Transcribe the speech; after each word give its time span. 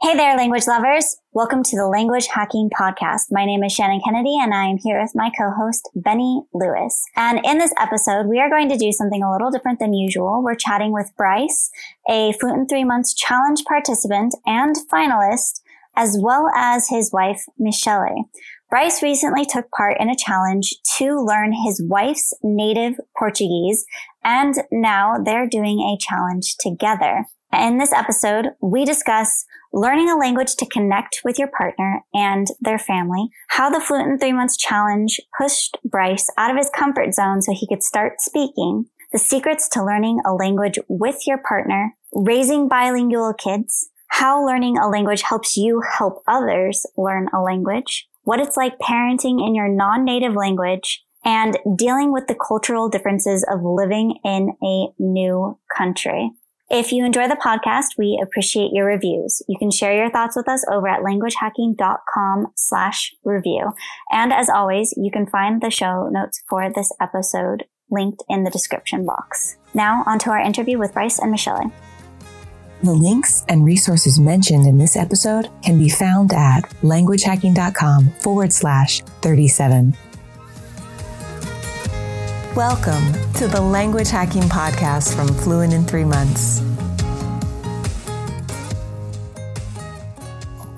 Hey 0.00 0.16
there, 0.16 0.36
language 0.36 0.68
lovers. 0.68 1.16
Welcome 1.32 1.64
to 1.64 1.76
the 1.76 1.88
Language 1.88 2.28
Hacking 2.28 2.70
Podcast. 2.70 3.32
My 3.32 3.44
name 3.44 3.64
is 3.64 3.72
Shannon 3.72 4.00
Kennedy 4.04 4.38
and 4.40 4.54
I 4.54 4.66
am 4.66 4.76
here 4.78 5.02
with 5.02 5.10
my 5.16 5.28
co-host, 5.36 5.90
Benny 5.96 6.42
Lewis. 6.54 7.04
And 7.16 7.40
in 7.44 7.58
this 7.58 7.72
episode, 7.80 8.26
we 8.28 8.38
are 8.38 8.48
going 8.48 8.68
to 8.68 8.78
do 8.78 8.92
something 8.92 9.24
a 9.24 9.32
little 9.32 9.50
different 9.50 9.80
than 9.80 9.92
usual. 9.92 10.40
We're 10.40 10.54
chatting 10.54 10.92
with 10.92 11.10
Bryce, 11.16 11.72
a 12.08 12.32
Fluent 12.34 12.60
in 12.60 12.66
Three 12.68 12.84
Months 12.84 13.12
Challenge 13.12 13.64
participant 13.64 14.36
and 14.46 14.76
finalist, 14.88 15.62
as 15.96 16.16
well 16.22 16.48
as 16.54 16.88
his 16.88 17.12
wife, 17.12 17.42
Michelle. 17.58 18.30
Bryce 18.70 19.02
recently 19.02 19.44
took 19.44 19.68
part 19.72 19.96
in 19.98 20.08
a 20.08 20.16
challenge 20.16 20.76
to 20.98 21.18
learn 21.18 21.52
his 21.66 21.82
wife's 21.84 22.32
native 22.44 23.00
Portuguese, 23.18 23.84
and 24.22 24.54
now 24.70 25.16
they're 25.24 25.48
doing 25.48 25.80
a 25.80 25.98
challenge 25.98 26.54
together. 26.60 27.24
In 27.52 27.78
this 27.78 27.92
episode, 27.92 28.50
we 28.60 28.84
discuss 28.84 29.46
learning 29.72 30.10
a 30.10 30.16
language 30.16 30.56
to 30.56 30.66
connect 30.66 31.20
with 31.24 31.38
your 31.38 31.48
partner 31.48 32.02
and 32.14 32.46
their 32.60 32.78
family, 32.78 33.28
how 33.48 33.70
the 33.70 33.80
Fluent 33.80 34.10
in 34.10 34.18
Three 34.18 34.32
Months 34.32 34.56
Challenge 34.56 35.20
pushed 35.38 35.76
Bryce 35.84 36.28
out 36.36 36.50
of 36.50 36.56
his 36.56 36.70
comfort 36.70 37.14
zone 37.14 37.42
so 37.42 37.52
he 37.52 37.66
could 37.66 37.82
start 37.82 38.20
speaking, 38.20 38.86
the 39.12 39.18
secrets 39.18 39.68
to 39.70 39.84
learning 39.84 40.20
a 40.26 40.32
language 40.32 40.78
with 40.88 41.26
your 41.26 41.38
partner, 41.38 41.94
raising 42.12 42.68
bilingual 42.68 43.32
kids, 43.32 43.90
how 44.08 44.44
learning 44.44 44.78
a 44.78 44.88
language 44.88 45.22
helps 45.22 45.56
you 45.56 45.82
help 45.98 46.22
others 46.26 46.84
learn 46.96 47.28
a 47.32 47.40
language, 47.40 48.08
what 48.22 48.40
it's 48.40 48.56
like 48.56 48.78
parenting 48.78 49.46
in 49.46 49.54
your 49.54 49.68
non-native 49.68 50.34
language, 50.34 51.04
and 51.24 51.58
dealing 51.76 52.12
with 52.12 52.26
the 52.26 52.34
cultural 52.34 52.88
differences 52.88 53.44
of 53.50 53.60
living 53.62 54.18
in 54.24 54.50
a 54.62 54.88
new 54.98 55.58
country. 55.76 56.30
If 56.70 56.92
you 56.92 57.06
enjoy 57.06 57.28
the 57.28 57.34
podcast, 57.36 57.96
we 57.96 58.22
appreciate 58.22 58.72
your 58.74 58.84
reviews. 58.84 59.40
You 59.48 59.56
can 59.58 59.70
share 59.70 59.96
your 59.96 60.10
thoughts 60.10 60.36
with 60.36 60.46
us 60.50 60.62
over 60.70 60.86
at 60.86 61.00
languagehacking.com 61.00 62.48
slash 62.56 63.14
review. 63.24 63.72
And 64.12 64.34
as 64.34 64.50
always, 64.50 64.92
you 64.94 65.10
can 65.10 65.26
find 65.26 65.62
the 65.62 65.70
show 65.70 66.10
notes 66.10 66.42
for 66.46 66.70
this 66.70 66.92
episode 67.00 67.64
linked 67.90 68.22
in 68.28 68.44
the 68.44 68.50
description 68.50 69.06
box. 69.06 69.56
Now 69.72 70.02
onto 70.06 70.28
our 70.28 70.40
interview 70.40 70.78
with 70.78 70.92
Bryce 70.92 71.18
and 71.18 71.30
Michelle. 71.30 71.72
The 72.82 72.92
links 72.92 73.46
and 73.48 73.64
resources 73.64 74.20
mentioned 74.20 74.66
in 74.66 74.76
this 74.76 74.94
episode 74.94 75.48
can 75.62 75.78
be 75.78 75.88
found 75.88 76.34
at 76.34 76.68
languagehacking.com 76.82 78.10
forward 78.20 78.52
slash 78.52 79.00
37. 79.22 79.96
Welcome 82.56 83.12
to 83.34 83.46
the 83.46 83.60
Language 83.60 84.08
Hacking 84.08 84.42
Podcast 84.44 85.14
from 85.14 85.28
Fluent 85.28 85.74
in 85.74 85.84
Three 85.84 86.04
Months. 86.04 86.67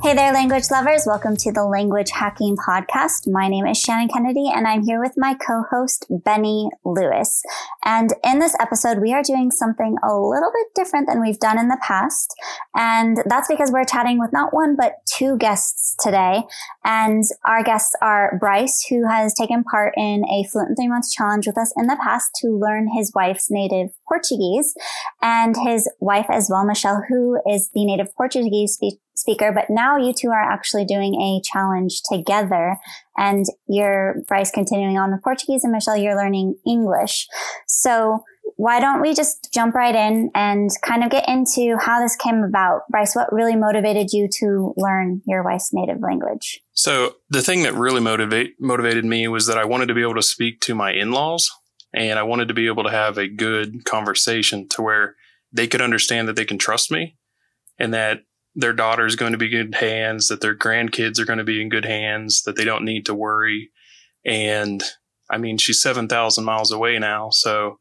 Hey 0.02 0.14
there, 0.14 0.32
language 0.32 0.70
lovers. 0.70 1.02
Welcome 1.06 1.36
to 1.36 1.52
the 1.52 1.66
Language 1.66 2.10
Hacking 2.10 2.56
Podcast. 2.56 3.30
My 3.30 3.48
name 3.48 3.66
is 3.66 3.78
Shannon 3.78 4.08
Kennedy 4.08 4.50
and 4.50 4.66
I'm 4.66 4.82
here 4.82 4.98
with 4.98 5.12
my 5.18 5.34
co-host, 5.34 6.06
Benny 6.08 6.70
Lewis. 6.86 7.42
And 7.84 8.14
in 8.24 8.38
this 8.38 8.56
episode, 8.58 9.00
we 9.02 9.12
are 9.12 9.22
doing 9.22 9.50
something 9.50 9.96
a 10.02 10.16
little 10.16 10.50
bit 10.54 10.68
different 10.74 11.06
than 11.06 11.20
we've 11.20 11.38
done 11.38 11.58
in 11.58 11.68
the 11.68 11.78
past. 11.86 12.34
And 12.74 13.18
that's 13.26 13.46
because 13.46 13.70
we're 13.70 13.84
chatting 13.84 14.18
with 14.18 14.32
not 14.32 14.54
one, 14.54 14.74
but 14.74 14.94
two 15.04 15.36
guests 15.36 15.96
today. 16.00 16.44
And 16.82 17.22
our 17.44 17.62
guests 17.62 17.94
are 18.00 18.38
Bryce, 18.40 18.86
who 18.88 19.06
has 19.06 19.34
taken 19.34 19.62
part 19.64 19.92
in 19.98 20.24
a 20.24 20.44
Fluent 20.44 20.70
in 20.70 20.76
Three 20.76 20.88
Months 20.88 21.14
challenge 21.14 21.46
with 21.46 21.58
us 21.58 21.74
in 21.76 21.88
the 21.88 21.98
past 22.02 22.30
to 22.40 22.48
learn 22.48 22.88
his 22.96 23.12
wife's 23.14 23.50
native 23.50 23.90
Portuguese 24.08 24.74
and 25.20 25.56
his 25.62 25.90
wife 26.00 26.26
as 26.30 26.48
well, 26.50 26.64
Michelle, 26.64 27.04
who 27.06 27.38
is 27.46 27.68
the 27.74 27.84
native 27.84 28.14
Portuguese 28.16 28.72
speaker 28.72 28.96
speaker, 29.20 29.52
but 29.52 29.66
now 29.68 29.96
you 29.96 30.12
two 30.12 30.28
are 30.28 30.42
actually 30.42 30.84
doing 30.84 31.14
a 31.14 31.40
challenge 31.44 32.02
together 32.10 32.78
and 33.16 33.44
you're 33.68 34.22
Bryce 34.26 34.50
continuing 34.50 34.98
on 34.98 35.12
with 35.12 35.22
Portuguese 35.22 35.62
and 35.64 35.72
Michelle, 35.72 35.96
you're 35.96 36.16
learning 36.16 36.56
English. 36.66 37.26
So 37.66 38.24
why 38.56 38.80
don't 38.80 39.00
we 39.00 39.14
just 39.14 39.48
jump 39.54 39.74
right 39.74 39.94
in 39.94 40.30
and 40.34 40.70
kind 40.82 41.02
of 41.02 41.10
get 41.10 41.28
into 41.28 41.76
how 41.78 42.00
this 42.00 42.16
came 42.16 42.42
about? 42.42 42.82
Bryce, 42.90 43.14
what 43.14 43.32
really 43.32 43.56
motivated 43.56 44.12
you 44.12 44.28
to 44.40 44.74
learn 44.76 45.22
your 45.26 45.42
wife's 45.42 45.70
native 45.72 46.00
language? 46.02 46.60
So 46.72 47.14
the 47.30 47.42
thing 47.42 47.62
that 47.62 47.74
really 47.74 48.00
motivate 48.00 48.60
motivated 48.60 49.04
me 49.04 49.28
was 49.28 49.46
that 49.46 49.58
I 49.58 49.64
wanted 49.64 49.86
to 49.86 49.94
be 49.94 50.02
able 50.02 50.16
to 50.16 50.22
speak 50.22 50.60
to 50.62 50.74
my 50.74 50.92
in-laws 50.92 51.50
and 51.94 52.18
I 52.18 52.22
wanted 52.22 52.48
to 52.48 52.54
be 52.54 52.66
able 52.66 52.84
to 52.84 52.90
have 52.90 53.18
a 53.18 53.28
good 53.28 53.84
conversation 53.84 54.68
to 54.70 54.82
where 54.82 55.16
they 55.52 55.66
could 55.66 55.80
understand 55.80 56.28
that 56.28 56.36
they 56.36 56.44
can 56.44 56.58
trust 56.58 56.90
me 56.90 57.16
and 57.78 57.94
that 57.94 58.20
their 58.54 58.72
daughter 58.72 59.06
is 59.06 59.16
going 59.16 59.32
to 59.32 59.38
be 59.38 59.46
in 59.46 59.70
good 59.70 59.74
hands, 59.76 60.28
that 60.28 60.40
their 60.40 60.56
grandkids 60.56 61.18
are 61.18 61.24
going 61.24 61.38
to 61.38 61.44
be 61.44 61.60
in 61.60 61.68
good 61.68 61.84
hands, 61.84 62.42
that 62.42 62.56
they 62.56 62.64
don't 62.64 62.84
need 62.84 63.06
to 63.06 63.14
worry. 63.14 63.70
And 64.24 64.82
I 65.30 65.38
mean, 65.38 65.58
she's 65.58 65.82
7,000 65.82 66.44
miles 66.44 66.72
away 66.72 66.98
now. 66.98 67.30
So 67.30 67.78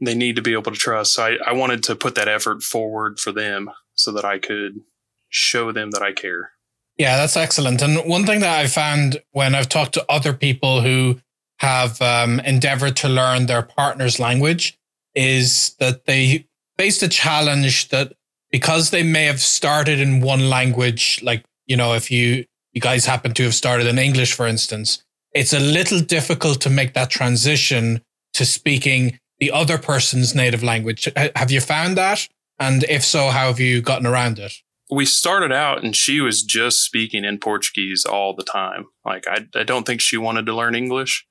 they 0.00 0.14
need 0.14 0.36
to 0.36 0.42
be 0.42 0.52
able 0.52 0.72
to 0.72 0.78
trust. 0.78 1.14
So 1.14 1.24
I, 1.24 1.36
I 1.46 1.52
wanted 1.52 1.82
to 1.84 1.96
put 1.96 2.14
that 2.16 2.28
effort 2.28 2.62
forward 2.62 3.18
for 3.18 3.32
them 3.32 3.70
so 3.94 4.12
that 4.12 4.24
I 4.24 4.38
could 4.38 4.80
show 5.28 5.72
them 5.72 5.90
that 5.92 6.02
I 6.02 6.12
care. 6.12 6.50
Yeah, 6.98 7.16
that's 7.16 7.36
excellent. 7.36 7.82
And 7.82 7.98
one 8.08 8.24
thing 8.24 8.40
that 8.40 8.58
I've 8.58 8.72
found 8.72 9.22
when 9.32 9.54
I've 9.54 9.68
talked 9.68 9.94
to 9.94 10.06
other 10.08 10.32
people 10.32 10.80
who 10.80 11.20
have 11.58 12.00
um, 12.02 12.40
endeavored 12.40 12.96
to 12.96 13.08
learn 13.08 13.46
their 13.46 13.62
partner's 13.62 14.18
language 14.18 14.78
is 15.14 15.74
that 15.78 16.04
they 16.04 16.46
face 16.76 17.00
the 17.00 17.08
challenge 17.08 17.88
that 17.88 18.12
because 18.50 18.90
they 18.90 19.02
may 19.02 19.24
have 19.24 19.40
started 19.40 20.00
in 20.00 20.20
one 20.20 20.48
language, 20.48 21.20
like, 21.22 21.44
you 21.66 21.76
know, 21.76 21.94
if 21.94 22.10
you, 22.10 22.44
you 22.72 22.80
guys 22.80 23.06
happen 23.06 23.34
to 23.34 23.44
have 23.44 23.54
started 23.54 23.86
in 23.86 23.98
English, 23.98 24.32
for 24.32 24.46
instance, 24.46 25.02
it's 25.32 25.52
a 25.52 25.60
little 25.60 26.00
difficult 26.00 26.60
to 26.62 26.70
make 26.70 26.94
that 26.94 27.10
transition 27.10 28.02
to 28.34 28.44
speaking 28.44 29.18
the 29.38 29.50
other 29.50 29.78
person's 29.78 30.34
native 30.34 30.62
language. 30.62 31.08
Have 31.34 31.50
you 31.50 31.60
found 31.60 31.96
that? 31.96 32.28
And 32.58 32.84
if 32.84 33.04
so, 33.04 33.28
how 33.28 33.48
have 33.48 33.60
you 33.60 33.82
gotten 33.82 34.06
around 34.06 34.38
it? 34.38 34.52
We 34.90 35.04
started 35.04 35.52
out 35.52 35.84
and 35.84 35.96
she 35.96 36.20
was 36.20 36.42
just 36.42 36.82
speaking 36.82 37.24
in 37.24 37.38
Portuguese 37.38 38.04
all 38.04 38.34
the 38.34 38.44
time. 38.44 38.86
Like, 39.04 39.26
I, 39.26 39.46
I 39.54 39.64
don't 39.64 39.84
think 39.84 40.00
she 40.00 40.16
wanted 40.16 40.46
to 40.46 40.54
learn 40.54 40.74
English. 40.74 41.26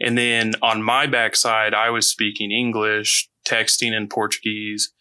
And 0.00 0.18
then 0.18 0.54
on 0.62 0.82
my 0.82 1.06
backside, 1.06 1.74
I 1.74 1.90
was 1.90 2.10
speaking 2.10 2.50
English, 2.50 3.28
texting 3.46 3.92
in 3.92 4.08
Portuguese 4.08 4.92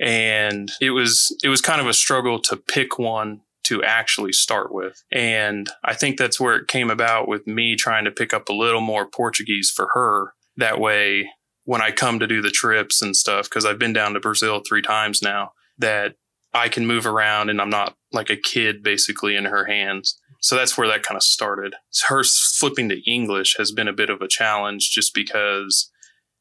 and 0.00 0.70
it 0.80 0.90
was 0.90 1.34
it 1.42 1.48
was 1.48 1.60
kind 1.60 1.80
of 1.80 1.86
a 1.86 1.94
struggle 1.94 2.40
to 2.42 2.56
pick 2.56 2.98
one 2.98 3.40
to 3.64 3.82
actually 3.82 4.32
start 4.32 4.72
with. 4.72 5.02
And 5.12 5.68
I 5.84 5.94
think 5.94 6.16
that's 6.16 6.40
where 6.40 6.56
it 6.56 6.68
came 6.68 6.90
about 6.90 7.28
with 7.28 7.46
me 7.46 7.76
trying 7.76 8.06
to 8.06 8.10
pick 8.10 8.32
up 8.32 8.48
a 8.48 8.54
little 8.54 8.80
more 8.80 9.06
Portuguese 9.06 9.70
for 9.70 9.90
her. 9.92 10.32
That 10.56 10.80
way, 10.80 11.28
when 11.64 11.82
I 11.82 11.90
come 11.90 12.18
to 12.18 12.26
do 12.26 12.40
the 12.40 12.50
trips 12.50 13.02
and 13.02 13.14
stuff, 13.14 13.44
because 13.44 13.66
I've 13.66 13.78
been 13.78 13.92
down 13.92 14.14
to 14.14 14.20
Brazil 14.20 14.62
three 14.66 14.80
times 14.80 15.20
now, 15.20 15.52
that 15.76 16.14
I 16.54 16.68
can 16.68 16.86
move 16.86 17.06
around 17.06 17.50
and 17.50 17.60
I'm 17.60 17.68
not 17.68 17.94
like 18.10 18.30
a 18.30 18.36
kid 18.36 18.82
basically 18.82 19.36
in 19.36 19.44
her 19.44 19.66
hands. 19.66 20.18
So 20.40 20.56
that's 20.56 20.78
where 20.78 20.88
that 20.88 21.02
kind 21.02 21.16
of 21.16 21.22
started. 21.22 21.74
Her 22.06 22.22
flipping 22.24 22.88
to 22.88 23.10
English 23.10 23.56
has 23.58 23.70
been 23.70 23.88
a 23.88 23.92
bit 23.92 24.08
of 24.08 24.22
a 24.22 24.28
challenge 24.28 24.90
just 24.90 25.12
because 25.14 25.90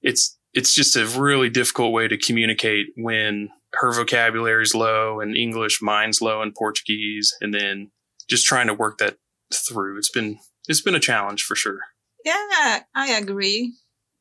it's 0.02 0.38
it's 0.58 0.74
just 0.74 0.96
a 0.96 1.06
really 1.06 1.52
difficult 1.52 1.94
way 1.94 2.08
to 2.08 2.18
communicate 2.18 2.88
when 2.96 3.50
her 3.74 3.94
vocabulary 3.94 4.64
is 4.64 4.74
low 4.74 5.20
and 5.20 5.38
English, 5.38 5.84
mine's 5.84 6.20
low 6.20 6.42
in 6.42 6.52
Portuguese, 6.52 7.32
and 7.40 7.54
then 7.54 7.92
just 8.28 8.48
trying 8.48 8.66
to 8.66 8.74
work 8.74 8.98
that 8.98 9.18
through. 9.54 10.00
It's 10.00 10.10
been 10.10 10.40
it's 10.68 10.82
been 10.82 10.96
a 10.96 11.00
challenge 11.00 11.44
for 11.44 11.56
sure. 11.56 11.78
Yeah, 12.26 12.80
I 12.96 13.20
agree. 13.22 13.76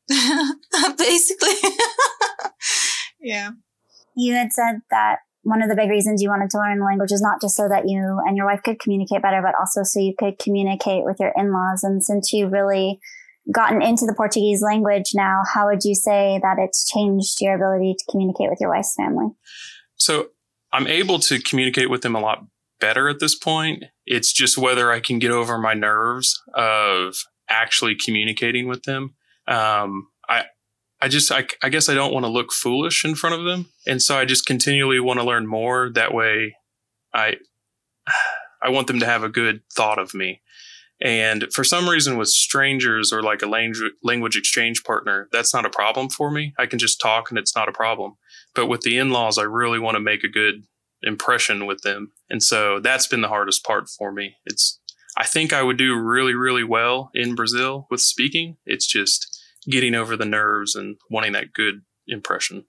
Basically, 0.98 1.70
yeah. 3.20 3.52
You 4.14 4.34
had 4.34 4.52
said 4.52 4.80
that 4.90 5.20
one 5.42 5.62
of 5.62 5.70
the 5.70 5.74
big 5.74 5.88
reasons 5.88 6.20
you 6.20 6.28
wanted 6.28 6.50
to 6.50 6.58
learn 6.58 6.80
the 6.80 6.84
language 6.84 7.12
is 7.12 7.22
not 7.22 7.40
just 7.40 7.56
so 7.56 7.66
that 7.66 7.88
you 7.88 8.20
and 8.26 8.36
your 8.36 8.44
wife 8.44 8.62
could 8.62 8.78
communicate 8.78 9.22
better, 9.22 9.40
but 9.42 9.54
also 9.58 9.84
so 9.84 10.00
you 10.00 10.14
could 10.18 10.38
communicate 10.38 11.04
with 11.04 11.16
your 11.18 11.32
in-laws. 11.34 11.82
And 11.82 12.04
since 12.04 12.30
you 12.34 12.46
really 12.46 13.00
gotten 13.52 13.82
into 13.82 14.06
the 14.06 14.14
Portuguese 14.14 14.62
language 14.62 15.12
now, 15.14 15.42
how 15.52 15.66
would 15.66 15.84
you 15.84 15.94
say 15.94 16.40
that 16.42 16.56
it's 16.58 16.90
changed 16.90 17.40
your 17.40 17.54
ability 17.54 17.94
to 17.98 18.04
communicate 18.10 18.50
with 18.50 18.60
your 18.60 18.70
wife's 18.70 18.94
family? 18.94 19.28
So 19.96 20.28
I'm 20.72 20.86
able 20.86 21.18
to 21.20 21.40
communicate 21.40 21.90
with 21.90 22.02
them 22.02 22.14
a 22.14 22.20
lot 22.20 22.44
better 22.80 23.08
at 23.08 23.20
this 23.20 23.34
point. 23.34 23.84
It's 24.04 24.32
just 24.32 24.58
whether 24.58 24.90
I 24.90 25.00
can 25.00 25.18
get 25.18 25.30
over 25.30 25.58
my 25.58 25.74
nerves 25.74 26.40
of 26.54 27.16
actually 27.48 27.94
communicating 27.94 28.66
with 28.68 28.82
them. 28.82 29.14
Um, 29.46 30.08
I, 30.28 30.44
I 31.00 31.08
just, 31.08 31.30
I, 31.30 31.46
I 31.62 31.68
guess 31.68 31.88
I 31.88 31.94
don't 31.94 32.12
want 32.12 32.24
to 32.24 32.30
look 32.30 32.52
foolish 32.52 33.04
in 33.04 33.14
front 33.14 33.36
of 33.36 33.44
them. 33.44 33.66
And 33.86 34.02
so 34.02 34.18
I 34.18 34.24
just 34.24 34.46
continually 34.46 34.98
want 35.00 35.20
to 35.20 35.26
learn 35.26 35.46
more. 35.46 35.90
That 35.90 36.12
way 36.12 36.56
I, 37.14 37.36
I 38.62 38.70
want 38.70 38.86
them 38.88 38.98
to 39.00 39.06
have 39.06 39.22
a 39.22 39.28
good 39.28 39.60
thought 39.72 39.98
of 39.98 40.14
me. 40.14 40.40
And 41.00 41.46
for 41.52 41.62
some 41.62 41.88
reason, 41.88 42.16
with 42.16 42.28
strangers 42.28 43.12
or 43.12 43.22
like 43.22 43.42
a 43.42 43.46
language 43.46 44.36
exchange 44.36 44.82
partner, 44.82 45.28
that's 45.30 45.52
not 45.52 45.66
a 45.66 45.70
problem 45.70 46.08
for 46.08 46.30
me. 46.30 46.54
I 46.58 46.66
can 46.66 46.78
just 46.78 47.00
talk 47.00 47.30
and 47.30 47.38
it's 47.38 47.54
not 47.54 47.68
a 47.68 47.72
problem. 47.72 48.14
But 48.54 48.66
with 48.66 48.80
the 48.80 48.96
in 48.96 49.10
laws, 49.10 49.36
I 49.36 49.42
really 49.42 49.78
want 49.78 49.96
to 49.96 50.00
make 50.00 50.24
a 50.24 50.28
good 50.28 50.64
impression 51.02 51.66
with 51.66 51.82
them. 51.82 52.12
And 52.30 52.42
so 52.42 52.80
that's 52.80 53.06
been 53.06 53.20
the 53.20 53.28
hardest 53.28 53.64
part 53.64 53.88
for 53.90 54.10
me. 54.10 54.36
It's, 54.46 54.80
I 55.18 55.24
think 55.24 55.52
I 55.52 55.62
would 55.62 55.76
do 55.76 55.94
really, 55.94 56.34
really 56.34 56.64
well 56.64 57.10
in 57.14 57.34
Brazil 57.34 57.86
with 57.90 58.00
speaking. 58.00 58.56
It's 58.64 58.86
just 58.86 59.38
getting 59.68 59.94
over 59.94 60.16
the 60.16 60.24
nerves 60.24 60.74
and 60.74 60.96
wanting 61.10 61.32
that 61.32 61.52
good 61.52 61.82
impression. 62.06 62.64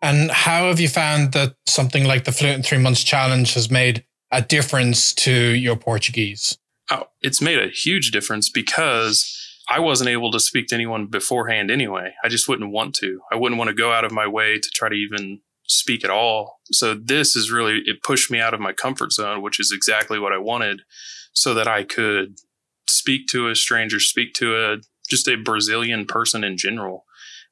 And 0.00 0.30
how 0.30 0.68
have 0.68 0.80
you 0.80 0.88
found 0.88 1.32
that 1.32 1.56
something 1.66 2.04
like 2.04 2.24
the 2.24 2.32
Fluent 2.32 2.58
in 2.58 2.62
Three 2.62 2.78
Months 2.78 3.02
Challenge 3.02 3.52
has 3.54 3.70
made 3.70 4.04
a 4.30 4.40
difference 4.40 5.12
to 5.14 5.32
your 5.32 5.76
Portuguese? 5.76 6.56
Oh, 6.90 7.04
it's 7.20 7.42
made 7.42 7.58
a 7.58 7.68
huge 7.68 8.10
difference 8.10 8.48
because 8.48 9.32
I 9.68 9.80
wasn't 9.80 10.10
able 10.10 10.30
to 10.30 10.40
speak 10.40 10.68
to 10.68 10.74
anyone 10.74 11.06
beforehand 11.06 11.70
anyway. 11.70 12.14
I 12.22 12.28
just 12.28 12.48
wouldn't 12.48 12.70
want 12.70 12.94
to. 12.96 13.20
I 13.32 13.36
wouldn't 13.36 13.58
want 13.58 13.68
to 13.68 13.74
go 13.74 13.92
out 13.92 14.04
of 14.04 14.12
my 14.12 14.26
way 14.26 14.58
to 14.58 14.70
try 14.74 14.88
to 14.88 14.94
even 14.94 15.40
speak 15.66 16.04
at 16.04 16.10
all. 16.10 16.60
So 16.70 16.94
this 16.94 17.34
is 17.34 17.50
really, 17.50 17.82
it 17.86 18.02
pushed 18.02 18.30
me 18.30 18.38
out 18.38 18.54
of 18.54 18.60
my 18.60 18.72
comfort 18.72 19.12
zone, 19.12 19.42
which 19.42 19.58
is 19.58 19.72
exactly 19.74 20.18
what 20.18 20.32
I 20.32 20.38
wanted 20.38 20.82
so 21.32 21.54
that 21.54 21.66
I 21.66 21.82
could 21.82 22.38
speak 22.88 23.26
to 23.28 23.48
a 23.48 23.56
stranger, 23.56 23.98
speak 23.98 24.32
to 24.34 24.56
a, 24.56 24.76
just 25.10 25.26
a 25.26 25.36
Brazilian 25.36 26.06
person 26.06 26.44
in 26.44 26.56
general 26.56 27.04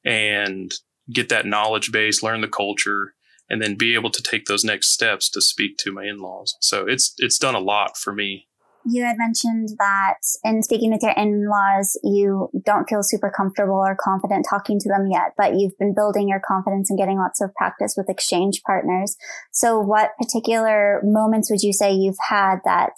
and 0.05 0.73
get 1.11 1.27
that 1.29 1.45
knowledge 1.45 1.91
base, 1.91 2.23
learn 2.23 2.39
the 2.39 2.47
culture, 2.47 3.13
and 3.49 3.61
then 3.61 3.75
be 3.75 3.93
able 3.93 4.09
to 4.09 4.23
take 4.23 4.45
those 4.45 4.63
next 4.63 4.91
steps 4.93 5.29
to 5.29 5.41
speak 5.41 5.77
to 5.77 5.91
my 5.91 6.05
in-laws. 6.05 6.55
So 6.61 6.87
it's, 6.87 7.13
it's 7.17 7.37
done 7.37 7.55
a 7.55 7.59
lot 7.59 7.97
for 7.97 8.13
me 8.13 8.47
you 8.85 9.03
had 9.03 9.17
mentioned 9.17 9.69
that 9.79 10.19
in 10.43 10.61
speaking 10.61 10.91
with 10.91 11.01
your 11.01 11.13
in-laws, 11.13 11.99
you 12.03 12.49
don't 12.65 12.87
feel 12.87 13.01
super 13.01 13.31
comfortable 13.35 13.75
or 13.75 13.97
confident 13.99 14.45
talking 14.49 14.79
to 14.79 14.89
them 14.89 15.07
yet, 15.11 15.33
but 15.37 15.55
you've 15.55 15.77
been 15.77 15.95
building 15.95 16.29
your 16.29 16.41
confidence 16.45 16.89
and 16.89 16.99
getting 16.99 17.17
lots 17.17 17.41
of 17.41 17.53
practice 17.55 17.95
with 17.97 18.09
exchange 18.09 18.61
partners. 18.65 19.17
So 19.51 19.79
what 19.79 20.11
particular 20.21 21.01
moments 21.03 21.49
would 21.49 21.61
you 21.61 21.73
say 21.73 21.93
you've 21.93 22.15
had 22.29 22.57
that 22.65 22.91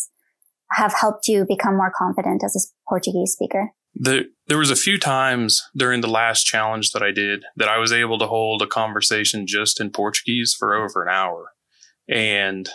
have 0.72 0.94
helped 0.94 1.28
you 1.28 1.46
become 1.48 1.78
more 1.78 1.92
confident 1.96 2.44
as 2.44 2.56
a 2.56 2.90
Portuguese 2.90 3.32
speaker? 3.32 3.72
The, 3.96 4.26
there 4.48 4.58
was 4.58 4.70
a 4.70 4.76
few 4.76 5.00
times 5.00 5.64
during 5.76 6.02
the 6.02 6.10
last 6.10 6.44
challenge 6.44 6.92
that 6.92 7.02
I 7.02 7.12
did 7.12 7.46
that 7.56 7.70
I 7.70 7.78
was 7.78 7.92
able 7.92 8.20
to 8.20 8.28
hold 8.28 8.62
a 8.62 8.68
conversation 8.68 9.48
just 9.48 9.80
in 9.80 9.90
Portuguese 9.90 10.54
for 10.54 10.76
over 10.76 11.02
an 11.02 11.10
hour. 11.10 11.54
And 12.08 12.70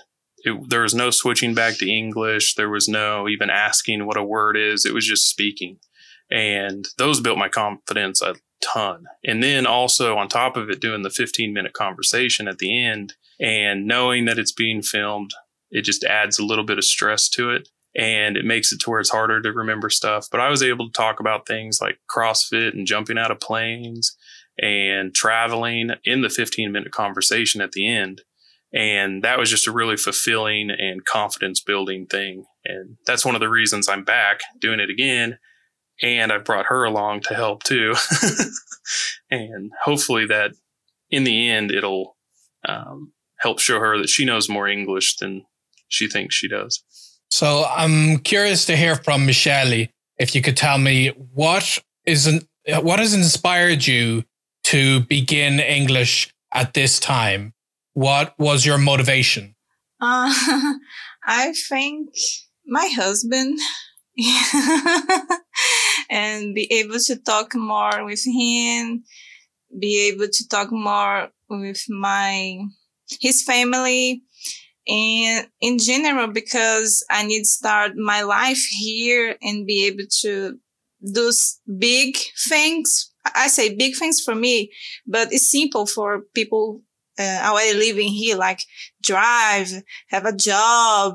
it, 0.44 0.68
there 0.68 0.82
was 0.82 0.94
no 0.94 1.10
switching 1.10 1.54
back 1.54 1.76
to 1.78 1.90
English. 1.90 2.54
There 2.54 2.70
was 2.70 2.88
no 2.88 3.28
even 3.28 3.50
asking 3.50 4.06
what 4.06 4.16
a 4.16 4.24
word 4.24 4.56
is. 4.56 4.84
It 4.84 4.94
was 4.94 5.06
just 5.06 5.28
speaking. 5.28 5.78
And 6.30 6.86
those 6.98 7.20
built 7.20 7.38
my 7.38 7.48
confidence 7.48 8.22
a 8.22 8.36
ton. 8.62 9.04
And 9.24 9.42
then 9.42 9.66
also 9.66 10.16
on 10.16 10.28
top 10.28 10.56
of 10.56 10.70
it, 10.70 10.80
doing 10.80 11.02
the 11.02 11.10
15 11.10 11.52
minute 11.52 11.72
conversation 11.72 12.48
at 12.48 12.58
the 12.58 12.84
end 12.84 13.14
and 13.40 13.86
knowing 13.86 14.24
that 14.24 14.38
it's 14.38 14.52
being 14.52 14.82
filmed, 14.82 15.32
it 15.70 15.82
just 15.82 16.04
adds 16.04 16.38
a 16.38 16.44
little 16.44 16.64
bit 16.64 16.78
of 16.78 16.84
stress 16.84 17.28
to 17.30 17.50
it 17.50 17.68
and 17.94 18.36
it 18.36 18.44
makes 18.44 18.72
it 18.72 18.80
to 18.80 18.90
where 18.90 19.00
it's 19.00 19.10
harder 19.10 19.40
to 19.40 19.52
remember 19.52 19.90
stuff. 19.90 20.28
But 20.30 20.40
I 20.40 20.48
was 20.48 20.62
able 20.62 20.86
to 20.86 20.92
talk 20.92 21.20
about 21.20 21.46
things 21.46 21.80
like 21.80 21.98
CrossFit 22.10 22.72
and 22.72 22.86
jumping 22.86 23.18
out 23.18 23.30
of 23.30 23.40
planes 23.40 24.16
and 24.58 25.14
traveling 25.14 25.90
in 26.04 26.22
the 26.22 26.30
15 26.30 26.72
minute 26.72 26.92
conversation 26.92 27.60
at 27.60 27.72
the 27.72 27.86
end. 27.86 28.22
And 28.74 29.22
that 29.22 29.38
was 29.38 29.50
just 29.50 29.66
a 29.66 29.72
really 29.72 29.96
fulfilling 29.96 30.70
and 30.70 31.04
confidence 31.04 31.60
building 31.60 32.06
thing. 32.06 32.46
And 32.64 32.96
that's 33.06 33.24
one 33.24 33.34
of 33.34 33.40
the 33.40 33.50
reasons 33.50 33.88
I'm 33.88 34.04
back 34.04 34.40
doing 34.58 34.80
it 34.80 34.88
again. 34.88 35.38
And 36.00 36.32
I've 36.32 36.44
brought 36.44 36.66
her 36.66 36.84
along 36.84 37.20
to 37.22 37.34
help 37.34 37.64
too. 37.64 37.94
and 39.30 39.70
hopefully 39.84 40.26
that 40.26 40.52
in 41.10 41.24
the 41.24 41.50
end, 41.50 41.70
it'll 41.70 42.16
um, 42.66 43.12
help 43.40 43.60
show 43.60 43.78
her 43.78 43.98
that 43.98 44.08
she 44.08 44.24
knows 44.24 44.48
more 44.48 44.66
English 44.66 45.16
than 45.16 45.44
she 45.88 46.08
thinks 46.08 46.34
she 46.34 46.48
does. 46.48 46.82
So 47.30 47.64
I'm 47.64 48.18
curious 48.18 48.64
to 48.66 48.76
hear 48.76 48.96
from 48.96 49.26
Michelle. 49.26 49.86
If 50.18 50.34
you 50.34 50.40
could 50.40 50.56
tell 50.56 50.78
me 50.78 51.08
what 51.34 51.78
is 52.06 52.44
what 52.80 53.00
has 53.00 53.14
inspired 53.14 53.86
you 53.86 54.24
to 54.64 55.00
begin 55.00 55.60
English 55.60 56.32
at 56.52 56.74
this 56.74 57.00
time 57.00 57.52
what 57.94 58.34
was 58.38 58.64
your 58.64 58.78
motivation? 58.78 59.54
Uh, 60.00 60.32
I 61.24 61.52
think 61.68 62.10
my 62.66 62.88
husband 62.94 63.58
and 66.10 66.54
be 66.54 66.70
able 66.72 66.98
to 66.98 67.16
talk 67.16 67.54
more 67.54 68.04
with 68.04 68.24
him, 68.24 69.04
be 69.78 70.08
able 70.08 70.28
to 70.30 70.48
talk 70.48 70.70
more 70.70 71.28
with 71.48 71.84
my 71.88 72.58
his 73.20 73.42
family 73.42 74.22
and 74.88 75.46
in 75.60 75.78
general 75.78 76.28
because 76.28 77.04
I 77.10 77.24
need 77.24 77.40
to 77.40 77.48
start 77.48 77.92
my 77.96 78.22
life 78.22 78.62
here 78.80 79.36
and 79.42 79.66
be 79.66 79.86
able 79.86 80.04
to 80.22 80.58
do 81.12 81.32
big 81.78 82.16
things. 82.48 83.12
I 83.34 83.48
say 83.48 83.74
big 83.74 83.96
things 83.96 84.20
for 84.20 84.34
me, 84.34 84.72
but 85.06 85.32
it's 85.32 85.50
simple 85.50 85.86
for 85.86 86.22
people 86.34 86.82
uh, 87.18 87.40
already 87.44 87.78
living 87.78 88.08
here, 88.08 88.36
like 88.36 88.60
drive, 89.02 89.70
have 90.08 90.24
a 90.24 90.34
job, 90.34 91.14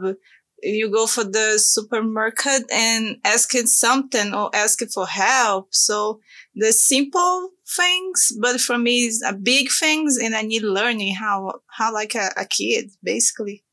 you 0.63 0.91
go 0.91 1.05
for 1.05 1.23
the 1.23 1.57
supermarket 1.59 2.63
and 2.71 3.17
asking 3.23 3.67
something 3.67 4.33
or 4.33 4.49
asking 4.55 4.89
for 4.89 5.05
help. 5.05 5.73
So 5.73 6.19
the 6.55 6.71
simple 6.71 7.51
things, 7.75 8.33
but 8.41 8.59
for 8.59 8.77
me, 8.77 9.05
it's 9.05 9.23
a 9.23 9.33
big 9.33 9.69
things, 9.71 10.17
and 10.17 10.35
I 10.35 10.41
need 10.41 10.63
learning 10.63 11.15
how 11.15 11.61
how 11.67 11.93
like 11.93 12.15
a, 12.15 12.29
a 12.37 12.45
kid, 12.45 12.91
basically. 13.03 13.63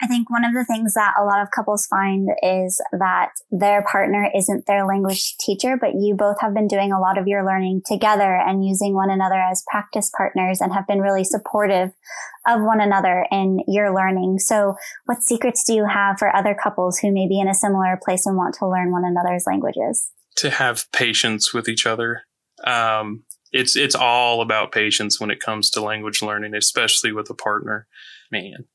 I 0.00 0.06
think 0.06 0.30
one 0.30 0.44
of 0.44 0.54
the 0.54 0.64
things 0.64 0.94
that 0.94 1.14
a 1.18 1.24
lot 1.24 1.42
of 1.42 1.50
couples 1.50 1.86
find 1.86 2.28
is 2.42 2.80
that 2.92 3.30
their 3.50 3.82
partner 3.82 4.30
isn't 4.34 4.66
their 4.66 4.86
language 4.86 5.36
teacher, 5.38 5.76
but 5.76 5.94
you 5.94 6.14
both 6.14 6.40
have 6.40 6.54
been 6.54 6.68
doing 6.68 6.92
a 6.92 7.00
lot 7.00 7.18
of 7.18 7.26
your 7.26 7.44
learning 7.44 7.82
together 7.84 8.36
and 8.36 8.64
using 8.64 8.94
one 8.94 9.10
another 9.10 9.40
as 9.40 9.64
practice 9.68 10.10
partners 10.16 10.60
and 10.60 10.72
have 10.72 10.86
been 10.86 11.00
really 11.00 11.24
supportive 11.24 11.90
of 12.46 12.62
one 12.62 12.80
another 12.80 13.26
in 13.32 13.60
your 13.66 13.92
learning. 13.92 14.38
So 14.38 14.76
what 15.06 15.22
secrets 15.22 15.64
do 15.64 15.74
you 15.74 15.86
have 15.86 16.18
for 16.18 16.34
other 16.34 16.54
couples 16.54 16.98
who 16.98 17.12
may 17.12 17.26
be 17.26 17.40
in 17.40 17.48
a 17.48 17.54
similar 17.54 17.98
place 18.02 18.24
and 18.24 18.36
want 18.36 18.54
to 18.60 18.68
learn 18.68 18.92
one 18.92 19.04
another's 19.04 19.44
languages? 19.48 20.10
To 20.36 20.50
have 20.50 20.90
patience 20.92 21.52
with 21.52 21.68
each 21.68 21.86
other. 21.86 22.22
Um, 22.64 23.24
it's, 23.50 23.76
it's 23.76 23.96
all 23.96 24.42
about 24.42 24.70
patience 24.70 25.18
when 25.18 25.30
it 25.30 25.40
comes 25.40 25.70
to 25.70 25.80
language 25.80 26.22
learning, 26.22 26.54
especially 26.54 27.10
with 27.10 27.28
a 27.30 27.34
partner. 27.34 27.88
Man, 28.30 28.66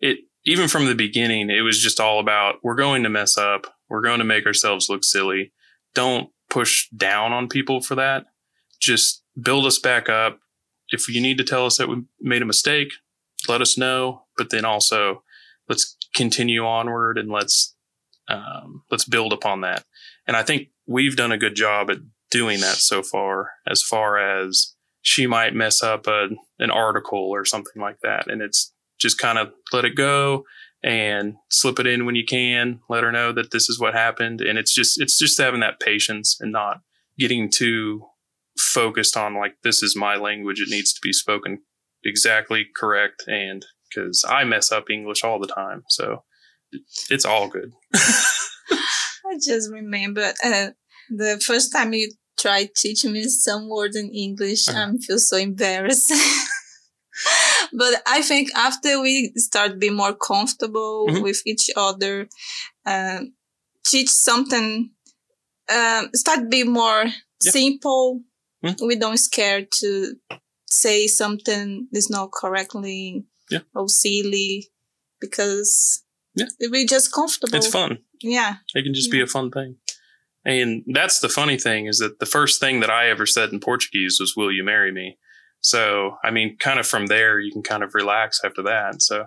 it, 0.00 0.18
even 0.48 0.66
from 0.66 0.86
the 0.86 0.94
beginning, 0.94 1.50
it 1.50 1.60
was 1.60 1.78
just 1.78 2.00
all 2.00 2.18
about 2.18 2.60
we're 2.62 2.74
going 2.74 3.02
to 3.02 3.10
mess 3.10 3.36
up. 3.36 3.66
We're 3.90 4.00
going 4.00 4.18
to 4.20 4.24
make 4.24 4.46
ourselves 4.46 4.88
look 4.88 5.04
silly. 5.04 5.52
Don't 5.94 6.30
push 6.48 6.88
down 6.88 7.34
on 7.34 7.48
people 7.48 7.82
for 7.82 7.94
that. 7.96 8.24
Just 8.80 9.22
build 9.40 9.66
us 9.66 9.78
back 9.78 10.08
up. 10.08 10.40
If 10.88 11.06
you 11.06 11.20
need 11.20 11.36
to 11.36 11.44
tell 11.44 11.66
us 11.66 11.76
that 11.76 11.90
we 11.90 12.04
made 12.18 12.40
a 12.40 12.46
mistake, 12.46 12.88
let 13.46 13.60
us 13.60 13.76
know. 13.76 14.22
But 14.38 14.48
then 14.48 14.64
also, 14.64 15.22
let's 15.68 15.98
continue 16.14 16.64
onward 16.64 17.18
and 17.18 17.30
let's 17.30 17.76
um, 18.28 18.84
let's 18.90 19.04
build 19.04 19.34
upon 19.34 19.60
that. 19.60 19.84
And 20.26 20.34
I 20.34 20.42
think 20.42 20.68
we've 20.86 21.16
done 21.16 21.32
a 21.32 21.38
good 21.38 21.56
job 21.56 21.90
at 21.90 21.98
doing 22.30 22.60
that 22.60 22.76
so 22.76 23.02
far. 23.02 23.50
As 23.66 23.82
far 23.82 24.16
as 24.16 24.74
she 25.02 25.26
might 25.26 25.54
mess 25.54 25.82
up 25.82 26.06
a, 26.06 26.28
an 26.58 26.70
article 26.70 27.28
or 27.30 27.44
something 27.44 27.82
like 27.82 28.00
that, 28.00 28.30
and 28.30 28.40
it's 28.40 28.72
just 29.00 29.18
kind 29.18 29.38
of 29.38 29.52
let 29.72 29.84
it 29.84 29.96
go 29.96 30.44
and 30.82 31.34
slip 31.50 31.78
it 31.78 31.86
in 31.86 32.06
when 32.06 32.14
you 32.14 32.24
can. 32.24 32.80
Let 32.88 33.04
her 33.04 33.12
know 33.12 33.32
that 33.32 33.50
this 33.50 33.68
is 33.68 33.80
what 33.80 33.94
happened. 33.94 34.40
And 34.40 34.58
it's 34.58 34.74
just, 34.74 35.00
it's 35.00 35.18
just 35.18 35.38
having 35.38 35.60
that 35.60 35.80
patience 35.80 36.36
and 36.40 36.52
not 36.52 36.80
getting 37.18 37.50
too 37.50 38.02
focused 38.58 39.16
on 39.16 39.34
like, 39.34 39.54
this 39.64 39.82
is 39.82 39.96
my 39.96 40.16
language. 40.16 40.60
It 40.60 40.70
needs 40.70 40.92
to 40.92 41.00
be 41.02 41.12
spoken 41.12 41.58
exactly 42.04 42.66
correct. 42.76 43.24
And 43.26 43.64
because 43.88 44.24
I 44.28 44.44
mess 44.44 44.70
up 44.70 44.90
English 44.90 45.24
all 45.24 45.40
the 45.40 45.46
time. 45.46 45.82
So 45.88 46.24
it's 47.10 47.24
all 47.24 47.48
good. 47.48 47.72
I 47.94 49.36
just 49.44 49.70
remember 49.70 50.32
uh, 50.44 50.68
the 51.10 51.40
first 51.44 51.72
time 51.72 51.92
you 51.92 52.12
tried 52.38 52.70
teaching 52.76 53.12
me 53.12 53.24
some 53.24 53.68
words 53.68 53.96
in 53.96 54.10
English, 54.10 54.68
uh-huh. 54.68 54.92
I 54.94 54.96
feel 54.98 55.18
so 55.18 55.36
embarrassed. 55.36 56.12
but 57.72 58.02
I 58.06 58.22
think 58.22 58.50
after 58.54 59.00
we 59.00 59.32
start 59.36 59.78
being 59.78 59.96
more 59.96 60.14
comfortable 60.14 61.06
mm-hmm. 61.08 61.22
with 61.22 61.42
each 61.46 61.70
other, 61.76 62.28
uh, 62.86 63.20
teach 63.84 64.08
something, 64.08 64.90
um, 65.72 66.10
start 66.14 66.50
being 66.50 66.72
more 66.72 67.04
simple. 67.40 68.22
Mm-hmm. 68.64 68.86
We 68.86 68.96
don't 68.96 69.18
scare 69.18 69.64
to 69.80 70.14
say 70.70 71.06
something 71.06 71.88
is 71.92 72.10
not 72.10 72.32
correctly 72.32 73.24
yeah. 73.50 73.60
or 73.74 73.88
silly 73.88 74.68
because 75.20 76.02
yeah. 76.34 76.46
we're 76.70 76.86
just 76.86 77.12
comfortable. 77.12 77.56
It's 77.56 77.66
fun. 77.66 77.98
Yeah. 78.22 78.56
It 78.74 78.82
can 78.82 78.94
just 78.94 79.08
yeah. 79.08 79.18
be 79.18 79.22
a 79.22 79.26
fun 79.26 79.50
thing. 79.50 79.76
And 80.44 80.84
that's 80.86 81.20
the 81.20 81.28
funny 81.28 81.58
thing 81.58 81.86
is 81.86 81.98
that 81.98 82.20
the 82.20 82.26
first 82.26 82.60
thing 82.60 82.80
that 82.80 82.90
I 82.90 83.10
ever 83.10 83.26
said 83.26 83.52
in 83.52 83.60
Portuguese 83.60 84.18
was, 84.20 84.34
Will 84.36 84.52
you 84.52 84.64
marry 84.64 84.92
me? 84.92 85.18
So, 85.60 86.16
I 86.24 86.30
mean, 86.30 86.56
kind 86.58 86.78
of 86.78 86.86
from 86.86 87.06
there, 87.06 87.40
you 87.40 87.52
can 87.52 87.62
kind 87.62 87.82
of 87.82 87.94
relax 87.94 88.40
after 88.44 88.62
that. 88.62 89.02
So, 89.02 89.26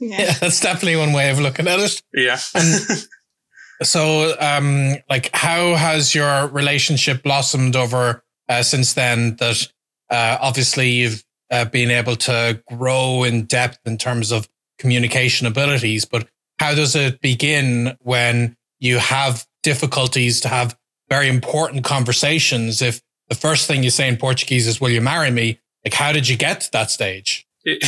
Yeah, 0.00 0.32
that's 0.34 0.60
definitely 0.60 0.96
one 0.96 1.12
way 1.12 1.30
of 1.30 1.40
looking 1.40 1.66
at 1.66 1.80
it. 1.80 2.02
Yeah. 2.14 2.38
And 2.54 3.06
so, 3.82 4.34
um, 4.38 4.96
like, 5.08 5.30
how 5.34 5.74
has 5.74 6.14
your 6.14 6.46
relationship 6.48 7.22
blossomed 7.22 7.74
over 7.74 8.22
uh, 8.48 8.62
since 8.62 8.94
then? 8.94 9.36
That 9.36 9.66
uh, 10.10 10.38
obviously 10.40 10.90
you've 10.90 11.24
uh, 11.50 11.64
been 11.64 11.90
able 11.90 12.16
to 12.16 12.62
grow 12.68 13.24
in 13.24 13.44
depth 13.44 13.78
in 13.86 13.98
terms 13.98 14.30
of 14.30 14.48
communication 14.78 15.46
abilities, 15.46 16.04
but 16.04 16.28
how 16.58 16.74
does 16.74 16.94
it 16.94 17.20
begin 17.20 17.96
when 18.00 18.56
you 18.78 18.98
have 18.98 19.46
difficulties 19.62 20.40
to 20.42 20.48
have 20.48 20.76
very 21.08 21.28
important 21.28 21.84
conversations? 21.84 22.82
If 22.82 23.00
the 23.32 23.38
first 23.38 23.66
thing 23.66 23.82
you 23.82 23.88
say 23.88 24.08
in 24.08 24.18
Portuguese 24.18 24.66
is, 24.66 24.78
Will 24.78 24.90
you 24.90 25.00
marry 25.00 25.30
me? 25.30 25.58
Like, 25.86 25.94
how 25.94 26.12
did 26.12 26.28
you 26.28 26.36
get 26.36 26.60
to 26.60 26.72
that 26.72 26.90
stage? 26.90 27.46
It, 27.64 27.82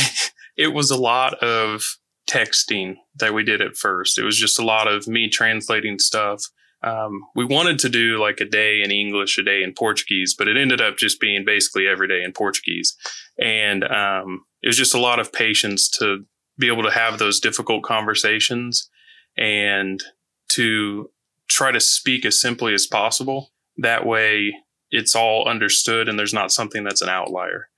it 0.57 0.73
was 0.73 0.89
a 0.89 0.97
lot 0.97 1.35
of 1.35 1.83
texting 2.27 2.95
that 3.19 3.35
we 3.35 3.43
did 3.43 3.61
at 3.61 3.77
first. 3.77 4.17
It 4.17 4.23
was 4.23 4.39
just 4.39 4.57
a 4.57 4.65
lot 4.65 4.87
of 4.87 5.07
me 5.07 5.29
translating 5.29 5.99
stuff. 5.99 6.45
Um, 6.81 7.25
we 7.35 7.45
wanted 7.45 7.77
to 7.79 7.89
do 7.89 8.19
like 8.19 8.39
a 8.41 8.45
day 8.45 8.81
in 8.81 8.89
English, 8.89 9.37
a 9.37 9.43
day 9.43 9.61
in 9.61 9.73
Portuguese, 9.73 10.33
but 10.35 10.47
it 10.47 10.57
ended 10.57 10.81
up 10.81 10.97
just 10.97 11.21
being 11.21 11.45
basically 11.45 11.87
every 11.87 12.07
day 12.07 12.23
in 12.23 12.31
Portuguese. 12.31 12.95
And 13.39 13.83
um, 13.83 14.45
it 14.63 14.67
was 14.67 14.77
just 14.77 14.95
a 14.95 14.99
lot 14.99 15.19
of 15.19 15.31
patience 15.31 15.89
to 15.99 16.25
be 16.57 16.67
able 16.67 16.83
to 16.83 16.91
have 16.91 17.19
those 17.19 17.39
difficult 17.39 17.83
conversations 17.83 18.89
and 19.37 20.01
to 20.49 21.11
try 21.47 21.71
to 21.71 21.79
speak 21.79 22.25
as 22.25 22.41
simply 22.41 22.73
as 22.73 22.87
possible. 22.87 23.51
That 23.77 24.07
way, 24.07 24.53
it's 24.91 25.15
all 25.15 25.47
understood 25.47 26.07
and 26.07 26.17
there's 26.17 26.33
not 26.33 26.51
something 26.51 26.83
that's 26.83 27.01
an 27.01 27.09
outlier. 27.09 27.69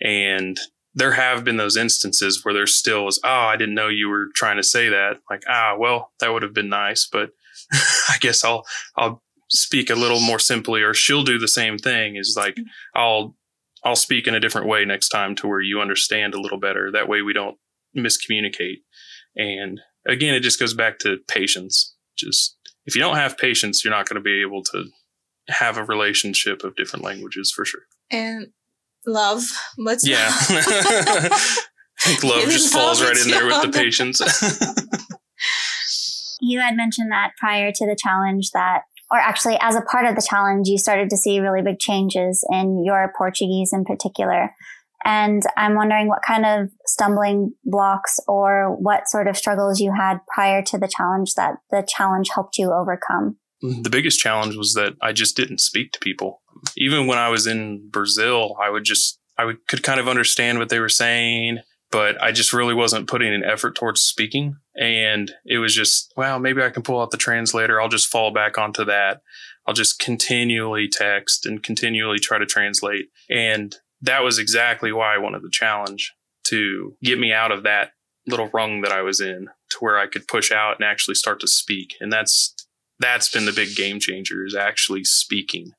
And 0.00 0.58
there 0.94 1.12
have 1.12 1.44
been 1.44 1.56
those 1.56 1.76
instances 1.76 2.44
where 2.44 2.52
there 2.52 2.66
still 2.66 3.08
is, 3.08 3.20
oh, 3.24 3.28
I 3.28 3.56
didn't 3.56 3.74
know 3.74 3.88
you 3.88 4.08
were 4.08 4.28
trying 4.34 4.56
to 4.56 4.62
say 4.62 4.88
that. 4.88 5.18
Like, 5.30 5.42
ah, 5.48 5.74
well, 5.78 6.12
that 6.20 6.32
would 6.32 6.42
have 6.42 6.54
been 6.54 6.68
nice, 6.68 7.08
but 7.10 7.30
I 8.08 8.16
guess 8.20 8.44
I'll 8.44 8.64
I'll 8.96 9.22
speak 9.48 9.90
a 9.90 9.94
little 9.94 10.20
more 10.20 10.38
simply, 10.38 10.82
or 10.82 10.94
she'll 10.94 11.22
do 11.22 11.38
the 11.38 11.48
same 11.48 11.78
thing. 11.78 12.16
Is 12.16 12.34
like 12.36 12.56
I'll 12.94 13.36
I'll 13.84 13.96
speak 13.96 14.26
in 14.26 14.34
a 14.34 14.40
different 14.40 14.68
way 14.68 14.84
next 14.84 15.08
time 15.08 15.34
to 15.36 15.48
where 15.48 15.60
you 15.60 15.80
understand 15.80 16.34
a 16.34 16.40
little 16.40 16.60
better. 16.60 16.90
That 16.90 17.08
way 17.08 17.22
we 17.22 17.32
don't 17.32 17.56
miscommunicate. 17.96 18.78
And 19.36 19.80
again, 20.06 20.34
it 20.34 20.40
just 20.40 20.60
goes 20.60 20.74
back 20.74 20.98
to 21.00 21.18
patience. 21.28 21.94
Just 22.16 22.56
if 22.84 22.94
you 22.94 23.00
don't 23.00 23.16
have 23.16 23.38
patience, 23.38 23.84
you're 23.84 23.94
not 23.94 24.08
going 24.08 24.16
to 24.16 24.22
be 24.22 24.42
able 24.42 24.62
to 24.64 24.84
have 25.48 25.76
a 25.76 25.84
relationship 25.84 26.64
of 26.64 26.76
different 26.76 27.04
languages 27.04 27.52
for 27.54 27.64
sure. 27.64 27.82
And 28.10 28.48
love, 29.06 29.42
but 29.84 29.98
Yeah. 30.02 30.30
Love 32.24 32.42
just 32.50 32.72
falls 32.72 33.00
love 33.00 33.10
right 33.10 33.16
in 33.16 33.30
there 33.30 33.46
with 33.46 33.62
the 33.62 33.70
patience. 33.70 34.20
You 36.44 36.58
had 36.58 36.76
mentioned 36.76 37.12
that 37.12 37.30
prior 37.38 37.70
to 37.72 37.86
the 37.86 37.96
challenge 37.96 38.50
that, 38.52 38.80
or 39.12 39.18
actually 39.18 39.56
as 39.60 39.76
a 39.76 39.80
part 39.80 40.06
of 40.06 40.16
the 40.16 40.26
challenge, 40.28 40.66
you 40.66 40.76
started 40.76 41.08
to 41.10 41.16
see 41.16 41.38
really 41.38 41.62
big 41.62 41.78
changes 41.78 42.44
in 42.50 42.82
your 42.84 43.12
Portuguese 43.16 43.70
in 43.72 43.84
particular. 43.84 44.50
And 45.04 45.42
I'm 45.56 45.76
wondering 45.76 46.08
what 46.08 46.22
kind 46.26 46.44
of 46.44 46.70
stumbling 46.84 47.54
blocks 47.64 48.18
or 48.26 48.76
what 48.76 49.08
sort 49.08 49.28
of 49.28 49.36
struggles 49.36 49.78
you 49.78 49.94
had 49.96 50.18
prior 50.34 50.62
to 50.62 50.78
the 50.78 50.88
challenge 50.88 51.34
that 51.34 51.54
the 51.70 51.86
challenge 51.86 52.30
helped 52.34 52.58
you 52.58 52.72
overcome. 52.72 53.36
The 53.62 53.90
biggest 53.90 54.18
challenge 54.18 54.56
was 54.56 54.74
that 54.74 54.94
I 55.00 55.12
just 55.12 55.36
didn't 55.36 55.60
speak 55.60 55.92
to 55.92 56.00
people. 56.00 56.42
Even 56.76 57.06
when 57.06 57.18
I 57.18 57.28
was 57.28 57.46
in 57.46 57.88
Brazil, 57.90 58.56
I 58.60 58.70
would 58.70 58.84
just 58.84 59.18
I 59.38 59.44
would, 59.44 59.66
could 59.66 59.82
kind 59.82 60.00
of 60.00 60.08
understand 60.08 60.58
what 60.58 60.68
they 60.68 60.78
were 60.78 60.88
saying, 60.88 61.60
but 61.90 62.20
I 62.22 62.32
just 62.32 62.52
really 62.52 62.74
wasn't 62.74 63.08
putting 63.08 63.32
an 63.32 63.44
effort 63.44 63.74
towards 63.74 64.02
speaking. 64.02 64.56
And 64.78 65.32
it 65.46 65.58
was 65.58 65.74
just, 65.74 66.12
well, 66.16 66.38
maybe 66.38 66.62
I 66.62 66.70
can 66.70 66.82
pull 66.82 67.00
out 67.00 67.10
the 67.10 67.16
translator. 67.16 67.80
I'll 67.80 67.88
just 67.88 68.10
fall 68.10 68.30
back 68.30 68.58
onto 68.58 68.84
that. 68.84 69.22
I'll 69.66 69.74
just 69.74 69.98
continually 69.98 70.88
text 70.88 71.46
and 71.46 71.62
continually 71.62 72.18
try 72.18 72.38
to 72.38 72.46
translate. 72.46 73.08
And 73.30 73.76
that 74.00 74.24
was 74.24 74.38
exactly 74.38 74.92
why 74.92 75.14
I 75.14 75.18
wanted 75.18 75.42
the 75.42 75.50
challenge 75.50 76.12
to 76.44 76.96
get 77.02 77.18
me 77.18 77.32
out 77.32 77.52
of 77.52 77.62
that 77.62 77.92
little 78.26 78.50
rung 78.52 78.82
that 78.82 78.92
I 78.92 79.02
was 79.02 79.20
in 79.20 79.48
to 79.70 79.76
where 79.78 79.98
I 79.98 80.06
could 80.06 80.28
push 80.28 80.50
out 80.50 80.76
and 80.78 80.84
actually 80.84 81.14
start 81.14 81.40
to 81.40 81.48
speak. 81.48 81.94
And 82.00 82.12
that's 82.12 82.54
that's 83.02 83.28
been 83.28 83.44
the 83.44 83.52
big 83.52 83.74
game 83.76 84.00
changer 84.00 84.44
is 84.44 84.54
actually 84.54 85.04
speaking. 85.04 85.72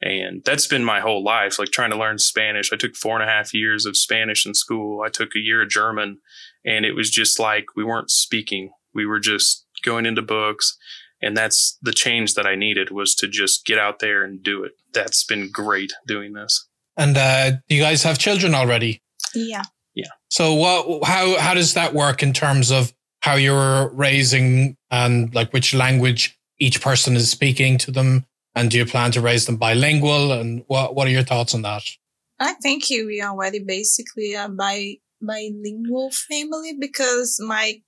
And 0.00 0.42
that's 0.44 0.66
been 0.66 0.84
my 0.84 1.00
whole 1.00 1.22
life, 1.22 1.58
like 1.58 1.70
trying 1.70 1.90
to 1.90 1.96
learn 1.96 2.18
Spanish. 2.18 2.72
I 2.72 2.76
took 2.76 2.96
four 2.96 3.20
and 3.20 3.28
a 3.28 3.32
half 3.32 3.54
years 3.54 3.86
of 3.86 3.96
Spanish 3.96 4.44
in 4.44 4.54
school. 4.54 5.02
I 5.02 5.08
took 5.08 5.36
a 5.36 5.40
year 5.40 5.62
of 5.62 5.68
German 5.68 6.18
and 6.64 6.84
it 6.84 6.94
was 6.94 7.10
just 7.10 7.38
like 7.38 7.66
we 7.76 7.84
weren't 7.84 8.10
speaking. 8.10 8.72
We 8.94 9.06
were 9.06 9.20
just 9.20 9.64
going 9.84 10.06
into 10.06 10.22
books. 10.22 10.76
And 11.20 11.36
that's 11.36 11.78
the 11.80 11.92
change 11.92 12.34
that 12.34 12.46
I 12.46 12.56
needed 12.56 12.90
was 12.90 13.14
to 13.16 13.28
just 13.28 13.64
get 13.64 13.78
out 13.78 14.00
there 14.00 14.24
and 14.24 14.42
do 14.42 14.64
it. 14.64 14.72
That's 14.92 15.24
been 15.24 15.50
great 15.52 15.92
doing 16.06 16.32
this. 16.32 16.68
And 16.96 17.16
uh, 17.16 17.52
you 17.68 17.80
guys 17.80 18.02
have 18.02 18.18
children 18.18 18.54
already? 18.54 19.02
Yeah. 19.34 19.62
Yeah. 19.94 20.10
So 20.30 20.54
what? 20.54 21.04
How 21.04 21.38
how 21.38 21.54
does 21.54 21.74
that 21.74 21.94
work 21.94 22.22
in 22.22 22.32
terms 22.32 22.70
of 22.70 22.92
how 23.20 23.34
you're 23.34 23.88
raising 23.90 24.76
and 24.90 25.32
like 25.34 25.52
which 25.52 25.74
language 25.74 26.36
each 26.62 26.80
person 26.80 27.16
is 27.16 27.30
speaking 27.30 27.76
to 27.78 27.90
them? 27.90 28.24
And 28.54 28.70
do 28.70 28.78
you 28.78 28.86
plan 28.86 29.10
to 29.12 29.20
raise 29.20 29.46
them 29.46 29.56
bilingual? 29.56 30.32
And 30.32 30.64
what 30.68 30.94
what 30.94 31.06
are 31.06 31.10
your 31.10 31.24
thoughts 31.24 31.54
on 31.54 31.62
that? 31.62 31.84
I 32.38 32.54
think 32.54 32.84
we 32.90 33.20
are 33.20 33.30
already 33.30 33.60
basically 33.60 34.34
a 34.34 34.48
bi 34.48 34.96
bilingual 35.20 36.10
family 36.10 36.74
because 36.78 37.38
my 37.40 37.80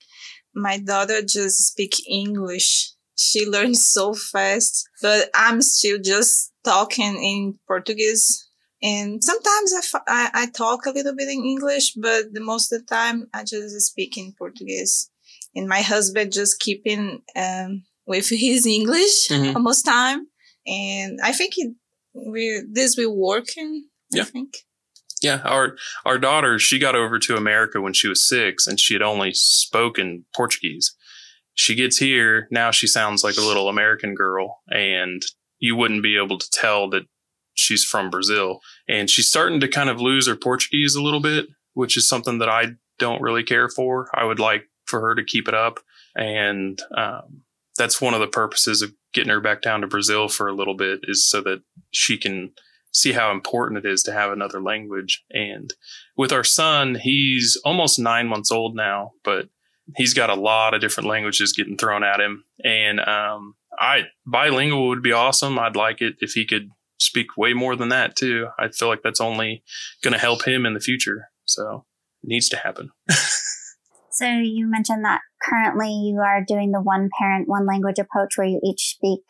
my 0.55 0.79
daughter 0.79 1.21
just 1.23 1.59
speak 1.69 1.95
English. 2.09 2.93
She 3.17 3.47
learns 3.47 3.87
so 3.87 4.15
fast, 4.15 4.89
but 5.01 5.31
I'm 5.35 5.63
still 5.63 5.99
just 6.03 6.53
talking 6.65 7.15
in 7.23 7.59
Portuguese. 7.69 8.49
And 8.83 9.23
sometimes 9.23 9.73
I, 9.73 9.79
f- 9.79 10.05
I, 10.09 10.31
I 10.35 10.47
talk 10.47 10.85
a 10.85 10.91
little 10.91 11.15
bit 11.15 11.29
in 11.29 11.45
English, 11.45 11.95
but 11.95 12.33
the 12.33 12.41
most 12.41 12.73
of 12.73 12.81
the 12.81 12.87
time 12.87 13.29
I 13.33 13.45
just 13.45 13.81
speak 13.81 14.19
in 14.19 14.35
Portuguese. 14.37 15.11
And 15.55 15.69
my 15.69 15.81
husband 15.81 16.33
just 16.33 16.61
keeping 16.61 17.23
um, 17.37 17.85
with 18.07 18.29
his 18.31 18.67
English 18.67 19.29
Mhm. 19.31 19.55
almost 19.55 19.85
time. 19.85 20.27
And 20.67 21.19
I 21.23 21.33
think 21.33 21.55
it, 21.57 21.75
we 22.15 22.63
this 22.73 22.97
will 22.97 23.17
working. 23.17 23.89
I 24.13 24.19
Yeah. 24.19 24.25
think. 24.25 24.55
Yeah, 25.23 25.41
our 25.45 25.77
our 26.05 26.19
daughter, 26.19 26.59
she 26.59 26.79
got 26.79 26.95
over 26.95 27.19
to 27.19 27.37
America 27.37 27.81
when 27.81 27.95
she 27.95 28.09
was 28.09 28.27
six, 28.29 28.67
and 28.67 28.79
she 28.79 28.95
had 28.95 29.03
only 29.03 29.33
spoken 29.33 30.27
Portuguese. 30.35 30.95
She 31.55 31.75
gets 31.75 31.99
here 31.99 32.47
now; 32.51 32.71
she 32.71 32.87
sounds 32.87 33.25
like 33.25 33.37
a 33.37 33.41
little 33.41 33.69
American 33.69 34.15
girl, 34.15 34.61
and 34.69 35.23
you 35.59 35.77
wouldn't 35.77 36.03
be 36.03 36.17
able 36.17 36.37
to 36.39 36.51
tell 36.51 36.91
that 36.91 37.05
she's 37.55 37.85
from 37.85 38.11
Brazil. 38.11 38.61
And 38.89 39.09
she's 39.09 39.29
starting 39.29 39.61
to 39.61 39.69
kind 39.69 39.89
of 39.89 40.01
lose 40.01 40.27
her 40.27 40.37
Portuguese 40.37 40.95
a 40.95 41.03
little 41.03 41.21
bit, 41.21 41.47
which 41.73 41.97
is 41.97 42.07
something 42.09 42.39
that 42.39 42.49
I 42.51 42.73
don't 42.99 43.23
really 43.23 43.45
care 43.45 43.69
for. 43.71 44.11
I 44.15 44.25
would 44.25 44.41
like 44.41 44.65
for 44.87 45.01
her 45.01 45.15
to 45.15 45.25
keep 45.25 45.49
it 45.49 45.55
up, 45.55 45.79
and 46.17 46.79
um, 46.99 47.44
that's 47.77 48.01
one 48.01 48.15
of 48.15 48.21
the 48.21 48.27
purposes 48.27 48.83
of 48.83 48.93
getting 49.13 49.31
her 49.31 49.41
back 49.41 49.63
down 49.63 49.81
to 49.81 49.87
Brazil 49.87 50.29
for 50.29 50.49
a 50.49 50.55
little 50.55 50.75
bit, 50.75 51.01
is 51.05 51.29
so 51.29 51.41
that 51.43 51.63
she 51.91 52.17
can 52.17 52.53
see 52.93 53.13
how 53.13 53.33
important 53.33 53.85
it 53.85 53.89
is 53.89 54.03
to 54.05 54.13
have 54.13 54.31
another 54.31 54.63
language. 54.63 55.25
And 55.31 55.75
with 56.17 56.33
our 56.33 56.45
son, 56.45 56.95
he's 56.95 57.61
almost 57.65 57.99
nine 57.99 58.29
months 58.29 58.53
old 58.53 58.77
now, 58.77 59.13
but 59.25 59.49
he's 59.97 60.15
got 60.15 60.31
a 60.31 60.35
lot 60.35 60.75
of 60.75 60.81
different 60.81 61.09
languages 61.09 61.53
getting 61.53 61.77
thrown 61.77 62.05
at 62.05 62.21
him. 62.21 62.45
And 62.63 63.01
um, 63.01 63.57
I 63.79 64.05
bilingual 64.25 64.89
would 64.89 65.03
be 65.03 65.13
awesome. 65.13 65.59
I'd 65.59 65.77
like 65.77 66.01
it 66.01 66.15
if 66.21 66.33
he 66.33 66.47
could 66.47 66.71
speak 66.99 67.37
way 67.37 67.53
more 67.53 67.75
than 67.75 67.89
that 67.89 68.17
too. 68.17 68.49
I 68.59 68.69
feel 68.69 68.89
like 68.89 69.03
that's 69.03 69.21
only 69.21 69.65
going 70.03 70.13
to 70.13 70.19
help 70.19 70.47
him 70.47 70.65
in 70.65 70.75
the 70.75 70.81
future. 70.81 71.31
So 71.45 71.85
it 72.23 72.29
needs 72.29 72.49
to 72.51 72.57
happen. 72.57 72.91
So 74.15 74.27
you 74.27 74.71
mentioned 74.71 75.05
that 75.05 75.21
currently 75.43 75.91
you 75.91 76.19
are 76.19 76.45
doing 76.47 76.73
the 76.73 76.81
one 76.81 77.11
parent, 77.19 77.49
one 77.49 77.67
language 77.67 77.99
approach 77.99 78.37
where 78.37 78.47
you 78.47 78.61
each 78.65 78.95
speak 78.97 79.23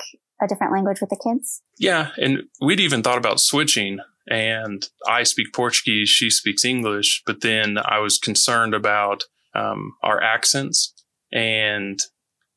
a 0.43 0.47
different 0.47 0.73
language 0.73 1.01
with 1.01 1.11
the 1.11 1.21
kids. 1.23 1.63
Yeah, 1.79 2.11
and 2.19 2.45
we'd 2.61 2.81
even 2.81 3.03
thought 3.03 3.19
about 3.19 3.41
switching. 3.41 4.01
And 4.29 4.87
I 5.07 5.23
speak 5.23 5.53
Portuguese, 5.53 6.09
she 6.09 6.31
speaks 6.31 6.65
English, 6.65 7.23
but 7.27 7.43
then 7.43 7.77
I 7.79 7.99
was 7.99 8.19
concerned 8.19 8.75
about 8.75 9.25
um, 9.55 9.93
our 10.03 10.23
accents. 10.23 10.95
And 11.33 12.01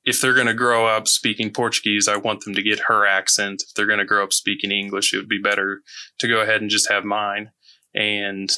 if 0.05 0.21
they're 0.21 0.33
going 0.33 0.47
to 0.47 0.53
grow 0.53 0.87
up 0.87 1.07
speaking 1.07 1.51
Portuguese, 1.51 2.07
I 2.07 2.15
want 2.15 2.45
them 2.45 2.55
to 2.55 2.63
get 2.63 2.79
her 2.87 3.05
accent. 3.05 3.63
If 3.67 3.73
they're 3.73 3.85
going 3.85 3.99
to 3.99 4.05
grow 4.05 4.23
up 4.23 4.31
speaking 4.31 4.71
English, 4.71 5.13
it 5.13 5.17
would 5.17 5.27
be 5.27 5.41
better 5.41 5.81
to 6.19 6.27
go 6.27 6.39
ahead 6.39 6.61
and 6.61 6.69
just 6.69 6.89
have 6.89 7.03
mine. 7.03 7.51
And 7.93 8.49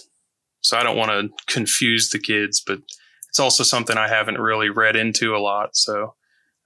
so 0.61 0.77
I 0.77 0.83
don't 0.83 0.97
want 0.97 1.09
to 1.11 1.29
confuse 1.51 2.09
the 2.09 2.19
kids, 2.19 2.61
but 2.65 2.81
it's 3.29 3.39
also 3.39 3.63
something 3.63 3.97
I 3.97 4.07
haven't 4.07 4.39
really 4.39 4.69
read 4.69 4.95
into 4.95 5.35
a 5.35 5.39
lot. 5.39 5.75
So 5.75 6.15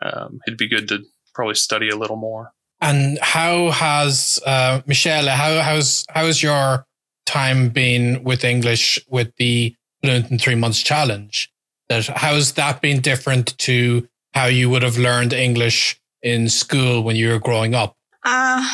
um, 0.01 0.39
it'd 0.47 0.57
be 0.57 0.67
good 0.67 0.87
to 0.89 1.03
probably 1.33 1.55
study 1.55 1.89
a 1.89 1.95
little 1.95 2.15
more. 2.15 2.51
And 2.81 3.17
how 3.19 3.71
has 3.71 4.39
uh, 4.45 4.81
Michelle? 4.85 5.27
How 5.27 5.61
how's 5.61 6.05
how's 6.09 6.43
your 6.43 6.85
time 7.25 7.69
been 7.69 8.23
with 8.23 8.43
English 8.43 8.99
with 9.07 9.33
the 9.37 9.75
fluent 10.01 10.31
in 10.31 10.37
three 10.37 10.55
months 10.55 10.81
challenge. 10.81 11.51
That 11.89 12.05
how's 12.07 12.53
that 12.53 12.81
been 12.81 13.01
different 13.01 13.57
to 13.59 14.07
how 14.33 14.45
you 14.45 14.69
would 14.69 14.83
have 14.83 14.97
learned 14.97 15.33
English 15.33 15.99
in 16.21 16.49
school 16.49 17.03
when 17.03 17.15
you 17.15 17.29
were 17.29 17.39
growing 17.39 17.75
up? 17.75 17.95
Uh, 18.23 18.67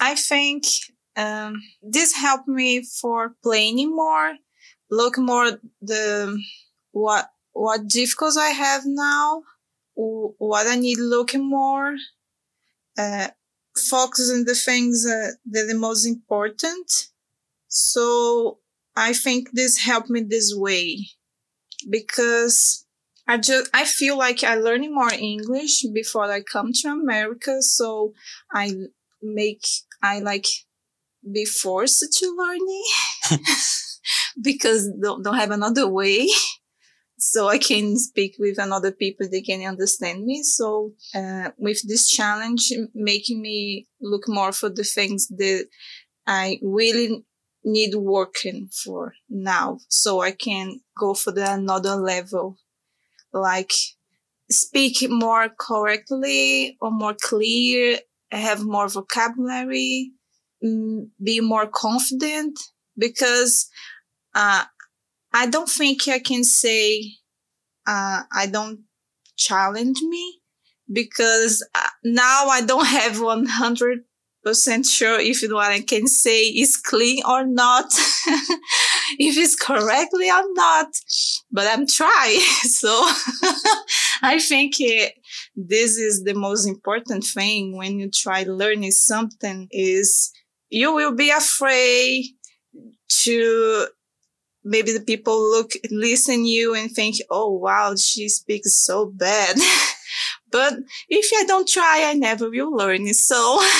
I 0.00 0.14
think 0.14 0.64
um, 1.16 1.62
this 1.82 2.14
helped 2.14 2.48
me 2.48 2.82
for 2.82 3.34
planning 3.42 3.94
more, 3.94 4.34
look 4.90 5.18
more 5.18 5.58
the 5.80 6.38
what 6.96 7.30
what 7.52 7.88
difficulties 7.88 8.38
I 8.38 8.50
have 8.50 8.82
now, 8.86 9.42
what 9.94 10.66
I 10.66 10.76
need 10.76 10.98
looking 10.98 11.48
more, 11.48 11.94
uh, 12.98 13.28
focus 13.76 14.32
on 14.32 14.44
the 14.44 14.54
things 14.54 15.06
uh, 15.06 15.32
that 15.50 15.64
are 15.64 15.66
the 15.66 15.78
most 15.78 16.06
important. 16.06 16.90
So 17.68 18.60
I 18.96 19.12
think 19.12 19.50
this 19.52 19.76
helped 19.78 20.08
me 20.08 20.22
this 20.22 20.54
way 20.56 21.08
because 21.90 22.86
I 23.28 23.36
just 23.36 23.68
I 23.74 23.84
feel 23.84 24.16
like 24.16 24.42
I 24.42 24.54
learning 24.54 24.94
more 24.94 25.12
English 25.12 25.84
before 25.92 26.30
I 26.32 26.40
come 26.40 26.70
to 26.72 26.88
America, 26.88 27.60
so 27.60 28.14
I 28.54 28.70
make 29.22 29.64
I 30.02 30.20
like 30.20 30.46
be 31.30 31.44
forced 31.44 32.06
to 32.18 32.36
learning 32.38 32.84
because 34.42 34.90
don't 35.02 35.22
don't 35.22 35.36
have 35.36 35.50
another 35.50 35.86
way. 35.86 36.28
So 37.18 37.48
I 37.48 37.58
can 37.58 37.96
speak 37.96 38.36
with 38.38 38.58
another 38.58 38.92
people, 38.92 39.26
they 39.28 39.40
can 39.40 39.66
understand 39.66 40.24
me. 40.24 40.42
So 40.42 40.92
uh, 41.14 41.50
with 41.56 41.80
this 41.88 42.08
challenge, 42.08 42.72
making 42.94 43.40
me 43.40 43.86
look 44.00 44.24
more 44.28 44.52
for 44.52 44.68
the 44.68 44.84
things 44.84 45.28
that 45.28 45.66
I 46.26 46.58
really 46.62 47.24
need 47.64 47.94
working 47.94 48.68
for 48.70 49.14
now, 49.28 49.78
so 49.88 50.20
I 50.20 50.32
can 50.32 50.80
go 50.98 51.14
for 51.14 51.32
the 51.32 51.52
another 51.52 51.96
level 51.96 52.58
like 53.32 53.72
speak 54.50 55.08
more 55.10 55.48
correctly 55.48 56.76
or 56.80 56.90
more 56.90 57.14
clear, 57.20 57.98
have 58.30 58.64
more 58.64 58.88
vocabulary, 58.88 60.12
be 60.60 61.40
more 61.40 61.66
confident 61.66 62.58
because 62.96 63.68
uh, 64.34 64.64
I 65.36 65.46
don't 65.46 65.68
think 65.68 66.08
I 66.08 66.18
can 66.18 66.44
say 66.44 67.12
uh, 67.86 68.22
I 68.32 68.46
don't 68.46 68.80
challenge 69.36 70.00
me 70.00 70.40
because 70.90 71.62
uh, 71.74 71.88
now 72.04 72.46
I 72.46 72.62
don't 72.62 72.86
have 72.86 73.20
100 73.20 73.98
percent 74.42 74.86
sure 74.86 75.20
if 75.20 75.42
what 75.50 75.72
I 75.72 75.80
can 75.80 76.06
say 76.06 76.44
is 76.44 76.76
clean 76.76 77.22
or 77.28 77.44
not, 77.44 77.84
if 79.18 79.36
it's 79.36 79.56
correctly 79.56 80.30
or 80.30 80.44
not. 80.54 80.86
But 81.52 81.66
I'm 81.70 81.86
trying. 81.86 82.40
So 82.80 82.88
I 84.22 84.38
think 84.38 84.76
it, 84.78 85.14
this 85.54 85.98
is 85.98 86.24
the 86.24 86.34
most 86.34 86.66
important 86.66 87.24
thing 87.24 87.76
when 87.76 87.98
you 87.98 88.10
try 88.10 88.44
learning 88.44 88.92
something 88.92 89.68
is 89.70 90.32
you 90.70 90.94
will 90.94 91.14
be 91.14 91.30
afraid 91.30 92.24
to 93.24 93.88
maybe 94.66 94.92
the 94.92 95.04
people 95.04 95.38
look 95.38 95.72
listen 95.90 96.44
you 96.44 96.74
and 96.74 96.90
think 96.90 97.16
oh 97.30 97.50
wow 97.50 97.94
she 97.96 98.28
speaks 98.28 98.76
so 98.84 99.06
bad 99.06 99.56
but 100.50 100.74
if 101.08 101.30
i 101.40 101.44
don't 101.44 101.68
try 101.68 102.02
i 102.04 102.14
never 102.14 102.50
will 102.50 102.74
learn 102.74 103.06
so 103.14 103.58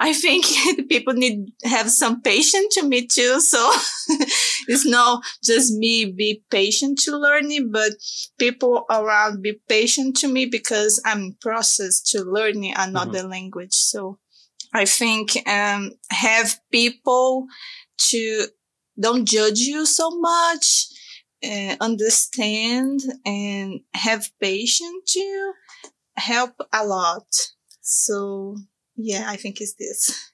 I 0.00 0.12
think 0.12 0.46
people 0.88 1.14
need 1.14 1.52
have 1.64 1.90
some 1.90 2.22
patience 2.22 2.74
to 2.76 2.82
me 2.84 3.06
too. 3.06 3.40
So 3.40 3.70
it's 4.68 4.86
not 4.86 5.22
just 5.42 5.74
me 5.74 6.06
be 6.06 6.42
patient 6.50 6.98
to 7.00 7.16
learning, 7.16 7.70
but 7.72 7.92
people 8.38 8.84
around 8.90 9.42
be 9.42 9.60
patient 9.68 10.16
to 10.18 10.28
me 10.28 10.46
because 10.46 11.00
I'm 11.04 11.36
process 11.40 12.00
to 12.10 12.22
learning 12.22 12.74
another 12.76 13.20
mm-hmm. 13.20 13.30
language. 13.30 13.74
So 13.74 14.18
I 14.72 14.84
think 14.84 15.36
um, 15.48 15.92
have 16.10 16.60
people 16.70 17.46
to 18.10 18.46
don't 19.00 19.26
judge 19.26 19.60
you 19.60 19.86
so 19.86 20.10
much, 20.10 20.86
uh, 21.44 21.76
understand 21.80 23.00
and 23.24 23.80
have 23.94 24.30
patience 24.40 25.12
to 25.12 25.52
help 26.16 26.54
a 26.72 26.84
lot. 26.84 27.26
So 27.80 28.56
yeah, 28.96 29.24
I 29.28 29.36
think 29.36 29.60
it's 29.60 29.74
this. 29.74 30.32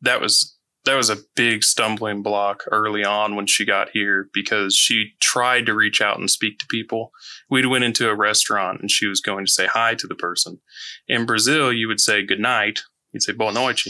That 0.00 0.20
was 0.20 0.58
that 0.84 0.96
was 0.96 1.10
a 1.10 1.18
big 1.36 1.62
stumbling 1.62 2.24
block 2.24 2.64
early 2.72 3.04
on 3.04 3.36
when 3.36 3.46
she 3.46 3.64
got 3.64 3.90
here 3.92 4.28
because 4.34 4.74
she 4.74 5.12
tried 5.20 5.64
to 5.66 5.74
reach 5.74 6.00
out 6.00 6.18
and 6.18 6.28
speak 6.28 6.58
to 6.58 6.66
people. 6.68 7.12
We'd 7.48 7.66
went 7.66 7.84
into 7.84 8.08
a 8.08 8.16
restaurant 8.16 8.80
and 8.80 8.90
she 8.90 9.06
was 9.06 9.20
going 9.20 9.46
to 9.46 9.52
say 9.52 9.68
hi 9.68 9.94
to 9.94 10.08
the 10.08 10.16
person. 10.16 10.58
In 11.06 11.24
Brazil, 11.24 11.72
you 11.72 11.86
would 11.86 12.00
say 12.00 12.26
good 12.26 12.40
night. 12.40 12.80
You'd 13.12 13.22
say 13.22 13.32
boa 13.32 13.52
noite. 13.52 13.82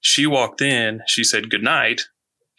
She 0.00 0.24
walked 0.24 0.62
in, 0.62 1.00
she 1.08 1.24
said 1.24 1.50
good 1.50 1.64
night 1.64 2.02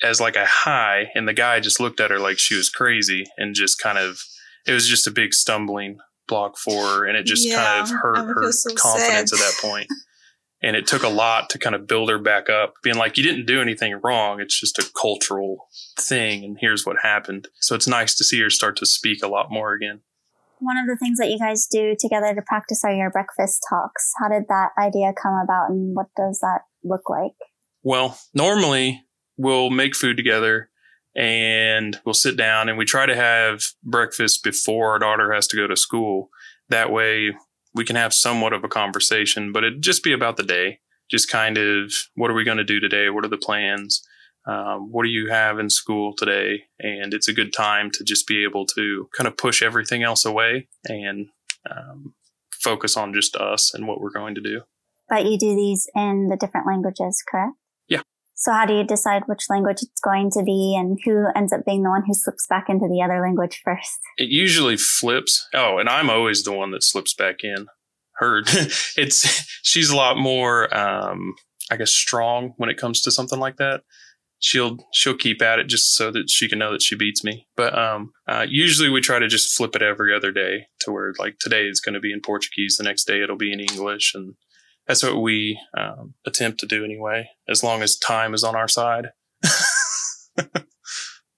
as 0.03 0.21
like 0.21 0.35
a 0.35 0.45
high 0.45 1.09
and 1.15 1.27
the 1.27 1.33
guy 1.33 1.59
just 1.59 1.79
looked 1.79 1.99
at 1.99 2.11
her 2.11 2.19
like 2.19 2.37
she 2.37 2.55
was 2.55 2.69
crazy 2.69 3.25
and 3.37 3.55
just 3.55 3.79
kind 3.81 3.97
of 3.97 4.19
it 4.65 4.73
was 4.73 4.87
just 4.87 5.07
a 5.07 5.11
big 5.11 5.33
stumbling 5.33 5.97
block 6.27 6.57
for 6.57 6.85
her 6.85 7.05
and 7.05 7.17
it 7.17 7.25
just 7.25 7.47
yeah, 7.47 7.55
kind 7.55 7.83
of 7.83 7.89
hurt 7.89 8.35
her 8.35 8.51
so 8.51 8.73
confidence 8.75 9.31
sad. 9.31 9.39
at 9.39 9.39
that 9.39 9.57
point. 9.61 9.87
and 10.61 10.75
it 10.75 10.87
took 10.87 11.03
a 11.03 11.07
lot 11.07 11.49
to 11.49 11.57
kind 11.57 11.75
of 11.75 11.87
build 11.87 12.09
her 12.09 12.19
back 12.19 12.49
up 12.49 12.73
being 12.83 12.97
like 12.97 13.17
you 13.17 13.23
didn't 13.23 13.45
do 13.45 13.61
anything 13.61 13.99
wrong. 14.03 14.39
It's 14.39 14.59
just 14.59 14.77
a 14.77 14.89
cultural 14.99 15.67
thing 15.99 16.43
and 16.43 16.57
here's 16.59 16.85
what 16.85 16.97
happened. 17.01 17.47
So 17.61 17.75
it's 17.75 17.87
nice 17.87 18.15
to 18.15 18.23
see 18.23 18.41
her 18.41 18.49
start 18.49 18.77
to 18.77 18.85
speak 18.85 19.23
a 19.23 19.27
lot 19.27 19.47
more 19.49 19.73
again. 19.73 20.01
One 20.59 20.77
of 20.77 20.87
the 20.87 20.97
things 20.97 21.19
that 21.19 21.29
you 21.29 21.37
guys 21.37 21.67
do 21.67 21.95
together 21.99 22.33
to 22.33 22.41
practice 22.41 22.81
are 22.83 22.93
your 22.93 23.11
breakfast 23.11 23.63
talks. 23.69 24.11
How 24.19 24.27
did 24.27 24.47
that 24.49 24.69
idea 24.77 25.13
come 25.21 25.35
about 25.43 25.69
and 25.69 25.95
what 25.95 26.07
does 26.15 26.39
that 26.41 26.61
look 26.83 27.09
like? 27.09 27.33
Well 27.83 28.17
normally 28.33 29.06
we'll 29.37 29.69
make 29.69 29.95
food 29.95 30.17
together 30.17 30.69
and 31.15 31.99
we'll 32.05 32.13
sit 32.13 32.37
down 32.37 32.69
and 32.69 32.77
we 32.77 32.85
try 32.85 33.05
to 33.05 33.15
have 33.15 33.63
breakfast 33.83 34.43
before 34.43 34.91
our 34.91 34.99
daughter 34.99 35.33
has 35.33 35.47
to 35.47 35.57
go 35.57 35.67
to 35.67 35.75
school 35.75 36.29
that 36.69 36.91
way 36.91 37.31
we 37.73 37.85
can 37.85 37.95
have 37.95 38.13
somewhat 38.13 38.53
of 38.53 38.63
a 38.63 38.67
conversation, 38.67 39.51
but 39.51 39.63
it'd 39.63 39.81
just 39.81 40.03
be 40.03 40.11
about 40.11 40.37
the 40.37 40.43
day. 40.43 40.79
Just 41.09 41.29
kind 41.29 41.57
of 41.57 41.93
what 42.15 42.29
are 42.29 42.33
we 42.33 42.43
going 42.43 42.57
to 42.57 42.63
do 42.63 42.79
today? 42.79 43.09
What 43.09 43.23
are 43.23 43.29
the 43.29 43.37
plans? 43.37 44.05
Um, 44.45 44.91
what 44.91 45.03
do 45.03 45.09
you 45.09 45.29
have 45.29 45.59
in 45.59 45.69
school 45.69 46.13
today? 46.13 46.63
And 46.79 47.13
it's 47.13 47.27
a 47.27 47.33
good 47.33 47.53
time 47.53 47.91
to 47.91 48.03
just 48.03 48.27
be 48.27 48.43
able 48.43 48.65
to 48.67 49.09
kind 49.15 49.27
of 49.27 49.37
push 49.37 49.61
everything 49.61 50.03
else 50.03 50.25
away 50.25 50.67
and 50.85 51.27
um, 51.69 52.13
focus 52.51 52.97
on 52.97 53.13
just 53.13 53.35
us 53.35 53.73
and 53.73 53.87
what 53.87 54.01
we're 54.01 54.09
going 54.09 54.35
to 54.35 54.41
do. 54.41 54.61
But 55.09 55.25
you 55.25 55.37
do 55.37 55.55
these 55.55 55.87
in 55.95 56.27
the 56.27 56.37
different 56.37 56.67
languages, 56.67 57.23
correct? 57.29 57.53
So 58.39 58.51
how 58.51 58.67
do 58.67 58.75
you 58.75 58.83
decide 58.83 59.23
which 59.25 59.49
language 59.49 59.77
it's 59.81 59.99
going 59.99 60.29
to 60.31 60.43
be 60.43 60.75
and 60.77 60.99
who 61.03 61.25
ends 61.35 61.51
up 61.51 61.65
being 61.65 61.81
the 61.81 61.89
one 61.89 62.03
who 62.05 62.13
slips 62.13 62.45
back 62.45 62.69
into 62.69 62.87
the 62.87 63.01
other 63.03 63.19
language 63.19 63.59
first? 63.65 63.97
It 64.17 64.29
usually 64.29 64.77
flips. 64.77 65.47
Oh, 65.55 65.79
and 65.79 65.89
I'm 65.89 66.09
always 66.11 66.43
the 66.43 66.53
one 66.53 66.69
that 66.71 66.83
slips 66.83 67.15
back 67.15 67.37
in. 67.43 67.65
Her, 68.17 68.41
it's, 68.95 69.59
she's 69.63 69.89
a 69.89 69.95
lot 69.95 70.17
more, 70.17 70.75
um, 70.75 71.33
I 71.71 71.77
guess, 71.77 71.91
strong 71.91 72.53
when 72.57 72.69
it 72.69 72.77
comes 72.77 73.01
to 73.01 73.11
something 73.11 73.39
like 73.39 73.57
that. 73.57 73.81
She'll, 74.39 74.77
she'll 74.93 75.17
keep 75.17 75.41
at 75.41 75.57
it 75.57 75.67
just 75.67 75.95
so 75.95 76.11
that 76.11 76.29
she 76.29 76.47
can 76.47 76.59
know 76.59 76.71
that 76.71 76.83
she 76.83 76.95
beats 76.95 77.23
me. 77.23 77.47
But, 77.55 77.75
um, 77.75 78.11
uh, 78.27 78.45
usually 78.47 78.87
we 78.87 79.01
try 79.01 79.17
to 79.17 79.27
just 79.27 79.57
flip 79.57 79.75
it 79.75 79.81
every 79.81 80.15
other 80.15 80.31
day 80.31 80.67
to 80.81 80.91
where 80.91 81.13
like 81.17 81.39
today 81.39 81.63
is 81.63 81.81
going 81.81 81.95
to 81.95 81.99
be 81.99 82.13
in 82.13 82.21
Portuguese. 82.21 82.77
The 82.77 82.83
next 82.83 83.05
day 83.05 83.23
it'll 83.23 83.35
be 83.35 83.51
in 83.51 83.59
English 83.59 84.13
and, 84.13 84.35
that's 84.87 85.03
what 85.03 85.21
we 85.21 85.59
um, 85.77 86.13
attempt 86.25 86.59
to 86.61 86.65
do 86.65 86.83
anyway, 86.83 87.29
as 87.49 87.63
long 87.63 87.81
as 87.81 87.97
time 87.97 88.33
is 88.33 88.43
on 88.43 88.55
our 88.55 88.67
side. 88.67 89.09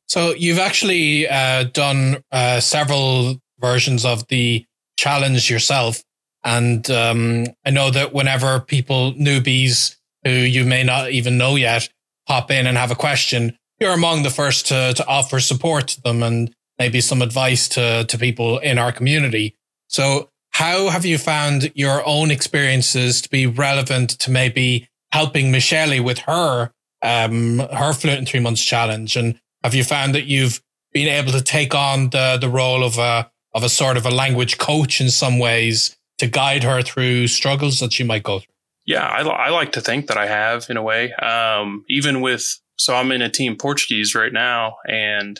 so 0.07 0.33
you've 0.33 0.59
actually 0.59 1.27
uh, 1.27 1.63
done 1.63 2.23
uh, 2.31 2.59
several 2.59 3.38
versions 3.59 4.05
of 4.05 4.27
the 4.27 4.65
challenge 4.97 5.49
yourself. 5.49 6.03
And 6.43 6.89
um, 6.91 7.47
I 7.65 7.71
know 7.71 7.89
that 7.91 8.13
whenever 8.13 8.59
people, 8.59 9.13
newbies 9.13 9.95
who 10.23 10.31
you 10.31 10.65
may 10.65 10.83
not 10.83 11.12
even 11.12 11.38
know 11.38 11.55
yet, 11.55 11.89
hop 12.27 12.51
in 12.51 12.67
and 12.67 12.77
have 12.77 12.91
a 12.91 12.95
question, 12.95 13.57
you're 13.79 13.93
among 13.93 14.23
the 14.23 14.29
first 14.29 14.67
to, 14.67 14.93
to 14.93 15.07
offer 15.07 15.39
support 15.39 15.88
to 15.89 16.01
them 16.01 16.21
and 16.21 16.53
maybe 16.77 17.01
some 17.01 17.21
advice 17.21 17.67
to, 17.69 18.05
to 18.05 18.17
people 18.17 18.59
in 18.59 18.77
our 18.77 18.91
community. 18.91 19.55
So 19.88 20.28
how 20.59 20.89
have 20.89 21.05
you 21.05 21.17
found 21.17 21.71
your 21.73 22.05
own 22.05 22.31
experiences 22.31 23.21
to 23.21 23.29
be 23.29 23.47
relevant 23.47 24.09
to 24.09 24.29
maybe 24.29 24.89
helping 25.13 25.51
Michelle 25.51 26.03
with 26.03 26.19
her 26.19 26.71
um, 27.01 27.59
her 27.59 27.93
fluent 27.93 28.19
in 28.19 28.25
three 28.25 28.41
months 28.41 28.61
challenge? 28.61 29.15
And 29.15 29.39
have 29.63 29.73
you 29.73 29.85
found 29.85 30.13
that 30.15 30.25
you've 30.25 30.61
been 30.91 31.07
able 31.07 31.31
to 31.31 31.41
take 31.41 31.73
on 31.73 32.09
the 32.09 32.37
the 32.41 32.49
role 32.49 32.83
of 32.83 32.97
a 32.97 33.31
of 33.55 33.63
a 33.63 33.69
sort 33.69 33.95
of 33.95 34.05
a 34.05 34.09
language 34.09 34.57
coach 34.57 34.99
in 34.99 35.09
some 35.09 35.39
ways 35.39 35.95
to 36.17 36.27
guide 36.27 36.65
her 36.65 36.81
through 36.81 37.27
struggles 37.27 37.79
that 37.79 37.93
she 37.93 38.03
might 38.03 38.23
go 38.23 38.39
through? 38.39 38.53
Yeah, 38.85 39.07
I, 39.07 39.21
I 39.21 39.49
like 39.51 39.71
to 39.73 39.81
think 39.81 40.07
that 40.07 40.17
I 40.17 40.27
have 40.27 40.65
in 40.69 40.75
a 40.75 40.83
way. 40.83 41.13
Um, 41.13 41.85
even 41.87 42.19
with 42.19 42.59
so 42.75 42.95
I'm 42.95 43.13
in 43.13 43.21
a 43.21 43.29
team 43.29 43.55
Portuguese 43.55 44.13
right 44.13 44.33
now, 44.33 44.75
and 44.85 45.39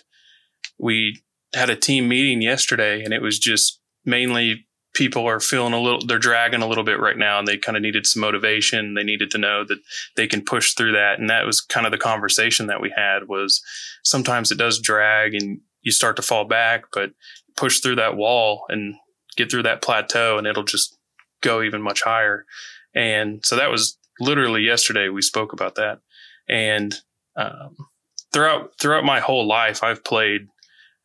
we 0.80 1.22
had 1.54 1.70
a 1.70 1.76
team 1.76 2.08
meeting 2.08 2.42
yesterday 2.42 3.04
and 3.04 3.14
it 3.14 3.22
was 3.22 3.38
just 3.38 3.82
mainly 4.06 4.66
people 4.94 5.28
are 5.28 5.40
feeling 5.40 5.74
a 5.74 5.80
little 5.80 6.06
they're 6.06 6.20
dragging 6.20 6.62
a 6.62 6.68
little 6.68 6.84
bit 6.84 7.00
right 7.00 7.18
now 7.18 7.40
and 7.40 7.48
they 7.48 7.58
kind 7.58 7.78
of 7.78 7.84
needed 7.84 8.06
some 8.06 8.22
motivation. 8.22 8.96
They 8.96 9.04
needed 9.04 9.32
to 9.32 9.38
know 9.38 9.64
that 9.66 9.80
they 10.16 10.28
can 10.28 10.44
push 10.44 10.74
through 10.74 10.94
that. 10.94 11.20
And 11.20 11.30
that 11.30 11.46
was 11.46 11.62
kind 11.62 11.86
of 11.86 11.92
the 11.92 11.98
conversation 11.98 12.68
that 12.68 12.82
we 12.82 12.94
had 12.96 13.28
was 13.28 13.62
sometimes 14.04 14.52
it 14.52 14.58
does 14.58 14.80
drag 14.80 15.34
and 15.36 15.62
you 15.82 15.92
start 15.92 16.16
to 16.18 16.22
fall 16.22 16.46
back 16.46 16.86
but 16.94 17.12
push 17.56 17.80
through 17.80 17.96
that 17.96 18.16
wall 18.16 18.66
and 18.70 18.96
get 19.38 19.50
through 19.50 19.64
that 19.64 19.82
plateau 19.82 20.38
and 20.38 20.48
it'll 20.48 20.64
just 20.64 20.98
go 21.42 21.62
even 21.62 21.82
much 21.82 22.02
higher. 22.02 22.46
And 22.96 23.46
so 23.46 23.56
that 23.56 23.72
was 23.72 23.98
literally 24.20 24.62
yesterday 24.62 25.10
we 25.10 25.22
spoke 25.22 25.54
about 25.54 25.76
that. 25.76 26.00
And 26.48 26.96
um, 27.36 27.76
throughout 28.34 28.72
throughout 28.80 29.04
my 29.04 29.20
whole 29.20 29.48
life 29.48 29.82
i've 29.82 30.04
played 30.04 30.50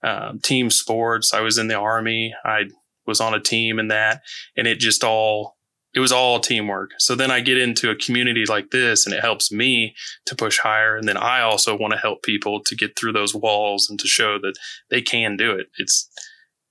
um, 0.04 0.38
team 0.40 0.70
sports. 0.70 1.32
I 1.32 1.40
was 1.40 1.56
in 1.56 1.68
the 1.68 1.78
army. 1.78 2.34
I 2.44 2.64
was 3.06 3.20
on 3.20 3.34
a 3.34 3.40
team 3.40 3.78
and 3.78 3.90
that, 3.90 4.22
and 4.56 4.66
it 4.66 4.78
just 4.78 5.04
all 5.04 5.56
it 5.94 6.00
was 6.00 6.12
all 6.12 6.40
teamwork. 6.40 6.90
So 6.98 7.14
then 7.14 7.30
I 7.30 7.40
get 7.40 7.56
into 7.56 7.88
a 7.88 7.96
community 7.96 8.44
like 8.48 8.70
this 8.70 9.06
and 9.06 9.14
it 9.14 9.20
helps 9.20 9.52
me 9.52 9.94
to 10.26 10.34
push 10.34 10.58
higher. 10.58 10.96
And 10.96 11.08
then 11.08 11.16
I 11.16 11.40
also 11.40 11.76
want 11.78 11.92
to 11.92 11.98
help 11.98 12.24
people 12.24 12.60
to 12.64 12.74
get 12.74 12.98
through 12.98 13.12
those 13.12 13.34
walls 13.34 13.88
and 13.88 13.98
to 14.00 14.08
show 14.08 14.38
that 14.40 14.58
they 14.90 15.00
can 15.00 15.36
do 15.36 15.52
it. 15.52 15.68
It's 15.78 16.10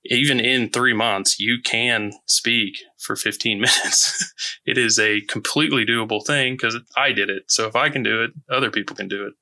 even 0.06 0.40
in 0.40 0.68
three 0.68 0.92
months, 0.92 1.40
you 1.40 1.56
can 1.64 2.12
speak 2.26 2.74
for 2.98 3.16
15 3.16 3.58
minutes. 3.60 4.34
it 4.66 4.76
is 4.76 4.98
a 4.98 5.22
completely 5.22 5.86
doable 5.86 6.24
thing 6.24 6.54
because 6.54 6.76
I 6.94 7.12
did 7.12 7.30
it. 7.30 7.44
So 7.48 7.66
if 7.66 7.74
I 7.74 7.88
can 7.88 8.02
do 8.02 8.22
it, 8.22 8.32
other 8.50 8.70
people 8.70 8.94
can 8.94 9.08
do 9.08 9.26
it. 9.26 9.32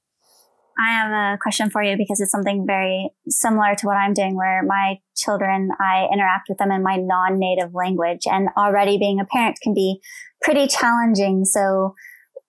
I 0.83 0.93
have 0.95 1.11
a 1.13 1.39
question 1.41 1.71
for 1.71 1.81
you 1.83 1.97
because 1.97 2.21
it's 2.21 2.33
something 2.33 2.65
very 2.67 3.11
similar 3.29 3.77
to 3.77 3.87
what 3.87 3.97
I'm 3.97 4.15
doing 4.15 4.37
where 4.37 4.65
my 4.65 4.97
children, 5.15 5.71
I 5.79 6.09
interact 6.13 6.49
with 6.49 6.59
them 6.59 6.73
in 6.73 6.83
my 6.83 6.97
non-native 6.97 7.73
language 7.73 8.23
and 8.27 8.49
already 8.57 8.99
being 8.99 9.21
a 9.21 9.25
parent 9.25 9.59
can 9.63 9.75
be 9.75 10.01
pretty 10.41 10.67
challenging. 10.67 11.45
So 11.45 11.95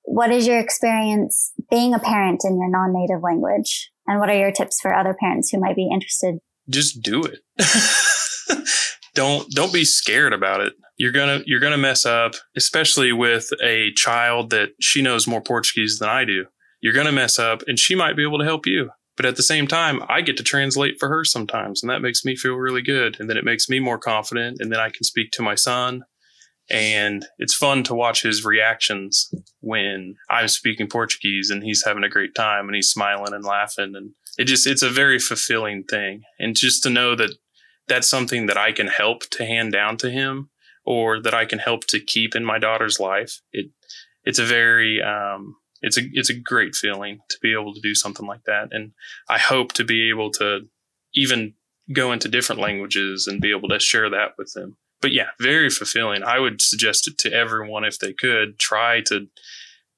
what 0.06 0.32
is 0.32 0.48
your 0.48 0.60
experience 0.60 1.52
being 1.70 1.94
a 1.94 2.00
parent 2.00 2.42
in 2.44 2.58
your 2.58 2.72
non-native 2.72 3.22
language? 3.22 3.92
And 4.08 4.20
what 4.20 4.30
are 4.30 4.38
your 4.38 4.52
tips 4.52 4.80
for 4.82 4.96
other 4.96 5.16
parents 5.20 5.50
who 5.52 5.60
might 5.60 5.76
be 5.76 5.88
interested? 5.94 6.40
Just 6.68 7.04
do 7.04 7.24
it. 7.24 7.40
don't 9.16 9.48
don't 9.52 9.72
be 9.72 9.86
scared 9.86 10.34
about 10.34 10.62
it. 10.62 10.74
You're 10.98 11.12
gonna 11.12 11.42
you're 11.46 11.60
gonna 11.60 11.78
mess 11.78 12.06
up, 12.06 12.34
especially 12.58 13.14
with 13.14 13.50
a 13.62 13.92
child 13.94 14.50
that 14.50 14.70
she 14.82 15.02
knows 15.04 15.28
more 15.28 15.42
Portuguese 15.42 16.00
than 16.00 16.10
I 16.10 16.26
do 16.26 16.46
you're 16.84 16.94
going 16.94 17.06
to 17.06 17.14
mess 17.14 17.40
up 17.40 17.64
and 17.66 17.80
she 17.80 17.96
might 17.96 18.18
be 18.18 18.24
able 18.24 18.38
to 18.38 18.44
help 18.44 18.68
you. 18.68 18.92
But 19.16 19.26
at 19.26 19.38
the 19.38 19.44
same 19.44 19.68
time, 19.68 20.02
I 20.10 20.22
get 20.22 20.38
to 20.38 20.44
translate 20.44 20.96
for 21.00 21.08
her 21.08 21.24
sometimes, 21.24 21.82
and 21.82 21.90
that 21.90 22.02
makes 22.02 22.26
me 22.26 22.36
feel 22.36 22.56
really 22.56 22.82
good. 22.82 23.18
And 23.20 23.30
then 23.30 23.38
it 23.38 23.46
makes 23.46 23.70
me 23.70 23.80
more 23.80 24.00
confident, 24.00 24.58
and 24.60 24.72
then 24.72 24.80
I 24.80 24.90
can 24.90 25.04
speak 25.04 25.32
to 25.32 25.44
my 25.44 25.56
son. 25.56 26.04
And 26.70 27.26
it's 27.38 27.54
fun 27.54 27.84
to 27.84 27.94
watch 27.94 28.24
his 28.24 28.44
reactions 28.44 29.32
when 29.60 30.16
I'm 30.30 30.48
speaking 30.48 30.88
Portuguese 30.88 31.50
and 31.50 31.62
he's 31.62 31.84
having 31.86 32.04
a 32.04 32.10
great 32.10 32.34
time 32.36 32.68
and 32.68 32.76
he's 32.76 32.90
smiling 32.90 33.34
and 33.34 33.44
laughing. 33.44 33.94
And 33.96 34.12
it 34.38 34.46
just, 34.46 34.66
it's 34.66 34.82
a 34.82 34.90
very 34.90 35.20
fulfilling 35.20 35.84
thing. 35.84 36.22
And 36.40 36.56
just 36.56 36.82
to 36.84 36.90
know 36.90 37.16
that 37.16 37.32
that's 37.88 38.08
something 38.10 38.46
that 38.46 38.58
I 38.58 38.72
can 38.72 38.88
help 38.88 39.30
to 39.32 39.46
hand 39.46 39.74
down 39.74 39.98
to 39.98 40.10
him 40.10 40.50
or 40.86 41.22
that 41.22 41.34
I 41.34 41.44
can 41.44 41.60
help 41.60 41.86
to 41.88 42.00
keep 42.00 42.34
in 42.34 42.46
my 42.46 42.60
daughter's 42.60 42.98
life. 42.98 43.42
It, 43.52 43.72
it's 44.24 44.40
a 44.40 44.46
very, 44.46 45.02
um, 45.02 45.58
it's 45.84 45.98
a 45.98 46.02
it's 46.14 46.30
a 46.30 46.40
great 46.40 46.74
feeling 46.74 47.20
to 47.30 47.38
be 47.42 47.54
able 47.54 47.74
to 47.74 47.82
do 47.82 47.94
something 47.94 48.26
like 48.26 48.44
that. 48.46 48.70
And 48.72 48.94
i 49.30 49.38
hope 49.38 49.74
to 49.74 49.84
be 49.84 50.10
able 50.10 50.32
to 50.32 50.62
even 51.14 51.54
go 51.94 52.12
into 52.12 52.30
different 52.30 52.62
languages 52.62 53.28
and 53.28 53.42
be 53.42 53.52
able 53.52 53.70
to 53.70 53.80
share 53.80 54.10
that 54.10 54.32
with 54.38 54.54
them. 54.54 54.78
But 55.02 55.12
yeah 55.12 55.28
very 55.40 55.70
fulfilling. 55.70 56.24
I 56.24 56.40
would 56.40 56.62
suggest 56.62 57.08
it 57.08 57.18
to 57.20 57.34
everyone 57.34 57.84
if 57.84 58.00
they 58.00 58.14
could. 58.14 58.58
Try 58.58 59.02
to 59.08 59.28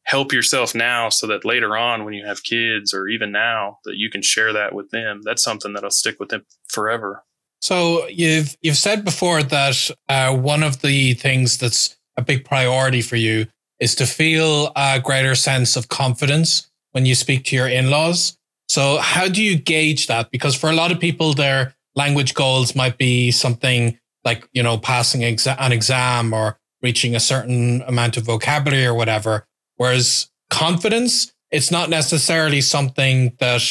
help 0.03 0.31
yourself 0.33 0.75
now 0.75 1.09
so 1.09 1.27
that 1.27 1.45
later 1.45 1.77
on 1.77 2.03
when 2.03 2.13
you 2.13 2.25
have 2.25 2.43
kids 2.43 2.93
or 2.93 3.07
even 3.07 3.31
now 3.31 3.79
that 3.85 3.95
you 3.95 4.09
can 4.09 4.21
share 4.21 4.53
that 4.53 4.73
with 4.73 4.89
them. 4.91 5.21
That's 5.23 5.43
something 5.43 5.73
that'll 5.73 5.89
stick 5.91 6.19
with 6.19 6.29
them 6.29 6.45
forever. 6.67 7.23
So 7.61 8.07
you've 8.07 8.55
you've 8.61 8.77
said 8.77 9.05
before 9.05 9.43
that 9.43 9.91
uh, 10.09 10.35
one 10.35 10.63
of 10.63 10.81
the 10.81 11.13
things 11.13 11.57
that's 11.57 11.95
a 12.17 12.21
big 12.21 12.45
priority 12.45 13.01
for 13.01 13.15
you 13.15 13.47
is 13.79 13.95
to 13.95 14.05
feel 14.05 14.71
a 14.75 14.99
greater 14.99 15.35
sense 15.35 15.75
of 15.75 15.89
confidence 15.89 16.69
when 16.91 17.05
you 17.05 17.15
speak 17.15 17.43
to 17.45 17.55
your 17.55 17.67
in-laws. 17.67 18.37
So 18.67 18.97
how 18.97 19.27
do 19.27 19.43
you 19.43 19.57
gauge 19.57 20.07
that? 20.07 20.31
Because 20.31 20.55
for 20.55 20.69
a 20.69 20.75
lot 20.75 20.91
of 20.91 20.99
people, 20.99 21.33
their 21.33 21.75
language 21.95 22.33
goals 22.33 22.75
might 22.75 22.97
be 22.97 23.31
something 23.31 23.99
like, 24.23 24.47
you 24.53 24.63
know, 24.63 24.77
passing 24.77 25.21
exa- 25.21 25.57
an 25.59 25.71
exam 25.71 26.33
or 26.33 26.57
reaching 26.81 27.15
a 27.15 27.19
certain 27.19 27.81
amount 27.83 28.17
of 28.17 28.23
vocabulary 28.23 28.85
or 28.85 28.93
whatever. 28.93 29.45
Whereas 29.75 30.29
confidence, 30.49 31.33
it's 31.51 31.71
not 31.71 31.89
necessarily 31.89 32.61
something 32.61 33.35
that 33.39 33.61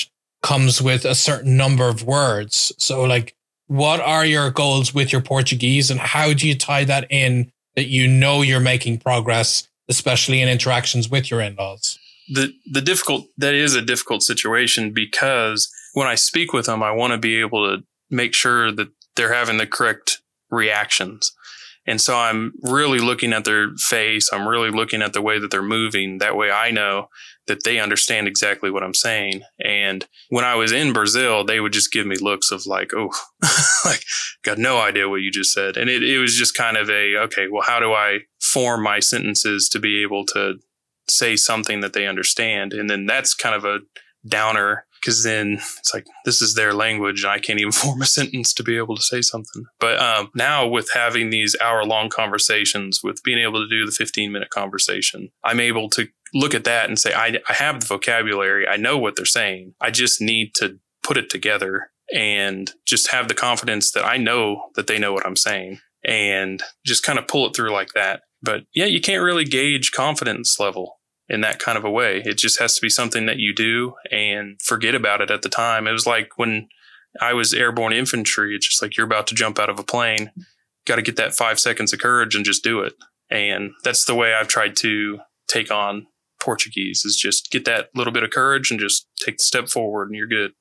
comes 0.43 0.81
with 0.81 1.05
a 1.05 1.15
certain 1.15 1.57
number 1.57 1.89
of 1.89 2.05
words. 2.05 2.73
So 2.79 3.05
like, 3.05 3.35
what 3.67 4.01
are 4.01 4.27
your 4.27 4.51
goals 4.51 4.95
with 4.95 5.13
your 5.13 5.23
Portuguese 5.23 5.91
and 5.91 5.99
how 5.99 6.35
do 6.35 6.47
you 6.47 6.55
tie 6.55 6.85
that 6.85 7.07
in 7.11 7.51
that 7.77 7.87
you 7.87 8.07
know 8.07 8.43
you're 8.43 8.61
making 8.61 8.99
progress 8.99 9.69
especially 9.89 10.41
in 10.41 10.49
interactions 10.49 11.09
with 11.11 11.31
your 11.31 11.41
in-laws? 11.41 11.99
The 12.29 12.55
the 12.71 12.81
difficult 12.81 13.27
that 13.37 13.55
is 13.55 13.75
a 13.75 13.83
difficult 13.83 14.23
situation 14.23 14.93
because 14.95 15.71
when 15.93 16.07
I 16.07 16.15
speak 16.15 16.53
with 16.53 16.67
them, 16.67 16.83
I 16.83 16.91
want 16.91 17.13
to 17.13 17.19
be 17.19 17.41
able 17.41 17.77
to 17.77 17.85
make 18.11 18.35
sure 18.35 18.73
that 18.73 18.89
they're 19.17 19.35
having 19.35 19.59
the 19.59 19.67
correct 19.67 20.23
reactions. 20.51 21.33
And 21.87 22.01
so 22.01 22.17
I'm 22.17 22.53
really 22.63 22.99
looking 22.99 23.33
at 23.33 23.45
their 23.45 23.73
face. 23.77 24.33
I'm 24.33 24.49
really 24.49 24.71
looking 24.71 25.03
at 25.03 25.13
the 25.13 25.21
way 25.21 25.39
that 25.39 25.51
they're 25.51 25.63
moving. 25.63 26.19
That 26.19 26.37
way 26.37 26.51
I 26.51 26.71
know 26.71 27.09
that 27.47 27.65
they 27.65 27.79
understand 27.79 28.27
exactly 28.27 28.71
what 28.71 28.83
I'm 28.83 28.95
saying. 28.95 29.43
And 29.63 30.07
when 30.31 30.45
I 30.45 30.55
was 30.55 30.73
in 30.73 30.95
Brazil, 30.95 31.45
they 31.45 31.61
would 31.61 31.75
just 31.75 31.93
give 31.93 32.07
me 32.07 32.17
looks 32.17 32.51
of 32.51 32.65
like, 32.65 32.93
oh, 32.95 33.11
like, 33.85 34.03
got 34.43 34.57
no 34.57 34.81
idea 34.81 35.11
what 35.11 35.21
you 35.21 35.31
just 35.31 35.53
said. 35.53 35.77
And 35.77 35.91
it, 35.91 36.03
it 36.03 36.19
was 36.19 36.37
just 36.37 36.57
kind 36.57 36.79
of 36.79 36.89
a, 36.89 37.17
okay, 37.17 37.49
well, 37.51 37.63
how 37.63 37.81
do 37.81 37.93
I 37.93 38.21
form 38.55 38.83
my 38.83 39.01
sentences 39.01 39.69
to 39.71 39.81
be 39.81 40.03
able 40.03 40.25
to 40.27 40.55
say 41.09 41.37
something 41.37 41.81
that 41.81 41.93
they 41.93 42.07
understand? 42.07 42.73
And 42.73 42.89
then 42.89 43.07
that's 43.07 43.35
kind 43.35 43.55
of 43.55 43.65
a 43.65 43.81
downer 44.27 44.87
because 45.01 45.23
then 45.23 45.55
it's 45.79 45.93
like 45.93 46.07
this 46.25 46.41
is 46.41 46.55
their 46.55 46.73
language 46.73 47.25
and 47.25 47.33
I 47.33 47.39
can't 47.39 47.61
even 47.61 47.73
form 47.83 48.01
a 48.01 48.07
sentence 48.07 48.55
to 48.55 48.63
be 48.63 48.77
able 48.77 48.97
to 48.97 49.03
say 49.03 49.21
something. 49.21 49.65
But 49.79 49.99
um, 49.99 50.31
now 50.35 50.67
with 50.67 50.89
having 50.95 51.31
these 51.31 51.57
hour 51.61 51.85
long 51.85 52.09
conversations, 52.09 53.01
with 53.03 53.23
being 53.23 53.39
able 53.39 53.61
to 53.61 53.69
do 53.69 53.85
the 53.85 53.93
15 53.93 54.33
minute 54.33 54.51
conversation, 54.51 55.31
I'm 55.43 55.61
able 55.61 55.91
to 55.91 56.09
look 56.33 56.55
at 56.55 56.65
that 56.65 56.89
and 56.89 56.99
say, 56.99 57.13
I, 57.13 57.39
I 57.49 57.53
have 57.53 57.81
the 57.81 57.87
vocabulary. 57.87 58.67
I 58.67 58.77
know 58.77 58.99
what 58.99 59.17
they're 59.17 59.27
saying. 59.27 59.75
I 59.81 59.91
just 59.91 60.21
need 60.21 60.53
to 60.57 60.79
put 61.03 61.17
it 61.17 61.29
together 61.29 61.91
and 62.13 62.73
just 62.87 63.11
have 63.11 63.29
the 63.29 63.35
confidence 63.35 63.93
that 63.93 64.05
I 64.05 64.17
know 64.17 64.71
that 64.75 64.87
they 64.87 64.99
know 64.99 65.13
what 65.13 65.27
I'm 65.27 65.37
saying 65.37 65.79
and 66.05 66.63
just 66.85 67.03
kind 67.03 67.19
of 67.19 67.27
pull 67.27 67.47
it 67.47 67.57
through 67.57 67.73
like 67.73 67.93
that. 67.95 68.23
But 68.45 68.65
yeah, 68.75 68.85
you 68.85 69.01
can't 69.01 69.23
really 69.23 69.45
gauge 69.45 69.93
confidence 69.93 70.61
level 70.61 71.01
in 71.29 71.41
that 71.41 71.59
kind 71.59 71.79
of 71.79 71.85
a 71.85 71.91
way. 71.91 72.23
It 72.25 72.37
just 72.37 72.61
has 72.61 72.75
to 72.75 72.83
be 72.83 72.91
something 72.91 73.25
that 73.27 73.39
you 73.39 73.55
do 73.55 73.95
and 74.11 74.61
forget 74.63 74.95
about 74.95 75.23
it 75.23 75.31
at 75.31 75.43
the 75.43 75.49
time. 75.49 75.87
It 75.87 75.93
was 75.93 76.07
like 76.07 76.37
when 76.37 76.69
I 77.21 77.33
was 77.33 77.55
airborne 77.55 77.95
infantry, 77.95 78.55
it's 78.55 78.69
just 78.69 78.83
like 78.83 78.97
you're 78.97 79.07
about 79.07 79.27
to 79.29 79.35
jump 79.35 79.59
out 79.59 79.71
of 79.71 79.79
a 79.79 79.85
plane. 79.85 80.31
Got 80.87 80.97
to 80.97 81.03
get 81.03 81.17
that 81.17 81.35
five 81.35 81.59
seconds 81.59 81.93
of 81.95 82.01
courage 82.01 82.35
and 82.35 82.45
just 82.45 82.63
do 82.63 82.81
it. 82.81 82.93
And 83.31 83.71
that's 83.83 84.05
the 84.05 84.15
way 84.15 84.35
I've 84.35 84.49
tried 84.49 84.77
to 84.77 85.21
take 85.49 85.71
on 85.71 86.07
Portuguese 86.41 87.03
is 87.07 87.17
just 87.17 87.51
get 87.51 87.65
that 87.65 87.89
little 87.95 88.13
bit 88.13 88.23
of 88.23 88.31
courage 88.31 88.71
and 88.71 88.79
just 88.79 89.07
take 89.25 89.39
the 89.39 89.45
step 89.45 89.69
forward 89.69 90.09
and 90.09 90.17
you're 90.17 90.27
good. 90.27 90.53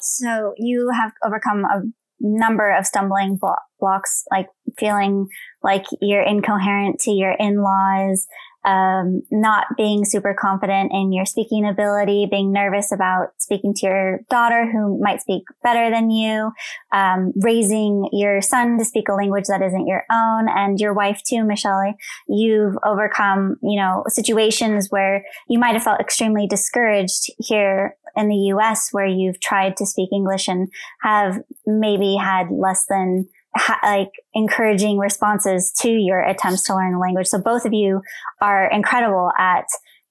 So 0.00 0.54
you 0.56 0.90
have 0.94 1.10
overcome 1.24 1.64
a 1.64 1.80
number 2.20 2.70
of 2.70 2.86
stumbling 2.86 3.38
blocks, 3.80 4.22
like 4.30 4.46
feeling 4.78 5.26
like 5.62 5.84
you're 6.00 6.22
incoherent 6.22 7.00
to 7.00 7.10
your 7.10 7.32
in-laws, 7.32 8.26
um, 8.64 9.22
not 9.30 9.66
being 9.76 10.04
super 10.04 10.36
confident 10.38 10.92
in 10.92 11.12
your 11.12 11.26
speaking 11.26 11.66
ability, 11.66 12.28
being 12.30 12.52
nervous 12.52 12.92
about 12.92 13.30
speaking 13.38 13.74
to 13.74 13.86
your 13.86 14.20
daughter 14.30 14.70
who 14.70 15.00
might 15.00 15.20
speak 15.20 15.42
better 15.62 15.90
than 15.90 16.10
you, 16.10 16.52
um, 16.92 17.32
raising 17.40 18.08
your 18.12 18.40
son 18.40 18.78
to 18.78 18.84
speak 18.84 19.08
a 19.08 19.14
language 19.14 19.46
that 19.48 19.62
isn't 19.62 19.88
your 19.88 20.04
own, 20.12 20.48
and 20.48 20.78
your 20.78 20.94
wife 20.94 21.22
too, 21.26 21.44
Michelle. 21.44 21.94
You've 22.28 22.76
overcome, 22.84 23.56
you 23.62 23.80
know, 23.80 24.04
situations 24.08 24.88
where 24.90 25.24
you 25.48 25.58
might 25.58 25.72
have 25.72 25.82
felt 25.82 26.00
extremely 26.00 26.46
discouraged 26.46 27.32
here 27.38 27.96
in 28.16 28.28
the 28.28 28.36
U.S., 28.36 28.90
where 28.92 29.06
you've 29.06 29.40
tried 29.40 29.76
to 29.78 29.86
speak 29.86 30.10
English 30.12 30.46
and 30.46 30.70
have 31.00 31.38
maybe 31.66 32.16
had 32.16 32.50
less 32.50 32.84
than 32.88 33.28
ha- 33.56 33.80
like 33.82 34.12
encouraging 34.34 34.98
responses 34.98 35.72
to 35.80 35.90
your 35.90 36.20
attempts 36.20 36.62
to 36.64 36.74
learn 36.74 36.92
the 36.92 36.98
language. 36.98 37.26
So 37.26 37.38
both 37.40 37.64
of 37.64 37.72
you 37.72 38.02
are 38.40 38.70
incredible 38.70 39.30
at 39.38 39.64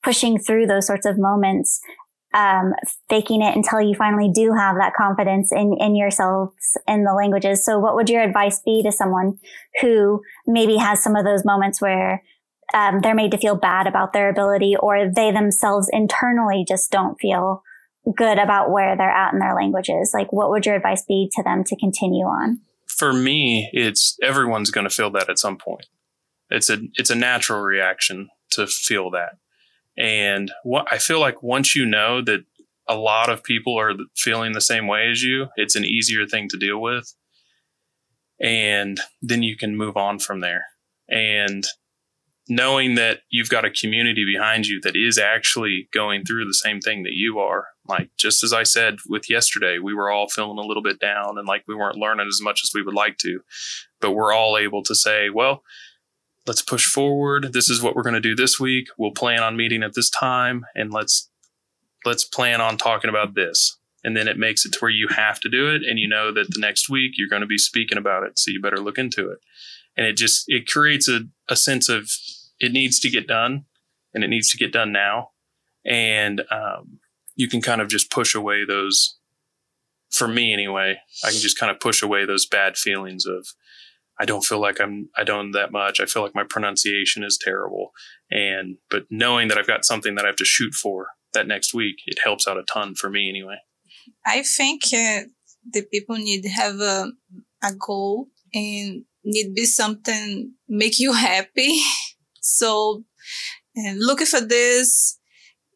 pushing 0.03 0.39
through 0.39 0.67
those 0.67 0.87
sorts 0.87 1.05
of 1.05 1.17
moments. 1.17 1.79
um, 2.33 2.73
faking 3.09 3.41
it 3.41 3.55
until 3.55 3.81
you 3.81 3.93
finally 3.95 4.31
do 4.33 4.53
have 4.53 4.77
that 4.77 4.93
confidence 4.93 5.51
in, 5.51 5.75
in 5.79 5.95
yourselves 5.95 6.53
in 6.87 7.03
the 7.03 7.13
languages. 7.13 7.65
So 7.65 7.77
what 7.77 7.95
would 7.95 8.09
your 8.09 8.21
advice 8.21 8.61
be 8.63 8.81
to 8.83 8.91
someone 8.91 9.37
who 9.81 10.21
maybe 10.47 10.77
has 10.77 11.03
some 11.03 11.15
of 11.15 11.25
those 11.25 11.43
moments 11.43 11.81
where 11.81 12.23
um, 12.73 13.01
they're 13.01 13.15
made 13.15 13.31
to 13.31 13.37
feel 13.37 13.55
bad 13.55 13.85
about 13.85 14.13
their 14.13 14.29
ability 14.29 14.75
or 14.79 15.09
they 15.13 15.31
themselves 15.31 15.89
internally 15.91 16.63
just 16.65 16.89
don't 16.89 17.19
feel 17.19 17.63
good 18.15 18.39
about 18.39 18.71
where 18.71 18.95
they're 18.95 19.09
at 19.09 19.33
in 19.33 19.39
their 19.39 19.53
languages? 19.53 20.11
Like, 20.13 20.31
what 20.31 20.49
would 20.51 20.65
your 20.65 20.75
advice 20.75 21.03
be 21.05 21.29
to 21.35 21.43
them 21.43 21.65
to 21.65 21.75
continue 21.75 22.25
on? 22.25 22.61
For 23.01 23.13
me, 23.13 23.67
it's 23.73 24.15
everyone's 24.21 24.69
going 24.69 24.87
to 24.87 24.95
feel 24.95 25.09
that 25.13 25.27
at 25.27 25.39
some 25.39 25.57
point. 25.57 25.87
It's 26.51 26.69
a 26.69 26.77
it's 26.93 27.09
a 27.09 27.15
natural 27.15 27.59
reaction 27.59 28.29
to 28.51 28.67
feel 28.67 29.09
that. 29.09 29.37
And 29.97 30.51
what 30.63 30.85
I 30.91 30.99
feel 30.99 31.19
like 31.19 31.41
once 31.41 31.75
you 31.75 31.83
know 31.83 32.21
that 32.21 32.41
a 32.87 32.95
lot 32.95 33.31
of 33.31 33.43
people 33.43 33.75
are 33.79 33.93
feeling 34.15 34.51
the 34.51 34.61
same 34.61 34.85
way 34.85 35.09
as 35.09 35.23
you, 35.23 35.47
it's 35.55 35.75
an 35.75 35.83
easier 35.83 36.27
thing 36.27 36.47
to 36.49 36.59
deal 36.59 36.79
with. 36.79 37.11
And 38.39 38.99
then 39.19 39.41
you 39.41 39.57
can 39.57 39.75
move 39.75 39.97
on 39.97 40.19
from 40.19 40.41
there. 40.41 40.65
And 41.09 41.65
knowing 42.51 42.95
that 42.95 43.19
you've 43.29 43.47
got 43.47 43.63
a 43.63 43.71
community 43.71 44.25
behind 44.25 44.67
you 44.67 44.81
that 44.81 44.97
is 44.97 45.17
actually 45.17 45.87
going 45.93 46.25
through 46.25 46.43
the 46.43 46.53
same 46.53 46.81
thing 46.81 47.03
that 47.03 47.13
you 47.13 47.39
are. 47.39 47.67
Like, 47.87 48.09
just 48.17 48.43
as 48.43 48.51
I 48.51 48.63
said 48.63 48.97
with 49.07 49.29
yesterday, 49.29 49.79
we 49.79 49.93
were 49.93 50.11
all 50.11 50.27
feeling 50.27 50.57
a 50.57 50.67
little 50.67 50.83
bit 50.83 50.99
down 50.99 51.37
and 51.37 51.47
like 51.47 51.63
we 51.65 51.75
weren't 51.75 51.95
learning 51.95 52.27
as 52.27 52.41
much 52.41 52.59
as 52.65 52.71
we 52.75 52.81
would 52.81 52.93
like 52.93 53.17
to, 53.19 53.39
but 54.01 54.11
we're 54.11 54.33
all 54.33 54.57
able 54.57 54.83
to 54.83 54.93
say, 54.93 55.29
well, 55.29 55.63
let's 56.45 56.61
push 56.61 56.83
forward. 56.83 57.53
This 57.53 57.69
is 57.69 57.81
what 57.81 57.95
we're 57.95 58.03
going 58.03 58.15
to 58.15 58.19
do 58.19 58.35
this 58.35 58.59
week. 58.59 58.87
We'll 58.97 59.11
plan 59.11 59.41
on 59.43 59.55
meeting 59.55 59.81
at 59.81 59.93
this 59.93 60.09
time 60.09 60.65
and 60.75 60.91
let's, 60.91 61.29
let's 62.03 62.25
plan 62.25 62.59
on 62.59 62.75
talking 62.75 63.09
about 63.09 63.33
this. 63.33 63.77
And 64.03 64.17
then 64.17 64.27
it 64.27 64.37
makes 64.37 64.65
it 64.65 64.73
to 64.73 64.79
where 64.79 64.91
you 64.91 65.07
have 65.07 65.39
to 65.39 65.49
do 65.49 65.73
it. 65.73 65.83
And 65.87 65.99
you 65.99 66.09
know 66.09 66.33
that 66.33 66.47
the 66.49 66.59
next 66.59 66.89
week 66.89 67.13
you're 67.15 67.29
going 67.29 67.43
to 67.43 67.47
be 67.47 67.57
speaking 67.57 67.97
about 67.97 68.23
it. 68.23 68.37
So 68.37 68.51
you 68.51 68.61
better 68.61 68.81
look 68.81 68.97
into 68.97 69.31
it. 69.31 69.37
And 69.95 70.05
it 70.05 70.17
just, 70.17 70.43
it 70.47 70.67
creates 70.67 71.07
a, 71.07 71.21
a 71.47 71.55
sense 71.55 71.87
of 71.87 72.11
it 72.61 72.71
needs 72.71 72.99
to 73.01 73.09
get 73.09 73.27
done 73.27 73.65
and 74.13 74.23
it 74.23 74.27
needs 74.27 74.49
to 74.51 74.57
get 74.57 74.71
done 74.71 74.91
now. 74.91 75.29
And, 75.85 76.41
um, 76.51 76.99
you 77.35 77.47
can 77.47 77.61
kind 77.61 77.81
of 77.81 77.89
just 77.89 78.11
push 78.11 78.35
away 78.35 78.65
those, 78.65 79.17
for 80.11 80.27
me 80.27 80.53
anyway, 80.53 80.99
I 81.23 81.31
can 81.31 81.39
just 81.39 81.57
kind 81.57 81.71
of 81.71 81.79
push 81.79 82.03
away 82.03 82.25
those 82.25 82.45
bad 82.45 82.77
feelings 82.77 83.25
of, 83.25 83.47
I 84.21 84.25
don't 84.25 84.43
feel 84.43 84.59
like 84.59 84.79
I'm 84.79 85.09
I 85.17 85.23
don't 85.23 85.51
that 85.53 85.71
much. 85.71 85.99
I 85.99 86.05
feel 86.05 86.21
like 86.21 86.35
my 86.35 86.43
pronunciation 86.47 87.23
is 87.23 87.39
terrible. 87.41 87.91
And 88.29 88.77
but 88.91 89.05
knowing 89.09 89.47
that 89.47 89.57
I've 89.57 89.65
got 89.65 89.83
something 89.83 90.13
that 90.13 90.25
I 90.25 90.27
have 90.27 90.35
to 90.35 90.45
shoot 90.45 90.75
for 90.75 91.07
that 91.33 91.47
next 91.47 91.73
week, 91.73 91.95
it 92.05 92.19
helps 92.23 92.47
out 92.47 92.57
a 92.57 92.63
ton 92.63 92.93
for 92.93 93.09
me 93.09 93.29
anyway. 93.29 93.57
I 94.23 94.43
think 94.43 94.83
uh, 94.93 95.25
the 95.73 95.83
people 95.91 96.17
need 96.17 96.43
to 96.43 96.49
have 96.49 96.79
a 96.79 97.11
a 97.63 97.73
goal 97.73 98.27
and 98.53 99.05
need 99.23 99.55
be 99.55 99.65
something 99.65 100.53
make 100.69 100.99
you 100.99 101.13
happy. 101.13 101.81
so 102.41 103.03
and 103.75 103.99
looking 103.99 104.27
for 104.27 104.41
this 104.41 105.17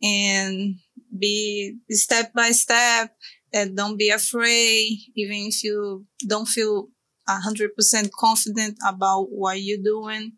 and 0.01 0.75
be 1.17 1.78
step 1.91 2.34
by 2.34 2.51
step 2.51 3.15
and 3.54 3.78
don't 3.78 3.97
be 3.97 4.10
afraid 4.10 4.97
even 5.15 5.47
if 5.47 5.63
you 5.63 6.06
don't 6.28 6.47
feel 6.47 6.89
100% 7.30 8.12
confident 8.17 8.78
about 8.88 9.28
what 9.32 9.62
you're 9.62 9.84
doing 9.84 10.34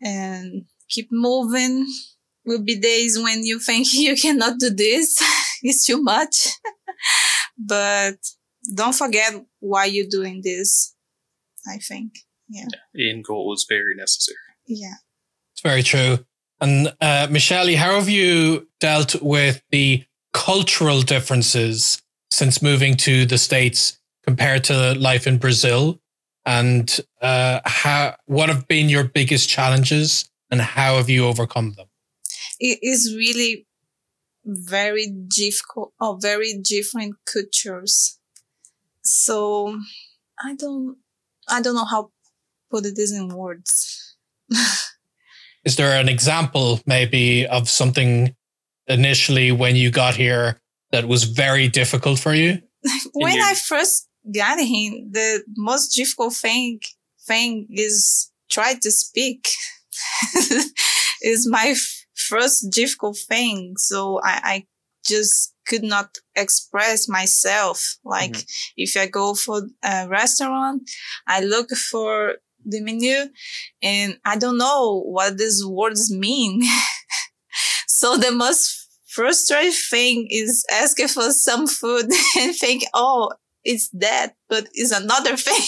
and 0.00 0.64
keep 0.88 1.08
moving. 1.10 1.86
Will 2.46 2.62
be 2.62 2.78
days 2.78 3.18
when 3.18 3.44
you 3.44 3.58
think 3.58 3.88
you 3.94 4.14
cannot 4.16 4.58
do 4.58 4.70
this. 4.70 5.18
it's 5.62 5.86
too 5.86 6.02
much. 6.02 6.48
but 7.58 8.16
don't 8.74 8.94
forget 8.94 9.34
why 9.60 9.86
you're 9.86 10.06
doing 10.10 10.42
this. 10.44 10.94
I 11.66 11.78
think. 11.78 12.12
Yeah. 12.48 12.66
yeah. 12.94 13.10
End 13.10 13.24
goal 13.24 13.54
is 13.54 13.64
very 13.66 13.94
necessary. 13.96 14.36
Yeah. 14.66 14.94
Very 15.64 15.82
true. 15.82 16.18
And 16.60 16.94
uh, 17.00 17.28
Michelle, 17.30 17.74
how 17.76 17.96
have 17.96 18.08
you 18.08 18.68
dealt 18.80 19.20
with 19.22 19.62
the 19.70 20.04
cultural 20.32 21.00
differences 21.02 22.00
since 22.30 22.62
moving 22.62 22.96
to 22.98 23.26
the 23.26 23.38
States 23.38 23.98
compared 24.24 24.64
to 24.64 24.94
life 24.94 25.26
in 25.26 25.38
Brazil? 25.38 26.00
and 26.46 27.00
uh, 27.20 27.60
how 27.64 28.16
what 28.26 28.48
have 28.48 28.68
been 28.68 28.88
your 28.88 29.04
biggest 29.04 29.48
challenges 29.48 30.28
and 30.50 30.60
how 30.60 30.96
have 30.96 31.08
you 31.08 31.26
overcome 31.26 31.72
them 31.72 31.86
it 32.60 32.78
is 32.82 33.14
really 33.16 33.66
very 34.44 35.06
difficult 35.28 35.92
or 36.00 36.18
very 36.20 36.54
different 36.62 37.14
cultures 37.32 38.18
so 39.02 39.78
i 40.44 40.54
don't 40.54 40.96
i 41.48 41.60
don't 41.62 41.74
know 41.74 41.84
how 41.84 42.10
put 42.70 42.84
this 42.94 43.12
in 43.12 43.28
words 43.28 44.16
is 45.64 45.76
there 45.76 45.98
an 45.98 46.08
example 46.08 46.80
maybe 46.86 47.46
of 47.46 47.68
something 47.68 48.34
initially 48.86 49.50
when 49.50 49.76
you 49.76 49.90
got 49.90 50.14
here 50.14 50.58
that 50.92 51.06
was 51.06 51.24
very 51.24 51.68
difficult 51.68 52.18
for 52.18 52.34
you 52.34 52.60
when 53.14 53.40
i 53.40 53.54
first 53.54 54.08
got 54.32 54.58
here, 54.58 54.92
the 55.10 55.44
most 55.56 55.94
difficult 55.94 56.34
thing 56.34 56.80
thing 57.26 57.66
is 57.70 58.30
try 58.50 58.74
to 58.74 58.90
speak. 58.90 59.48
is 61.22 61.48
my 61.48 61.68
f- 61.68 62.06
first 62.14 62.70
difficult 62.70 63.16
thing. 63.16 63.74
So 63.76 64.20
I, 64.22 64.40
I 64.44 64.64
just 65.06 65.54
could 65.66 65.82
not 65.82 66.16
express 66.34 67.08
myself. 67.08 67.96
Like 68.04 68.32
mm-hmm. 68.32 68.76
if 68.76 68.96
I 68.96 69.06
go 69.06 69.34
for 69.34 69.62
a 69.82 70.08
restaurant, 70.08 70.90
I 71.26 71.40
look 71.40 71.70
for 71.70 72.36
the 72.64 72.80
menu 72.80 73.26
and 73.82 74.18
I 74.24 74.36
don't 74.36 74.58
know 74.58 75.02
what 75.06 75.38
these 75.38 75.64
words 75.64 76.12
mean. 76.12 76.62
so 77.86 78.16
the 78.16 78.32
most 78.32 78.88
frustrating 79.06 79.72
thing 79.72 80.26
is 80.30 80.64
asking 80.72 81.08
for 81.08 81.30
some 81.30 81.66
food 81.66 82.06
and 82.38 82.54
think, 82.54 82.84
oh, 82.94 83.30
it's 83.64 83.88
that, 83.90 84.34
but 84.48 84.68
it's 84.74 84.92
another 84.92 85.36
thing. 85.36 85.62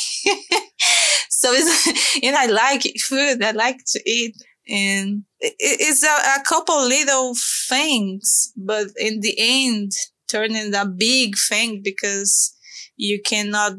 so 1.31 1.53
it's, 1.53 2.21
and 2.23 2.37
I 2.37 2.47
like 2.47 2.83
food. 3.07 3.43
I 3.43 3.53
like 3.53 3.79
to 3.93 4.01
eat 4.05 4.37
and 4.69 5.25
it's 5.41 6.03
a, 6.03 6.41
a 6.41 6.43
couple 6.45 6.87
little 6.87 7.35
things, 7.69 8.53
but 8.57 8.89
in 8.97 9.21
the 9.21 9.35
end, 9.39 9.93
turning 10.29 10.75
a 10.75 10.87
big 10.87 11.37
thing 11.39 11.81
because 11.83 12.55
you 12.97 13.21
cannot, 13.23 13.75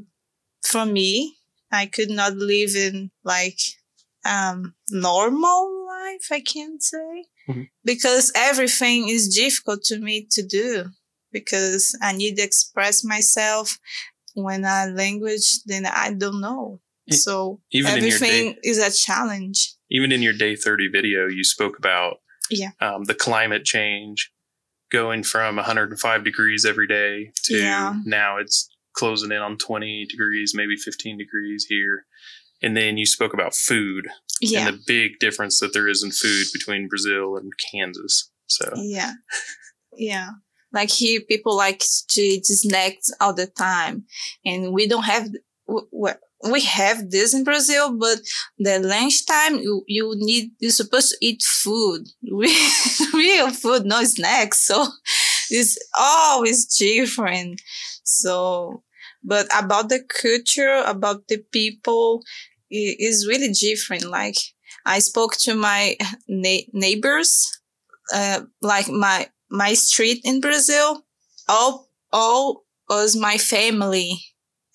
for 0.64 0.86
me, 0.86 1.37
I 1.72 1.86
could 1.86 2.10
not 2.10 2.36
live 2.36 2.76
in 2.76 3.12
like, 3.24 3.60
um, 4.26 4.74
normal 4.90 5.88
life, 5.88 6.28
I 6.32 6.42
can't 6.42 6.82
say, 6.82 7.26
mm-hmm. 7.48 7.62
because 7.84 8.32
everything 8.36 9.10
is 9.10 9.34
difficult 9.34 9.84
to 9.84 10.00
me 10.00 10.28
to 10.32 10.44
do 10.44 10.86
because 11.32 11.98
I 12.02 12.14
need 12.14 12.36
to 12.38 12.44
express 12.44 13.04
myself 13.04 13.78
when 14.34 14.66
a 14.66 14.88
language, 14.88 15.64
then 15.66 15.86
I 15.86 16.14
don't 16.14 16.42
know. 16.42 16.80
So 17.10 17.62
even 17.72 17.92
everything 17.92 18.54
day, 18.54 18.60
is 18.64 18.78
a 18.80 18.92
challenge. 18.92 19.76
Even 19.90 20.12
in 20.12 20.22
your 20.22 20.34
day 20.34 20.56
30 20.56 20.90
video, 20.90 21.28
you 21.28 21.44
spoke 21.44 21.78
about 21.78 22.18
yeah. 22.50 22.72
Um, 22.80 23.04
the 23.04 23.14
climate 23.14 23.66
change 23.66 24.32
going 24.90 25.24
from 25.24 25.58
105 25.58 26.24
degrees 26.24 26.66
every 26.66 26.88
day 26.88 27.32
to 27.44 27.58
yeah. 27.58 27.94
now 28.06 28.38
it's 28.38 28.70
closing 28.98 29.32
in 29.32 29.38
on 29.38 29.58
20 29.58 30.06
degrees, 30.06 30.54
maybe 30.56 30.76
15 30.76 31.18
degrees 31.18 31.66
here. 31.70 32.06
And 32.62 32.76
then 32.76 32.98
you 32.98 33.06
spoke 33.06 33.34
about 33.34 33.54
food 33.54 34.08
yeah. 34.42 34.68
and 34.68 34.78
the 34.78 34.84
big 34.88 35.20
difference 35.20 35.60
that 35.60 35.74
there 35.74 35.88
is 35.88 36.04
in 36.04 36.12
food 36.12 36.48
between 36.52 36.88
Brazil 36.88 37.38
and 37.38 37.52
Kansas. 37.72 38.32
So 38.48 38.72
yeah, 38.76 39.14
yeah. 39.96 40.30
Like 40.74 40.90
here, 40.90 41.22
people 41.22 41.56
like 41.56 41.84
to 42.10 42.22
eat 42.22 42.46
snacks 42.46 43.10
all 43.22 43.34
the 43.34 43.48
time, 43.48 44.06
and 44.46 44.74
we 44.74 44.88
don't 44.88 45.06
have. 45.06 45.30
We 46.50 46.62
have 46.62 47.10
this 47.10 47.34
in 47.34 47.44
Brazil, 47.44 47.98
but 47.98 48.20
the 48.58 48.80
lunchtime 48.80 49.60
you 49.60 49.84
you 49.88 50.14
need 50.18 50.52
you're 50.60 50.72
supposed 50.72 51.12
to 51.12 51.18
eat 51.26 51.42
food, 51.42 52.08
real 53.14 53.52
food, 53.52 53.86
no 53.86 54.04
snacks. 54.04 54.60
So 54.60 54.86
it's 55.50 55.78
always 55.98 56.66
different. 56.66 57.62
So, 58.04 58.84
but 59.28 59.48
about 59.58 59.90
the 59.90 60.02
culture, 60.02 60.84
about 60.88 61.28
the 61.28 61.40
people, 61.52 62.24
it 62.72 62.98
is 63.00 63.28
really 63.28 63.52
different. 63.54 64.06
Like 64.06 64.38
I 64.86 65.00
spoke 65.00 65.38
to 65.42 65.56
my 65.56 65.98
na- 66.30 66.68
neighbors, 66.74 67.62
uh, 68.13 68.42
like 68.62 68.90
my 68.90 69.30
my 69.50 69.74
street 69.74 70.22
in 70.26 70.42
Brazil, 70.42 71.06
all 71.48 71.90
all 72.12 72.66
was 72.90 73.16
my 73.16 73.38
family. 73.38 74.20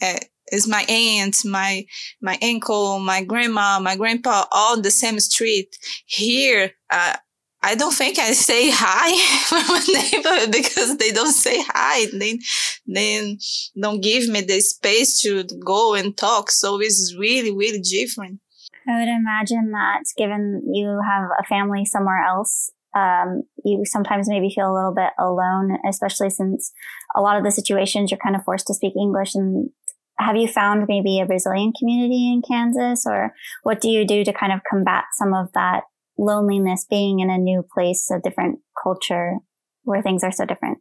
Uh, 0.02 0.18
is 0.52 0.68
my 0.68 0.82
aunt, 0.88 1.44
my 1.44 1.86
my 2.20 2.38
uncle, 2.42 2.98
my 2.98 3.24
grandma, 3.24 3.80
my 3.80 3.96
grandpa, 3.96 4.44
all 4.52 4.80
the 4.80 4.90
same 4.90 5.18
street. 5.20 5.76
Here, 6.06 6.72
uh, 6.90 7.16
I 7.64 7.76
don't 7.76 7.94
think 7.94 8.18
I 8.18 8.32
say 8.32 8.70
hi 8.72 9.10
from 9.46 9.62
my 9.68 9.82
neighbor 9.88 10.52
because 10.52 10.96
they 10.96 11.12
don't 11.12 11.32
say 11.32 11.62
hi. 11.66 12.06
They 12.12 12.38
then 12.86 13.38
don't 13.80 14.00
give 14.00 14.28
me 14.28 14.40
the 14.40 14.60
space 14.60 15.20
to 15.20 15.44
go 15.64 15.94
and 15.94 16.16
talk. 16.16 16.50
So 16.50 16.80
it's 16.80 17.14
really, 17.16 17.54
really 17.54 17.80
different. 17.80 18.40
I 18.88 18.98
would 18.98 19.08
imagine 19.08 19.70
that 19.70 20.02
given 20.16 20.62
you 20.72 21.00
have 21.08 21.28
a 21.38 21.44
family 21.44 21.84
somewhere 21.84 22.24
else, 22.24 22.72
um, 22.96 23.42
you 23.64 23.84
sometimes 23.84 24.28
maybe 24.28 24.50
feel 24.52 24.70
a 24.70 24.74
little 24.74 24.94
bit 24.94 25.10
alone, 25.18 25.78
especially 25.88 26.30
since 26.30 26.72
a 27.14 27.20
lot 27.20 27.36
of 27.36 27.44
the 27.44 27.52
situations 27.52 28.10
you're 28.10 28.18
kind 28.18 28.34
of 28.34 28.42
forced 28.42 28.66
to 28.66 28.74
speak 28.74 28.94
English. 29.00 29.36
And 29.36 29.70
have 30.18 30.36
you 30.36 30.48
found 30.48 30.86
maybe 30.88 31.20
a 31.20 31.26
Brazilian 31.26 31.72
community 31.78 32.32
in 32.32 32.42
Kansas, 32.42 33.06
or 33.06 33.32
what 33.62 33.80
do 33.80 33.88
you 33.88 34.04
do 34.04 34.24
to 34.24 34.32
kind 34.32 34.52
of 34.52 34.60
combat 34.68 35.04
some 35.14 35.32
of 35.32 35.52
that 35.54 35.84
loneliness 36.18 36.86
being 36.88 37.20
in 37.20 37.30
a 37.30 37.38
new 37.38 37.64
place, 37.74 38.10
a 38.10 38.20
different 38.20 38.60
culture 38.82 39.36
where 39.84 40.02
things 40.02 40.22
are 40.22 40.32
so 40.32 40.44
different? 40.44 40.78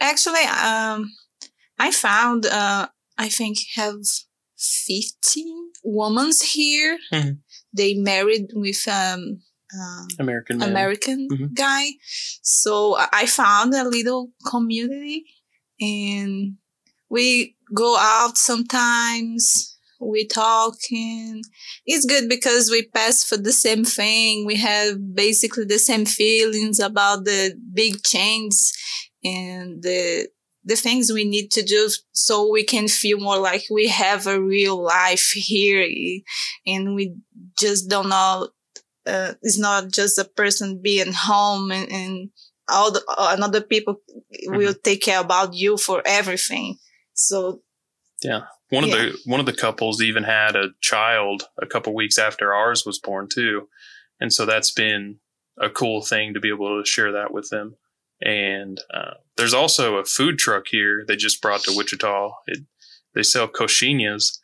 Actually, 0.00 0.44
um, 0.44 1.12
I 1.78 1.90
found, 1.90 2.46
uh, 2.46 2.88
I 3.18 3.28
think 3.28 3.58
have 3.74 3.96
15 4.58 5.70
women 5.84 6.30
here. 6.42 6.98
Mm-hmm. 7.12 7.30
They 7.72 7.94
married 7.94 8.50
with, 8.54 8.86
um, 8.88 9.42
uh, 9.72 10.04
American 10.18 10.58
man. 10.58 10.68
American 10.70 11.28
mm-hmm. 11.30 11.54
guy. 11.54 11.90
So 12.42 12.96
I 13.12 13.26
found 13.26 13.72
a 13.74 13.84
little 13.84 14.30
community 14.46 15.24
and 15.80 16.56
we 17.08 17.56
go 17.74 17.96
out 17.96 18.36
sometimes 18.36 19.78
we 20.00 20.26
talk 20.26 20.74
and 20.90 21.44
it's 21.86 22.06
good 22.06 22.28
because 22.28 22.70
we 22.70 22.88
pass 22.88 23.22
for 23.22 23.36
the 23.36 23.52
same 23.52 23.84
thing. 23.84 24.46
We 24.46 24.56
have 24.56 25.14
basically 25.14 25.64
the 25.64 25.78
same 25.78 26.06
feelings 26.06 26.80
about 26.80 27.24
the 27.24 27.54
big 27.74 28.02
changes 28.02 28.72
and 29.22 29.82
the 29.82 30.28
the 30.64 30.76
things 30.76 31.10
we 31.10 31.24
need 31.24 31.50
to 31.50 31.62
do 31.62 31.88
so 32.12 32.50
we 32.50 32.62
can 32.62 32.86
feel 32.86 33.18
more 33.18 33.38
like 33.38 33.64
we 33.70 33.88
have 33.88 34.26
a 34.26 34.40
real 34.40 34.82
life 34.82 35.32
here 35.32 35.86
and 36.66 36.94
we 36.94 37.14
just 37.58 37.88
don't 37.88 38.08
know 38.10 38.48
uh, 39.06 39.32
it's 39.42 39.58
not 39.58 39.90
just 39.90 40.18
a 40.18 40.24
person 40.24 40.80
being 40.82 41.12
home 41.12 41.70
and, 41.70 41.90
and 41.90 42.30
all 42.68 42.92
the 42.92 43.02
uh, 43.08 43.34
another 43.36 43.62
people 43.62 43.96
mm-hmm. 44.10 44.56
will 44.56 44.74
take 44.74 45.02
care 45.02 45.20
about 45.20 45.54
you 45.54 45.76
for 45.76 46.02
everything 46.04 46.76
so 47.14 47.62
yeah 48.22 48.42
one 48.70 48.86
yeah. 48.86 48.94
of 48.94 49.12
the 49.12 49.18
one 49.26 49.40
of 49.40 49.46
the 49.46 49.52
couples 49.52 50.00
even 50.00 50.22
had 50.22 50.56
a 50.56 50.70
child 50.80 51.44
a 51.60 51.66
couple 51.66 51.94
weeks 51.94 52.18
after 52.18 52.54
ours 52.54 52.84
was 52.86 52.98
born 52.98 53.28
too, 53.32 53.68
and 54.20 54.32
so 54.32 54.46
that's 54.46 54.70
been 54.70 55.18
a 55.60 55.68
cool 55.68 56.02
thing 56.02 56.34
to 56.34 56.40
be 56.40 56.48
able 56.48 56.80
to 56.80 56.88
share 56.88 57.12
that 57.12 57.32
with 57.32 57.48
them. 57.50 57.76
And 58.22 58.78
uh, 58.92 59.14
there's 59.36 59.54
also 59.54 59.96
a 59.96 60.04
food 60.04 60.38
truck 60.38 60.64
here 60.70 61.04
they 61.06 61.16
just 61.16 61.42
brought 61.42 61.62
to 61.64 61.76
Wichita. 61.76 62.32
It, 62.46 62.60
they 63.14 63.22
sell 63.22 63.48
coxinhas, 63.48 64.38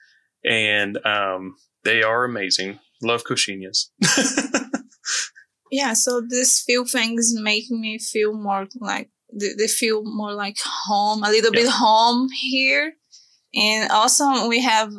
and 0.44 0.98
um, 1.06 1.56
they 1.84 2.02
are 2.02 2.24
amazing. 2.24 2.80
Love 3.02 3.22
coxinhas. 3.24 3.90
yeah, 5.70 5.92
so 5.92 6.20
these 6.20 6.62
few 6.62 6.84
things 6.84 7.32
make 7.38 7.70
me 7.70 7.98
feel 7.98 8.34
more 8.34 8.66
like 8.80 9.10
they, 9.32 9.50
they 9.56 9.68
feel 9.68 10.02
more 10.04 10.32
like 10.32 10.56
home, 10.64 11.22
a 11.22 11.30
little 11.30 11.54
yeah. 11.54 11.62
bit 11.62 11.70
home 11.70 12.28
here 12.50 12.94
and 13.56 13.90
also 13.90 14.48
we 14.48 14.62
have 14.62 14.92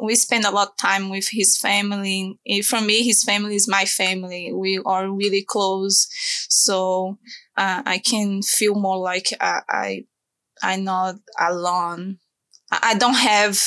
we 0.00 0.14
spend 0.14 0.44
a 0.44 0.50
lot 0.50 0.68
of 0.68 0.76
time 0.76 1.08
with 1.08 1.28
his 1.30 1.56
family. 1.56 2.38
For 2.66 2.80
me, 2.80 3.02
his 3.02 3.22
family 3.22 3.54
is 3.54 3.68
my 3.68 3.84
family. 3.84 4.52
We 4.52 4.80
are 4.84 5.10
really 5.10 5.44
close, 5.46 6.08
so 6.48 7.18
uh, 7.56 7.82
I 7.84 7.98
can 7.98 8.42
feel 8.42 8.74
more 8.74 8.98
like 8.98 9.28
I, 9.40 9.60
I 9.68 10.04
I'm 10.62 10.84
not 10.84 11.16
alone. 11.38 12.18
I, 12.70 12.94
don't 12.94 13.14
have. 13.14 13.60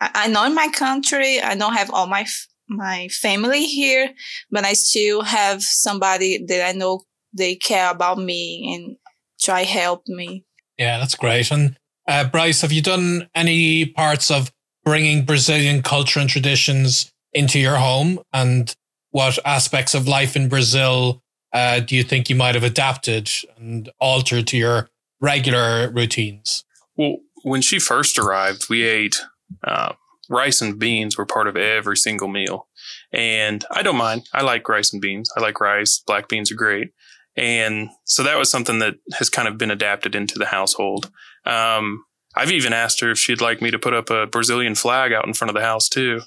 I, 0.00 0.10
I 0.14 0.26
know 0.28 0.44
in 0.44 0.54
my 0.54 0.68
country, 0.68 1.40
I 1.40 1.54
don't 1.54 1.74
have 1.74 1.90
all 1.92 2.06
my 2.06 2.26
my 2.68 3.08
family 3.08 3.64
here, 3.64 4.10
but 4.50 4.64
I 4.64 4.74
still 4.74 5.22
have 5.22 5.62
somebody 5.62 6.44
that 6.48 6.68
I 6.68 6.72
know 6.72 7.02
they 7.32 7.54
care 7.54 7.90
about 7.90 8.18
me 8.18 8.74
and 8.74 8.96
try 9.40 9.62
help 9.62 10.02
me. 10.06 10.44
Yeah, 10.76 10.98
that's 10.98 11.14
great. 11.14 11.50
And 11.50 11.76
uh, 12.08 12.24
Bryce, 12.28 12.62
have 12.62 12.72
you 12.72 12.82
done 12.82 13.28
any 13.34 13.84
parts 13.84 14.30
of 14.30 14.50
bringing 14.84 15.24
Brazilian 15.24 15.82
culture 15.82 16.18
and 16.18 16.28
traditions 16.28 17.12
into 17.32 17.58
your 17.60 17.76
home? 17.76 18.18
And 18.32 18.74
what 19.10 19.38
aspects 19.44 19.94
of 19.94 20.08
life 20.08 20.34
in 20.34 20.48
Brazil 20.48 21.22
uh, 21.52 21.80
do 21.80 21.94
you 21.94 22.02
think 22.02 22.28
you 22.28 22.36
might 22.36 22.54
have 22.54 22.64
adapted 22.64 23.30
and 23.56 23.90
altered 24.00 24.46
to 24.48 24.56
your 24.56 24.88
regular 25.20 25.90
routines? 25.90 26.64
Well, 26.96 27.18
when 27.42 27.62
she 27.62 27.78
first 27.78 28.18
arrived, 28.18 28.68
we 28.68 28.84
ate 28.84 29.20
uh, 29.64 29.92
rice 30.28 30.60
and 30.60 30.78
beans 30.78 31.16
were 31.16 31.26
part 31.26 31.46
of 31.46 31.56
every 31.56 31.96
single 31.96 32.28
meal. 32.28 32.68
And 33.12 33.64
I 33.70 33.82
don't 33.82 33.96
mind. 33.96 34.28
I 34.32 34.42
like 34.42 34.68
rice 34.68 34.92
and 34.92 35.00
beans. 35.00 35.30
I 35.36 35.40
like 35.40 35.60
rice. 35.60 36.02
Black 36.06 36.28
beans 36.28 36.50
are 36.50 36.56
great. 36.56 36.92
And 37.36 37.90
so 38.04 38.22
that 38.24 38.36
was 38.36 38.50
something 38.50 38.80
that 38.80 38.96
has 39.14 39.30
kind 39.30 39.46
of 39.46 39.56
been 39.56 39.70
adapted 39.70 40.14
into 40.14 40.38
the 40.38 40.46
household. 40.46 41.10
Um, 41.48 42.04
I've 42.36 42.52
even 42.52 42.72
asked 42.72 43.00
her 43.00 43.10
if 43.10 43.18
she'd 43.18 43.40
like 43.40 43.62
me 43.62 43.70
to 43.70 43.78
put 43.78 43.94
up 43.94 44.10
a 44.10 44.26
Brazilian 44.26 44.74
flag 44.74 45.12
out 45.12 45.26
in 45.26 45.34
front 45.34 45.50
of 45.50 45.54
the 45.54 45.66
house 45.66 45.88
too, 45.88 46.20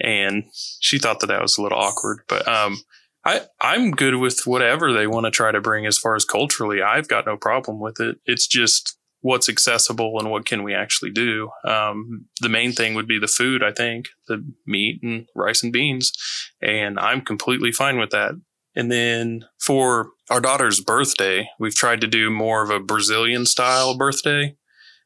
and 0.00 0.44
she 0.80 0.98
thought 0.98 1.20
that 1.20 1.28
that 1.28 1.42
was 1.42 1.56
a 1.56 1.62
little 1.62 1.78
awkward. 1.78 2.20
But 2.28 2.46
um, 2.48 2.78
I 3.24 3.42
I'm 3.60 3.92
good 3.92 4.16
with 4.16 4.42
whatever 4.46 4.92
they 4.92 5.06
want 5.06 5.24
to 5.24 5.30
try 5.30 5.52
to 5.52 5.60
bring 5.60 5.86
as 5.86 5.98
far 5.98 6.16
as 6.16 6.24
culturally. 6.24 6.82
I've 6.82 7.08
got 7.08 7.26
no 7.26 7.36
problem 7.36 7.80
with 7.80 8.00
it. 8.00 8.18
It's 8.26 8.46
just 8.46 8.98
what's 9.20 9.48
accessible 9.48 10.18
and 10.18 10.30
what 10.30 10.44
can 10.44 10.62
we 10.62 10.74
actually 10.74 11.10
do. 11.10 11.48
Um, 11.66 12.26
the 12.40 12.50
main 12.50 12.72
thing 12.72 12.94
would 12.94 13.08
be 13.08 13.18
the 13.18 13.26
food. 13.26 13.62
I 13.62 13.72
think 13.72 14.08
the 14.28 14.44
meat 14.66 15.00
and 15.02 15.26
rice 15.34 15.62
and 15.62 15.72
beans, 15.72 16.12
and 16.60 16.98
I'm 16.98 17.22
completely 17.22 17.72
fine 17.72 17.98
with 17.98 18.10
that. 18.10 18.34
And 18.76 18.92
then 18.92 19.46
for 19.60 20.10
our 20.30 20.40
daughter's 20.40 20.80
birthday, 20.80 21.48
we've 21.58 21.74
tried 21.74 22.00
to 22.02 22.06
do 22.06 22.28
more 22.28 22.62
of 22.62 22.70
a 22.70 22.80
Brazilian 22.80 23.46
style 23.46 23.96
birthday. 23.96 24.56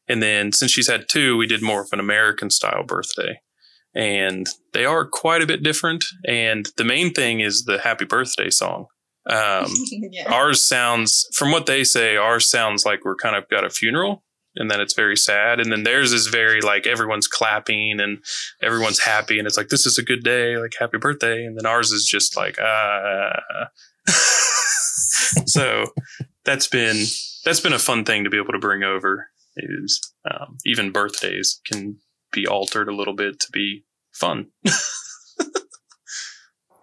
And 0.09 0.23
then 0.23 0.53
since 0.53 0.73
she's 0.73 0.89
had 0.89 1.09
two, 1.09 1.37
we 1.37 1.47
did 1.47 1.63
more 1.63 1.83
of 1.83 1.93
an 1.93 2.01
American 2.01 2.51
style 2.51 2.83
birthday. 2.83 3.41
And 3.95 4.47
they 4.73 4.85
are 4.85 5.07
quite 5.07 5.43
a 5.43 5.47
bit 5.47 5.63
different. 5.63 6.05
And 6.27 6.69
the 6.77 6.85
main 6.85 7.13
thing 7.13 7.41
is 7.41 7.65
the 7.65 7.79
happy 7.79 8.05
birthday 8.05 8.51
song. 8.51 8.87
Um, 9.29 9.67
yeah. 9.91 10.33
Ours 10.33 10.67
sounds, 10.67 11.27
from 11.35 11.51
what 11.51 11.67
they 11.67 11.85
say, 11.85 12.17
ours 12.17 12.49
sounds 12.49 12.87
like 12.87 13.05
we're 13.05 13.17
kind 13.17 13.37
of 13.37 13.49
got 13.49 13.65
a 13.65 13.71
funeral 13.71 14.25
and 14.57 14.71
then 14.71 14.81
it's 14.81 14.95
very 14.95 15.17
sad. 15.17 15.61
And 15.61 15.71
then 15.71 15.83
theirs 15.83 16.13
is 16.13 16.29
very 16.29 16.61
like 16.61 16.87
everyone's 16.87 17.29
clapping 17.29 18.01
and 18.01 18.19
everyone's 18.63 19.01
happy 19.01 19.39
and 19.39 19.47
it's 19.47 19.57
like, 19.57 19.69
this 19.69 19.87
is 19.87 19.99
a 19.99 20.05
good 20.05 20.23
day, 20.23 20.57
like 20.57 20.73
happy 20.79 20.99
birthday. 20.99 21.45
And 21.45 21.59
then 21.59 21.67
ours 21.67 21.91
is 21.93 22.05
just 22.05 22.37
like, 22.37 22.59
uh, 22.59 23.33
so 25.47 25.87
that's 26.45 26.67
been, 26.67 27.05
that's 27.45 27.61
been 27.61 27.75
a 27.75 27.79
fun 27.79 28.05
thing 28.05 28.25
to 28.25 28.31
be 28.31 28.39
able 28.39 28.53
to 28.53 28.59
bring 28.59 28.83
over 28.83 29.29
is 29.59 30.13
um, 30.31 30.57
even 30.65 30.93
birthdays 30.93 31.61
can 31.65 31.99
be 32.33 32.47
altered 32.47 32.89
a 32.89 32.95
little 32.95 33.15
bit 33.15 33.41
to 33.41 33.49
be 33.53 33.85
fun. 34.13 34.49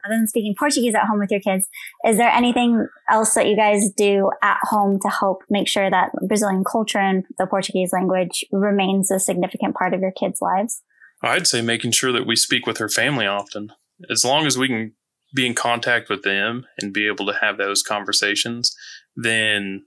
Other 0.06 0.18
than 0.18 0.28
speaking 0.28 0.54
Portuguese 0.58 0.94
at 0.94 1.08
home 1.08 1.20
with 1.20 1.32
your 1.32 1.40
kids, 1.40 1.68
is 2.06 2.18
there 2.18 2.30
anything 2.30 2.88
else 3.10 3.34
that 3.34 3.48
you 3.48 3.56
guys 3.56 3.90
do 3.98 4.30
at 4.44 4.58
home 4.62 5.00
to 5.00 5.10
help 5.10 5.42
make 5.50 5.68
sure 5.68 5.90
that 5.90 6.12
Brazilian 6.28 6.64
culture 6.64 7.00
and 7.00 7.24
the 7.40 7.48
Portuguese 7.48 7.92
language 7.92 8.46
remains 8.52 9.10
a 9.10 9.20
significant 9.20 9.76
part 9.76 9.96
of 9.96 10.02
your 10.02 10.12
kids' 10.12 10.42
lives? 10.42 10.84
I'd 11.24 11.48
say 11.48 11.62
making 11.62 11.92
sure 11.92 12.12
that 12.12 12.28
we 12.28 12.36
speak 12.36 12.68
with 12.68 12.78
her 12.78 12.90
family 12.90 13.26
often. 13.26 13.72
As 14.12 14.24
long 14.24 14.46
as 14.46 14.60
we 14.60 14.68
can 14.68 14.94
be 15.34 15.48
in 15.48 15.56
contact 15.56 16.08
with 16.08 16.22
them 16.22 16.66
and 16.80 16.94
be 16.94 17.08
able 17.08 17.26
to 17.26 17.38
have 17.42 17.58
those 17.58 17.82
conversations, 17.82 18.76
then 19.16 19.86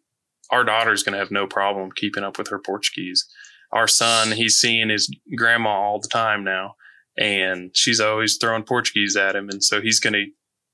our 0.50 0.64
daughter's 0.64 1.02
going 1.02 1.12
to 1.12 1.18
have 1.18 1.30
no 1.30 1.46
problem 1.46 1.90
keeping 1.94 2.24
up 2.24 2.38
with 2.38 2.48
her 2.48 2.58
Portuguese. 2.58 3.26
Our 3.72 3.88
son, 3.88 4.32
he's 4.32 4.58
seeing 4.58 4.88
his 4.88 5.14
grandma 5.36 5.70
all 5.70 6.00
the 6.00 6.08
time 6.08 6.42
now, 6.42 6.74
and 7.16 7.70
she's 7.76 8.00
always 8.00 8.36
throwing 8.36 8.62
Portuguese 8.62 9.16
at 9.16 9.36
him. 9.36 9.48
And 9.50 9.62
so 9.62 9.80
he's 9.80 10.00
going 10.00 10.14
to 10.14 10.26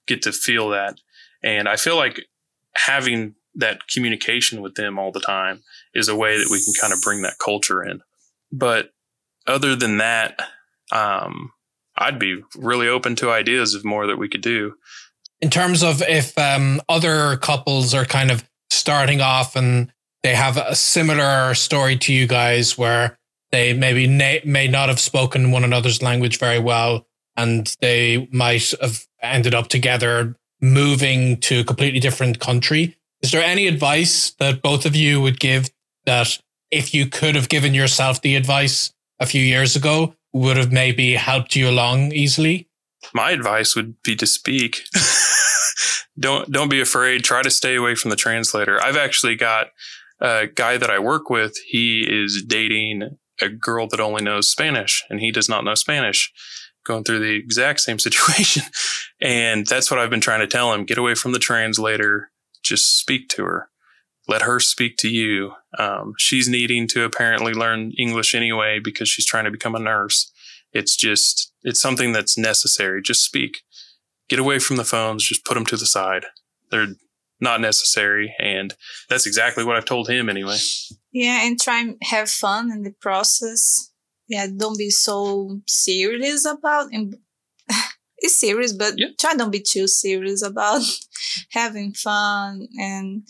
get 0.07 0.23
to 0.23 0.33
feel 0.33 0.69
that. 0.71 0.99
And 1.43 1.69
I 1.69 1.77
feel 1.77 1.97
like 1.97 2.21
having 2.75 3.35
that 3.57 3.89
communication 3.89 4.61
with 4.61 4.75
them 4.75 4.99
all 4.99 5.13
the 5.13 5.21
time 5.21 5.63
is 5.95 6.09
a 6.09 6.17
way 6.17 6.37
that 6.37 6.49
we 6.51 6.63
can 6.63 6.75
kind 6.81 6.93
of 6.93 7.01
bring 7.03 7.23
that 7.23 7.39
culture 7.43 7.83
in. 7.83 8.01
But 8.53 8.91
other 9.47 9.77
than 9.77 9.99
that, 9.99 10.41
um, 10.93 11.53
I'd 11.97 12.19
be 12.19 12.43
really 12.57 12.89
open 12.89 13.17
to 13.17 13.31
ideas 13.31 13.75
of 13.75 13.85
more 13.85 14.07
that 14.07 14.19
we 14.19 14.29
could 14.29 14.43
do. 14.43 14.75
In 15.41 15.51
terms 15.51 15.83
of 15.83 16.03
if 16.03 16.37
um, 16.39 16.81
other 16.89 17.37
couples 17.37 17.95
are 17.95 18.05
kind 18.05 18.31
of 18.31 18.45
starting 18.71 19.21
off 19.21 19.57
and 19.57 19.93
they 20.23 20.35
have 20.35 20.57
a 20.57 20.75
similar 20.75 21.55
story 21.55 21.97
to 21.99 22.13
you 22.13 22.27
guys 22.27 22.79
where 22.79 23.19
they 23.53 23.73
maybe 23.73 24.07
na- 24.07 24.45
may 24.45 24.67
not 24.67 24.89
have 24.89 24.99
spoken 24.99 25.51
one 25.51 25.65
another's 25.65 26.03
language 26.03 26.39
very 26.39 26.59
well 26.59 27.07
and 27.37 27.77
they 27.81 28.29
might 28.33 28.73
have 28.81 29.07
ended 29.23 29.55
up 29.55 29.69
together 29.69 30.37
moving 30.61 31.37
to 31.39 31.61
a 31.61 31.65
completely 31.65 32.01
different 32.01 32.41
country. 32.41 32.97
Is 33.23 33.33
there 33.33 33.43
any 33.43 33.67
advice 33.67 34.33
that 34.39 34.63
both 34.63 34.87
of 34.87 34.97
you 34.97 35.21
would 35.21 35.39
give 35.39 35.69
that 36.07 36.39
if 36.71 36.95
you 36.95 37.07
could 37.07 37.35
have 37.35 37.49
given 37.49 37.75
yourself 37.75 38.21
the 38.21 38.37
advice 38.37 38.93
a 39.21 39.27
few 39.27 39.43
years 39.43 39.77
ago 39.77 40.15
would 40.33 40.57
have 40.57 40.73
maybe 40.73 41.15
helped 41.15 41.55
you 41.55 41.69
along 41.69 42.13
easily? 42.13 42.69
My 43.15 43.31
advice 43.31 43.77
would 43.77 44.03
be 44.03 44.17
to 44.17 44.27
speak. 44.27 44.83
don't 46.19 46.51
don't 46.51 46.69
be 46.69 46.81
afraid. 46.81 47.23
Try 47.23 47.43
to 47.43 47.51
stay 47.51 47.77
away 47.77 47.95
from 47.95 48.11
the 48.11 48.17
translator. 48.17 48.83
I've 48.83 48.97
actually 48.97 49.37
got 49.37 49.69
a 50.21 50.49
guy 50.53 50.77
that 50.77 50.91
I 50.91 50.99
work 50.99 51.31
with. 51.31 51.57
He 51.67 52.03
is 52.03 52.45
dating 52.47 53.17
a 53.41 53.49
girl 53.49 53.87
that 53.89 54.01
only 54.01 54.23
knows 54.23 54.51
Spanish, 54.51 55.05
and 55.09 55.21
he 55.21 55.31
does 55.31 55.49
not 55.49 55.65
know 55.65 55.75
Spanish. 55.75 56.33
Going 56.85 57.05
through 57.05 57.21
the 57.21 57.37
exact 57.37 57.81
same 57.81 57.99
situation, 58.01 58.65
and 59.23 59.67
that's 59.67 59.91
what 59.91 60.01
I've 60.01 60.11
been 60.11 60.21
trying 60.21 60.41
to 60.41 60.47
tell 60.47 60.73
him: 60.73 60.85
get 60.85 60.99
away 60.99 61.15
from 61.15 61.33
the 61.33 61.39
translator. 61.39 62.31
Just 62.63 62.99
speak 62.99 63.29
to 63.31 63.45
her. 63.45 63.69
Let 64.27 64.43
her 64.43 64.59
speak 64.59 64.97
to 64.99 65.09
you. 65.09 65.53
Um, 65.79 66.15
she's 66.19 66.49
needing 66.49 66.89
to 66.89 67.05
apparently 67.05 67.53
learn 67.53 67.93
English 67.99 68.35
anyway 68.35 68.81
because 68.83 69.09
she's 69.09 69.27
trying 69.27 69.45
to 69.45 69.51
become 69.51 69.75
a 69.75 69.79
nurse. 69.79 70.33
It's 70.75 70.97
just 70.97 71.53
it's 71.63 71.81
something 71.81 72.13
that's 72.13 72.37
necessary. 72.37 73.01
Just 73.01 73.25
speak 73.25 73.63
get 74.29 74.39
away 74.39 74.59
from 74.59 74.77
the 74.77 74.85
phones, 74.85 75.27
just 75.27 75.45
put 75.45 75.55
them 75.55 75.67
to 75.67 75.77
the 75.77 75.87
side. 75.87 76.25
They're 76.71 76.89
not 77.41 77.61
necessary. 77.61 78.35
And 78.39 78.75
that's 79.09 79.27
exactly 79.27 79.65
what 79.65 79.77
I've 79.77 79.85
told 79.85 80.09
him 80.09 80.29
anyway. 80.29 80.57
Yeah, 81.13 81.47
and 81.47 81.61
try 81.61 81.81
and 81.81 81.97
have 82.03 82.29
fun 82.29 82.71
in 82.73 82.83
the 82.83 82.95
process. 83.01 83.91
Yeah, 84.29 84.47
don't 84.57 84.79
be 84.79 84.91
so 84.91 85.61
serious 85.67 86.47
about 86.47 86.89
and 86.93 87.17
it's 88.19 88.41
serious, 88.41 88.73
but 88.73 88.95
yeah. 88.97 89.09
try 89.21 89.35
don't 89.35 89.51
be 89.51 89.63
too 89.63 89.87
serious 89.87 90.43
about 90.43 90.83
having 91.51 91.93
fun 91.93 92.67
and 92.79 93.23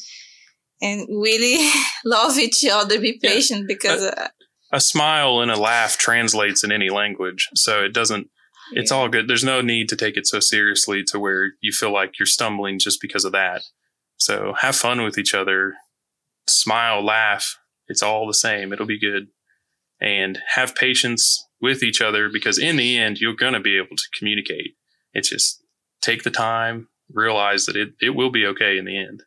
and 0.81 1.07
really 1.11 1.69
love 2.05 2.39
each 2.39 2.65
other. 2.71 3.01
Be 3.01 3.19
patient 3.21 3.63
yeah. 3.63 3.75
because 3.75 4.05
uh, 4.05 4.29
a 4.75 4.81
smile 4.81 5.41
and 5.41 5.51
a 5.51 5.59
laugh 5.59 5.97
translates 5.97 6.64
in 6.64 6.72
any 6.72 6.91
language, 6.91 7.49
so 7.55 7.85
it 7.85 7.95
doesn't 7.95 8.29
it's 8.72 8.91
all 8.91 9.09
good. 9.09 9.29
There's 9.29 9.45
no 9.45 9.61
need 9.61 9.89
to 9.91 9.97
take 9.97 10.16
it 10.16 10.27
so 10.27 10.41
seriously 10.41 11.05
to 11.05 11.18
where 11.18 11.53
you 11.61 11.70
feel 11.70 11.93
like 11.93 12.18
you're 12.18 12.27
stumbling 12.27 12.79
just 12.79 13.01
because 13.01 13.25
of 13.25 13.33
that. 13.33 13.62
So 14.16 14.55
have 14.59 14.75
fun 14.75 15.03
with 15.03 15.18
each 15.18 15.35
other, 15.35 15.75
smile, 16.49 17.05
laugh. 17.05 17.59
It's 17.89 18.03
all 18.03 18.27
the 18.27 18.35
same. 18.35 18.72
It'll 18.72 18.87
be 18.87 18.99
good. 18.99 19.29
And 20.01 20.41
have 20.55 20.75
patience 20.75 21.47
with 21.61 21.83
each 21.83 22.01
other 22.01 22.29
because 22.33 22.59
in 22.59 22.77
the 22.77 22.99
end, 22.99 23.18
you're 23.18 23.35
going 23.35 23.53
to 23.53 23.61
be 23.61 23.77
able 23.77 23.97
to 23.97 24.18
communicate. 24.18 24.75
It's 25.12 25.31
just 25.31 25.62
take 26.01 26.22
the 26.22 26.31
time, 26.31 26.89
realize 27.12 27.66
that 27.66 27.77
it, 27.77 27.91
it 28.01 28.11
will 28.11 28.31
be 28.31 28.47
okay 28.47 28.79
in 28.79 28.87
the 28.87 28.99
end. 28.99 29.22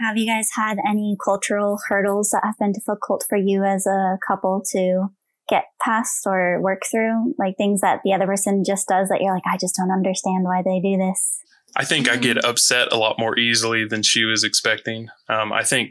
Have 0.00 0.16
you 0.16 0.26
guys 0.26 0.48
had 0.54 0.78
any 0.88 1.14
cultural 1.22 1.78
hurdles 1.88 2.30
that 2.30 2.42
have 2.42 2.56
been 2.58 2.72
difficult 2.72 3.26
for 3.28 3.36
you 3.36 3.64
as 3.64 3.86
a 3.86 4.18
couple 4.26 4.62
to 4.72 5.08
get 5.46 5.64
past 5.82 6.26
or 6.26 6.58
work 6.62 6.82
through, 6.90 7.34
like 7.38 7.58
things 7.58 7.82
that 7.82 8.00
the 8.02 8.14
other 8.14 8.26
person 8.26 8.64
just 8.64 8.88
does 8.88 9.10
that 9.10 9.20
you're 9.20 9.34
like, 9.34 9.46
I 9.46 9.58
just 9.58 9.76
don't 9.76 9.90
understand 9.90 10.44
why 10.44 10.62
they 10.62 10.80
do 10.80 10.96
this? 10.96 11.40
I 11.76 11.84
think 11.84 12.08
I 12.08 12.16
get 12.16 12.42
upset 12.42 12.92
a 12.92 12.96
lot 12.96 13.18
more 13.18 13.38
easily 13.38 13.84
than 13.84 14.02
she 14.02 14.24
was 14.24 14.42
expecting. 14.42 15.08
Um, 15.28 15.52
I 15.52 15.64
think 15.64 15.90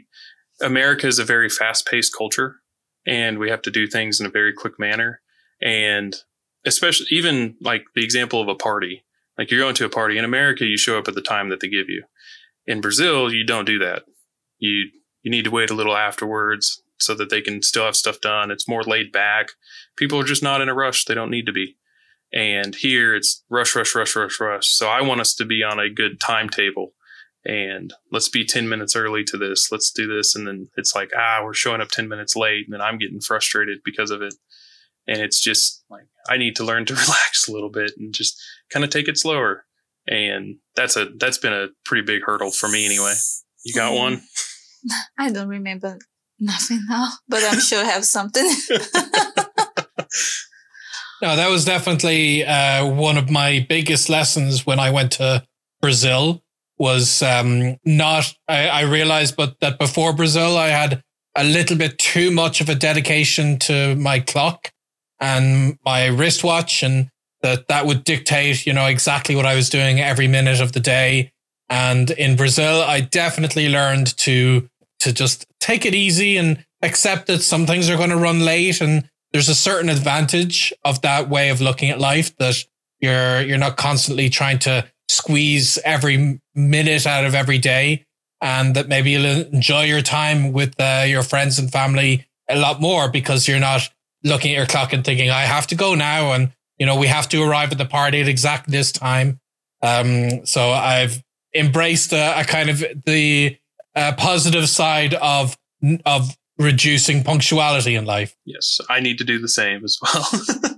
America 0.60 1.06
is 1.06 1.20
a 1.20 1.24
very 1.24 1.48
fast 1.48 1.86
paced 1.86 2.12
culture 2.16 2.56
and 3.06 3.38
we 3.38 3.48
have 3.48 3.62
to 3.62 3.70
do 3.70 3.86
things 3.86 4.18
in 4.18 4.26
a 4.26 4.30
very 4.30 4.52
quick 4.52 4.76
manner. 4.76 5.20
And 5.62 6.16
especially 6.66 7.06
even 7.10 7.56
like 7.60 7.84
the 7.94 8.02
example 8.02 8.42
of 8.42 8.48
a 8.48 8.56
party, 8.56 9.04
like 9.38 9.52
you're 9.52 9.60
going 9.60 9.76
to 9.76 9.86
a 9.86 9.90
party 9.90 10.18
in 10.18 10.24
America, 10.24 10.64
you 10.64 10.76
show 10.76 10.98
up 10.98 11.06
at 11.06 11.14
the 11.14 11.22
time 11.22 11.48
that 11.50 11.60
they 11.60 11.68
give 11.68 11.88
you. 11.88 12.02
In 12.66 12.80
Brazil, 12.80 13.32
you 13.32 13.44
don't 13.44 13.64
do 13.64 13.78
that. 13.78 14.04
You, 14.58 14.90
you 15.22 15.30
need 15.30 15.44
to 15.44 15.50
wait 15.50 15.70
a 15.70 15.74
little 15.74 15.96
afterwards 15.96 16.82
so 16.98 17.14
that 17.14 17.30
they 17.30 17.40
can 17.40 17.62
still 17.62 17.84
have 17.84 17.96
stuff 17.96 18.20
done. 18.20 18.50
It's 18.50 18.68
more 18.68 18.82
laid 18.82 19.10
back. 19.10 19.48
People 19.96 20.20
are 20.20 20.24
just 20.24 20.42
not 20.42 20.60
in 20.60 20.68
a 20.68 20.74
rush. 20.74 21.04
They 21.04 21.14
don't 21.14 21.30
need 21.30 21.46
to 21.46 21.52
be. 21.52 21.76
And 22.32 22.74
here 22.74 23.14
it's 23.14 23.42
rush, 23.48 23.74
rush, 23.74 23.94
rush, 23.94 24.14
rush, 24.14 24.38
rush. 24.38 24.68
So 24.68 24.88
I 24.88 25.02
want 25.02 25.20
us 25.20 25.34
to 25.34 25.44
be 25.44 25.62
on 25.62 25.80
a 25.80 25.90
good 25.90 26.20
timetable 26.20 26.92
and 27.44 27.92
let's 28.12 28.28
be 28.28 28.44
10 28.44 28.68
minutes 28.68 28.94
early 28.94 29.24
to 29.24 29.36
this. 29.36 29.72
Let's 29.72 29.90
do 29.90 30.06
this. 30.06 30.36
And 30.36 30.46
then 30.46 30.68
it's 30.76 30.94
like, 30.94 31.10
ah, 31.16 31.40
we're 31.42 31.54
showing 31.54 31.80
up 31.80 31.88
10 31.88 32.08
minutes 32.08 32.36
late 32.36 32.66
and 32.66 32.74
then 32.74 32.80
I'm 32.80 32.98
getting 32.98 33.20
frustrated 33.20 33.78
because 33.84 34.10
of 34.10 34.22
it. 34.22 34.34
And 35.08 35.20
it's 35.20 35.40
just 35.40 35.84
like, 35.90 36.06
I 36.28 36.36
need 36.36 36.54
to 36.56 36.64
learn 36.64 36.84
to 36.86 36.94
relax 36.94 37.48
a 37.48 37.52
little 37.52 37.70
bit 37.70 37.92
and 37.98 38.14
just 38.14 38.40
kind 38.70 38.84
of 38.84 38.90
take 38.90 39.08
it 39.08 39.18
slower. 39.18 39.64
And 40.10 40.56
that's 40.76 40.96
a, 40.96 41.06
that's 41.18 41.38
been 41.38 41.52
a 41.52 41.68
pretty 41.84 42.04
big 42.04 42.22
hurdle 42.24 42.50
for 42.50 42.68
me 42.68 42.84
anyway. 42.84 43.14
You 43.64 43.72
got 43.74 43.94
one? 43.94 44.20
I 45.18 45.30
don't 45.30 45.48
remember 45.48 45.98
Nothing 46.42 46.80
now, 46.88 47.08
but 47.28 47.44
I'm 47.44 47.60
sure 47.60 47.84
I 47.84 47.88
have 47.88 48.06
something. 48.06 48.42
no, 51.20 51.36
that 51.36 51.50
was 51.50 51.66
definitely 51.66 52.46
uh, 52.46 52.86
one 52.86 53.18
of 53.18 53.30
my 53.30 53.66
biggest 53.68 54.08
lessons 54.08 54.64
when 54.64 54.80
I 54.80 54.90
went 54.90 55.12
to 55.12 55.44
Brazil. 55.82 56.42
Was 56.78 57.22
um, 57.22 57.76
not 57.84 58.32
I, 58.48 58.68
I 58.68 58.80
realized, 58.82 59.36
but 59.36 59.60
that 59.60 59.78
before 59.78 60.14
Brazil, 60.14 60.56
I 60.56 60.68
had 60.68 61.02
a 61.36 61.44
little 61.44 61.76
bit 61.76 61.98
too 61.98 62.30
much 62.30 62.62
of 62.62 62.70
a 62.70 62.74
dedication 62.74 63.58
to 63.58 63.94
my 63.96 64.18
clock 64.18 64.72
and 65.20 65.76
my 65.84 66.06
wristwatch, 66.06 66.82
and 66.82 67.10
that 67.42 67.68
that 67.68 67.86
would 67.86 68.04
dictate, 68.04 68.66
you 68.66 68.72
know, 68.72 68.86
exactly 68.86 69.34
what 69.34 69.46
I 69.46 69.54
was 69.54 69.70
doing 69.70 70.00
every 70.00 70.28
minute 70.28 70.60
of 70.60 70.72
the 70.72 70.80
day. 70.80 71.32
And 71.68 72.10
in 72.10 72.36
Brazil, 72.36 72.82
I 72.82 73.00
definitely 73.00 73.68
learned 73.68 74.16
to 74.18 74.68
to 75.00 75.12
just 75.12 75.46
take 75.60 75.86
it 75.86 75.94
easy 75.94 76.36
and 76.36 76.64
accept 76.82 77.26
that 77.26 77.42
some 77.42 77.66
things 77.66 77.88
are 77.88 77.96
going 77.96 78.10
to 78.10 78.16
run 78.16 78.40
late. 78.40 78.80
And 78.80 79.08
there's 79.32 79.48
a 79.48 79.54
certain 79.54 79.88
advantage 79.88 80.72
of 80.84 81.00
that 81.02 81.28
way 81.28 81.48
of 81.48 81.60
looking 81.60 81.90
at 81.90 81.98
life 81.98 82.36
that 82.36 82.64
you're 83.00 83.40
you're 83.40 83.58
not 83.58 83.76
constantly 83.76 84.28
trying 84.28 84.58
to 84.60 84.86
squeeze 85.08 85.78
every 85.84 86.40
minute 86.54 87.06
out 87.06 87.24
of 87.24 87.34
every 87.34 87.58
day. 87.58 88.04
And 88.42 88.74
that 88.74 88.88
maybe 88.88 89.10
you'll 89.10 89.26
enjoy 89.26 89.84
your 89.84 90.00
time 90.00 90.52
with 90.52 90.74
uh, 90.80 91.04
your 91.06 91.22
friends 91.22 91.58
and 91.58 91.70
family 91.70 92.26
a 92.48 92.58
lot 92.58 92.80
more 92.80 93.08
because 93.08 93.46
you're 93.46 93.60
not 93.60 93.88
looking 94.24 94.52
at 94.52 94.56
your 94.56 94.66
clock 94.66 94.92
and 94.92 95.04
thinking 95.04 95.30
I 95.30 95.42
have 95.42 95.66
to 95.68 95.74
go 95.74 95.94
now. 95.94 96.32
And 96.32 96.52
you 96.80 96.86
know 96.86 96.96
we 96.96 97.06
have 97.06 97.28
to 97.28 97.40
arrive 97.40 97.70
at 97.70 97.78
the 97.78 97.84
party 97.84 98.20
at 98.20 98.26
exactly 98.26 98.72
this 98.72 98.90
time 98.90 99.38
um, 99.82 100.44
so 100.44 100.70
I've 100.70 101.22
embraced 101.54 102.12
a, 102.12 102.40
a 102.40 102.44
kind 102.44 102.68
of 102.68 102.84
the 103.06 103.56
uh, 103.94 104.12
positive 104.16 104.68
side 104.68 105.14
of 105.14 105.56
of 106.04 106.36
reducing 106.58 107.24
punctuality 107.24 107.94
in 107.94 108.04
life. 108.04 108.36
Yes, 108.44 108.80
I 108.88 109.00
need 109.00 109.18
to 109.18 109.24
do 109.24 109.38
the 109.38 109.48
same 109.48 109.84
as 109.84 109.98
well. 110.02 110.26
all 110.64 110.70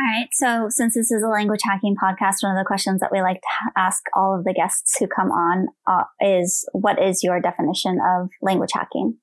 right. 0.00 0.28
So, 0.32 0.66
since 0.68 0.94
this 0.94 1.10
is 1.10 1.22
a 1.22 1.28
language 1.28 1.60
hacking 1.64 1.94
podcast, 2.02 2.36
one 2.42 2.56
of 2.56 2.60
the 2.60 2.66
questions 2.66 3.00
that 3.00 3.12
we 3.12 3.22
like 3.22 3.40
to 3.40 3.72
ask 3.76 4.02
all 4.14 4.36
of 4.36 4.44
the 4.44 4.52
guests 4.52 4.98
who 4.98 5.06
come 5.06 5.30
on 5.30 5.68
uh, 5.86 6.04
is, 6.20 6.68
"What 6.72 7.00
is 7.00 7.22
your 7.22 7.40
definition 7.40 7.98
of 8.04 8.30
language 8.42 8.72
hacking?" 8.74 9.18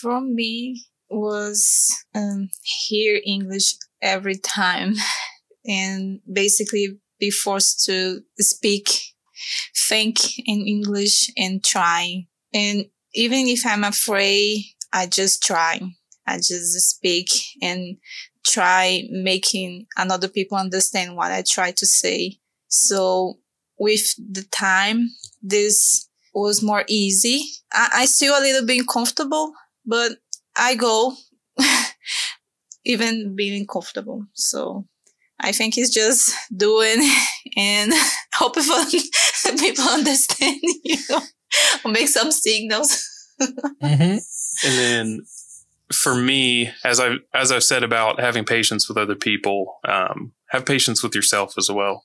For 0.00 0.20
me, 0.20 0.84
was 1.10 1.92
um, 2.14 2.48
hear 2.62 3.20
English 3.26 3.74
every 4.00 4.38
time, 4.38 4.94
and 5.70 6.20
basically 6.30 6.98
be 7.20 7.30
forced 7.30 7.84
to 7.86 8.20
speak, 8.38 8.88
think 9.88 10.18
in 10.38 10.66
English, 10.66 11.30
and 11.36 11.62
try 11.64 12.26
and 12.52 12.86
even 13.14 13.46
if 13.46 13.66
I'm 13.66 13.84
afraid, 13.84 14.64
I 14.92 15.06
just 15.06 15.42
try. 15.42 15.80
I 16.26 16.36
just 16.36 16.72
speak 16.90 17.28
and 17.62 17.96
try 18.46 19.02
making 19.10 19.86
another 19.96 20.28
people 20.28 20.58
understand 20.58 21.16
what 21.16 21.32
I 21.32 21.42
try 21.46 21.72
to 21.72 21.86
say. 21.86 22.38
So 22.68 23.38
with 23.78 24.14
the 24.16 24.44
time, 24.52 25.10
this 25.42 26.08
was 26.32 26.62
more 26.62 26.84
easy. 26.88 27.42
I, 27.72 27.88
I 27.94 28.06
still 28.06 28.38
a 28.38 28.40
little 28.40 28.66
bit 28.66 28.80
uncomfortable, 28.80 29.52
but 29.84 30.12
I 30.56 30.76
go 30.76 31.14
even 32.84 33.34
being 33.34 33.66
comfortable. 33.66 34.26
So 34.34 34.86
I 35.40 35.52
think 35.52 35.74
he's 35.74 35.92
just 35.92 36.34
doing 36.54 36.98
and 37.56 37.92
hoping 38.34 38.62
for 38.62 38.84
people 39.58 39.84
understand 39.84 40.60
you. 40.62 40.96
Know? 41.08 41.20
I'll 41.84 41.92
make 41.92 42.08
some 42.08 42.30
signals. 42.30 43.06
mm-hmm. 43.40 44.18
And 44.62 44.78
then 44.78 45.20
for 45.92 46.14
me, 46.14 46.70
as 46.84 47.00
I 47.00 47.16
as 47.34 47.50
I've 47.50 47.64
said 47.64 47.82
about 47.82 48.20
having 48.20 48.44
patience 48.44 48.88
with 48.88 48.98
other 48.98 49.16
people, 49.16 49.78
um, 49.86 50.32
have 50.50 50.66
patience 50.66 51.02
with 51.02 51.14
yourself 51.14 51.54
as 51.58 51.70
well. 51.70 52.04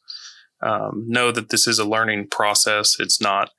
Um, 0.61 1.05
know 1.07 1.31
that 1.31 1.49
this 1.49 1.67
is 1.67 1.77
a 1.77 1.86
learning 1.86 2.29
process. 2.29 2.95
It's 2.99 3.21
not 3.21 3.51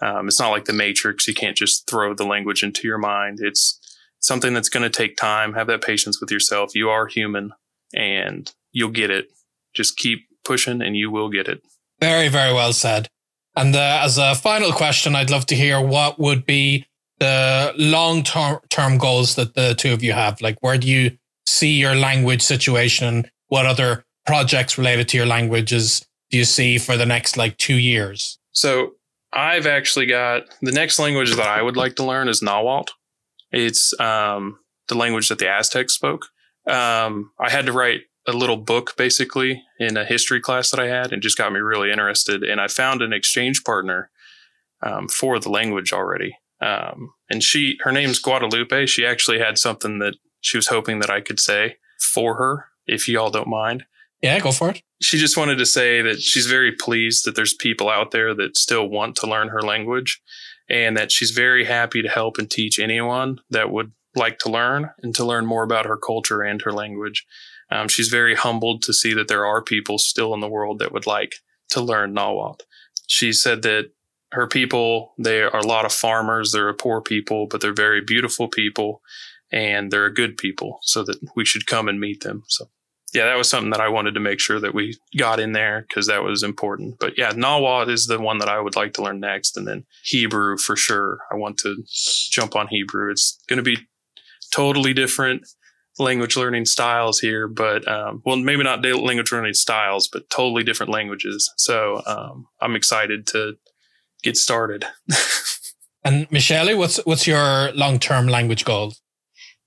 um, 0.00 0.28
it's 0.28 0.38
not 0.38 0.50
like 0.50 0.66
the 0.66 0.72
Matrix. 0.72 1.26
You 1.26 1.34
can't 1.34 1.56
just 1.56 1.88
throw 1.88 2.14
the 2.14 2.26
language 2.26 2.62
into 2.62 2.86
your 2.86 2.98
mind. 2.98 3.38
It's 3.40 3.80
something 4.20 4.52
that's 4.52 4.68
going 4.68 4.82
to 4.82 4.90
take 4.90 5.16
time. 5.16 5.54
Have 5.54 5.66
that 5.68 5.82
patience 5.82 6.20
with 6.20 6.30
yourself. 6.30 6.74
You 6.74 6.90
are 6.90 7.06
human, 7.06 7.52
and 7.94 8.52
you'll 8.72 8.90
get 8.90 9.10
it. 9.10 9.26
Just 9.74 9.96
keep 9.96 10.26
pushing, 10.44 10.82
and 10.82 10.96
you 10.96 11.10
will 11.10 11.28
get 11.28 11.48
it. 11.48 11.62
Very, 12.00 12.28
very 12.28 12.52
well 12.52 12.72
said. 12.72 13.08
And 13.54 13.76
uh, 13.76 14.00
as 14.02 14.18
a 14.18 14.34
final 14.34 14.72
question, 14.72 15.14
I'd 15.14 15.30
love 15.30 15.46
to 15.46 15.54
hear 15.54 15.80
what 15.80 16.18
would 16.18 16.46
be 16.46 16.86
the 17.18 17.72
long 17.76 18.22
term 18.22 18.98
goals 18.98 19.36
that 19.36 19.54
the 19.54 19.74
two 19.74 19.92
of 19.92 20.02
you 20.02 20.12
have. 20.12 20.40
Like, 20.40 20.56
where 20.60 20.78
do 20.78 20.88
you 20.88 21.16
see 21.46 21.78
your 21.78 21.94
language 21.94 22.42
situation 22.42 23.06
and 23.06 23.30
what 23.48 23.66
other 23.66 24.04
projects 24.26 24.78
related 24.78 25.08
to 25.08 25.16
your 25.16 25.26
languages 25.26 26.06
do 26.30 26.38
you 26.38 26.44
see 26.44 26.78
for 26.78 26.96
the 26.96 27.06
next 27.06 27.36
like 27.36 27.56
two 27.58 27.76
years? 27.76 28.38
So 28.52 28.92
I've 29.32 29.66
actually 29.66 30.06
got 30.06 30.44
the 30.62 30.72
next 30.72 30.98
language 30.98 31.34
that 31.36 31.46
I 31.46 31.62
would 31.62 31.76
like 31.76 31.96
to 31.96 32.04
learn 32.04 32.28
is 32.28 32.42
Nahuatl. 32.42 32.92
It's 33.50 33.98
um, 34.00 34.58
the 34.88 34.94
language 34.94 35.28
that 35.28 35.38
the 35.38 35.48
Aztecs 35.48 35.94
spoke. 35.94 36.26
Um, 36.66 37.32
I 37.38 37.50
had 37.50 37.66
to 37.66 37.72
write 37.72 38.02
a 38.26 38.32
little 38.32 38.56
book 38.56 38.94
basically 38.96 39.62
in 39.78 39.96
a 39.96 40.04
history 40.04 40.40
class 40.40 40.70
that 40.70 40.80
I 40.80 40.86
had 40.86 41.12
and 41.12 41.22
just 41.22 41.38
got 41.38 41.52
me 41.52 41.60
really 41.60 41.90
interested. 41.90 42.42
And 42.42 42.60
I 42.60 42.68
found 42.68 43.02
an 43.02 43.12
exchange 43.12 43.64
partner 43.64 44.10
um, 44.82 45.08
for 45.08 45.38
the 45.38 45.50
language 45.50 45.92
already. 45.92 46.36
Um, 46.60 47.12
and 47.28 47.42
she, 47.42 47.76
her 47.82 47.90
name's 47.90 48.20
Guadalupe. 48.20 48.86
She 48.86 49.04
actually 49.04 49.40
had 49.40 49.58
something 49.58 49.98
that 49.98 50.14
she 50.40 50.56
was 50.56 50.68
hoping 50.68 51.00
that 51.00 51.10
I 51.10 51.20
could 51.20 51.40
say 51.40 51.76
for 52.00 52.36
her, 52.36 52.66
if 52.86 53.08
you 53.08 53.18
all 53.18 53.30
don't 53.30 53.48
mind. 53.48 53.84
Yeah, 54.20 54.38
go 54.38 54.52
for 54.52 54.70
it. 54.70 54.82
She 55.00 55.18
just 55.18 55.36
wanted 55.36 55.56
to 55.56 55.66
say 55.66 56.00
that 56.02 56.22
she's 56.22 56.46
very 56.46 56.72
pleased 56.72 57.24
that 57.26 57.34
there's 57.34 57.54
people 57.54 57.88
out 57.88 58.12
there 58.12 58.34
that 58.34 58.56
still 58.56 58.88
want 58.88 59.16
to 59.16 59.26
learn 59.26 59.48
her 59.48 59.62
language 59.62 60.22
and 60.68 60.96
that 60.96 61.10
she's 61.10 61.32
very 61.32 61.64
happy 61.64 62.02
to 62.02 62.08
help 62.08 62.38
and 62.38 62.48
teach 62.48 62.78
anyone 62.78 63.40
that 63.50 63.72
would 63.72 63.92
like 64.14 64.38
to 64.38 64.50
learn 64.50 64.90
and 65.02 65.14
to 65.16 65.24
learn 65.24 65.44
more 65.44 65.64
about 65.64 65.86
her 65.86 65.96
culture 65.96 66.42
and 66.42 66.62
her 66.62 66.72
language. 66.72 67.26
Um, 67.72 67.88
she's 67.88 68.08
very 68.08 68.34
humbled 68.34 68.82
to 68.82 68.92
see 68.92 69.14
that 69.14 69.28
there 69.28 69.46
are 69.46 69.62
people 69.62 69.98
still 69.98 70.34
in 70.34 70.40
the 70.40 70.48
world 70.48 70.78
that 70.78 70.92
would 70.92 71.06
like 71.06 71.36
to 71.70 71.80
learn 71.80 72.12
Nahuatl. 72.12 72.64
She 73.06 73.32
said 73.32 73.62
that 73.62 73.90
her 74.32 74.46
people, 74.46 75.14
they 75.18 75.42
are 75.42 75.56
a 75.56 75.66
lot 75.66 75.84
of 75.84 75.92
farmers. 75.92 76.52
They're 76.52 76.68
a 76.68 76.74
poor 76.74 77.00
people, 77.00 77.46
but 77.46 77.60
they're 77.60 77.72
very 77.72 78.00
beautiful 78.00 78.48
people 78.48 79.00
and 79.50 79.90
they're 79.90 80.06
a 80.06 80.14
good 80.14 80.36
people 80.36 80.78
so 80.82 81.02
that 81.04 81.18
we 81.34 81.44
should 81.44 81.66
come 81.66 81.88
and 81.88 82.00
meet 82.00 82.22
them. 82.22 82.42
So 82.48 82.66
yeah, 83.12 83.26
that 83.26 83.36
was 83.36 83.48
something 83.48 83.70
that 83.70 83.80
I 83.80 83.88
wanted 83.88 84.14
to 84.14 84.20
make 84.20 84.40
sure 84.40 84.58
that 84.60 84.74
we 84.74 84.96
got 85.18 85.38
in 85.38 85.52
there 85.52 85.84
because 85.86 86.06
that 86.06 86.22
was 86.22 86.42
important. 86.42 86.98
But 86.98 87.18
yeah, 87.18 87.32
Nahuatl 87.34 87.90
is 87.90 88.06
the 88.06 88.18
one 88.18 88.38
that 88.38 88.48
I 88.48 88.60
would 88.60 88.76
like 88.76 88.94
to 88.94 89.02
learn 89.02 89.20
next. 89.20 89.56
And 89.56 89.66
then 89.66 89.84
Hebrew 90.02 90.56
for 90.56 90.76
sure. 90.76 91.18
I 91.30 91.36
want 91.36 91.58
to 91.58 91.82
jump 92.30 92.56
on 92.56 92.68
Hebrew. 92.68 93.10
It's 93.10 93.38
going 93.48 93.58
to 93.58 93.62
be 93.62 93.78
totally 94.50 94.94
different 94.94 95.46
language 96.02 96.36
learning 96.36 96.66
styles 96.66 97.18
here, 97.18 97.48
but 97.48 97.86
um, 97.88 98.22
well, 98.24 98.36
maybe 98.36 98.62
not 98.62 98.84
language 98.84 99.32
learning 99.32 99.54
styles, 99.54 100.08
but 100.08 100.28
totally 100.30 100.62
different 100.62 100.92
languages. 100.92 101.50
So 101.56 102.02
um, 102.06 102.46
I'm 102.60 102.76
excited 102.76 103.26
to 103.28 103.54
get 104.22 104.36
started. 104.36 104.84
and 106.04 106.30
Michelle, 106.30 106.76
what's 106.76 106.98
what's 107.04 107.26
your 107.26 107.72
long 107.72 107.98
term 107.98 108.26
language 108.26 108.64
goal? 108.64 108.94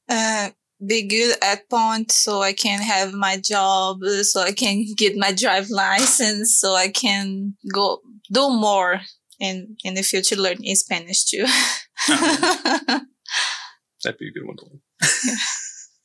Uh, 0.08 0.50
be 0.86 1.08
good 1.08 1.38
at 1.42 1.70
Pont 1.70 2.12
so 2.12 2.42
I 2.42 2.54
can 2.54 2.82
have 2.82 3.14
my 3.14 3.38
job, 3.38 4.04
so 4.24 4.42
I 4.42 4.52
can 4.52 4.86
get 4.96 5.18
my 5.18 5.32
drive 5.32 5.70
license, 5.70 6.58
so 6.60 6.76
I 6.76 6.90
can 6.90 7.56
go 7.74 8.02
do 8.32 8.50
more 8.50 9.02
in 9.40 9.76
in 9.84 9.94
the 9.94 10.04
future 10.04 10.36
learn 10.36 10.58
in 10.62 10.76
Spanish 10.76 11.26
too. 11.26 11.46
That'd 14.04 14.20
be 14.20 14.28
a 14.28 14.32
good 14.32 14.46
one 14.46 14.58
to 14.58 14.66
learn. 14.66 14.82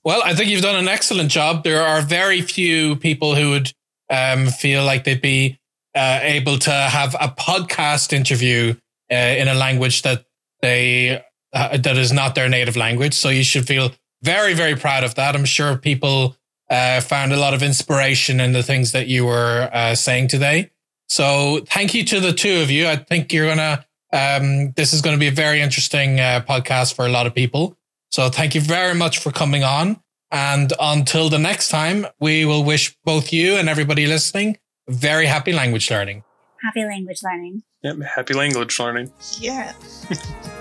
Well, 0.03 0.23
I 0.25 0.35
think 0.35 0.51
you've 0.51 0.63
done 0.63 0.77
an 0.77 0.89
excellent 0.89 1.31
job. 1.31 1.63
There 1.63 1.83
are 1.83 2.01
very 2.01 2.41
few 2.41 2.97
people 2.97 3.35
who 3.35 3.51
would 3.51 3.73
um, 4.09 4.47
feel 4.47 4.85
like 4.85 5.05
they'd 5.05 5.21
be 5.21 5.59
uh, 5.95 6.21
able 6.23 6.59
to 6.59 6.71
have 6.71 7.15
a 7.21 7.29
podcast 7.29 8.13
interview 8.13 8.75
uh, 9.13 9.15
in 9.15 9.49
a 9.49 9.55
language 9.55 10.03
that 10.03 10.25
they 10.63 11.23
uh, 11.53 11.77
that 11.77 11.97
is 11.97 12.13
not 12.13 12.35
their 12.35 12.49
native 12.49 12.77
language. 12.77 13.15
So 13.15 13.29
you 13.29 13.43
should 13.43 13.67
feel 13.67 13.93
very, 14.23 14.55
very 14.55 14.77
proud 14.77 15.05
of 15.05 15.17
that. 15.17 15.35
I'm 15.35 15.45
sure 15.45 15.77
people 15.77 16.37
uh, 16.71 17.01
found 17.01 17.33
a 17.33 17.37
lot 17.37 17.55
of 17.55 17.63
inspiration 17.63 18.41
in 18.41 18.53
the 18.53 18.63
things 18.63 18.93
that 18.93 19.09
you 19.09 19.27
were 19.27 19.69
uh, 19.73 19.95
saying 19.95 20.29
today. 20.29 20.71
So 21.09 21.61
thank 21.67 21.93
you 21.93 22.05
to 22.05 22.21
the 22.21 22.33
two 22.33 22.61
of 22.63 22.71
you. 22.71 22.87
I 22.87 22.97
think 22.97 23.33
you're 23.33 23.49
gonna. 23.49 23.85
Um, 24.13 24.73
this 24.73 24.93
is 24.93 25.03
going 25.03 25.15
to 25.15 25.21
be 25.21 25.29
a 25.29 25.33
very 25.33 25.61
interesting 25.61 26.19
uh, 26.19 26.43
podcast 26.49 26.95
for 26.95 27.07
a 27.07 27.09
lot 27.09 27.27
of 27.27 27.35
people. 27.35 27.77
So 28.11 28.29
thank 28.29 28.55
you 28.55 28.61
very 28.61 28.95
much 28.95 29.19
for 29.19 29.31
coming 29.31 29.65
on. 29.65 30.01
And 30.33 30.73
until 30.81 31.29
the 31.29 31.39
next 31.39 31.71
time, 31.71 32.07
we 32.21 32.45
will 32.45 32.65
wish 32.65 32.97
both 33.05 33.33
you 33.33 33.57
and 33.57 33.69
everybody 33.69 34.07
listening 34.07 34.59
very 34.91 35.27
happy 35.27 35.53
language 35.53 35.91
learning. 35.91 36.25
Happy 36.63 36.85
language 36.85 37.21
learning. 37.23 37.63
Yep, 37.83 37.97
happy 38.03 38.35
language 38.35 38.79
learning. 38.79 39.13
Yeah. 39.39 39.73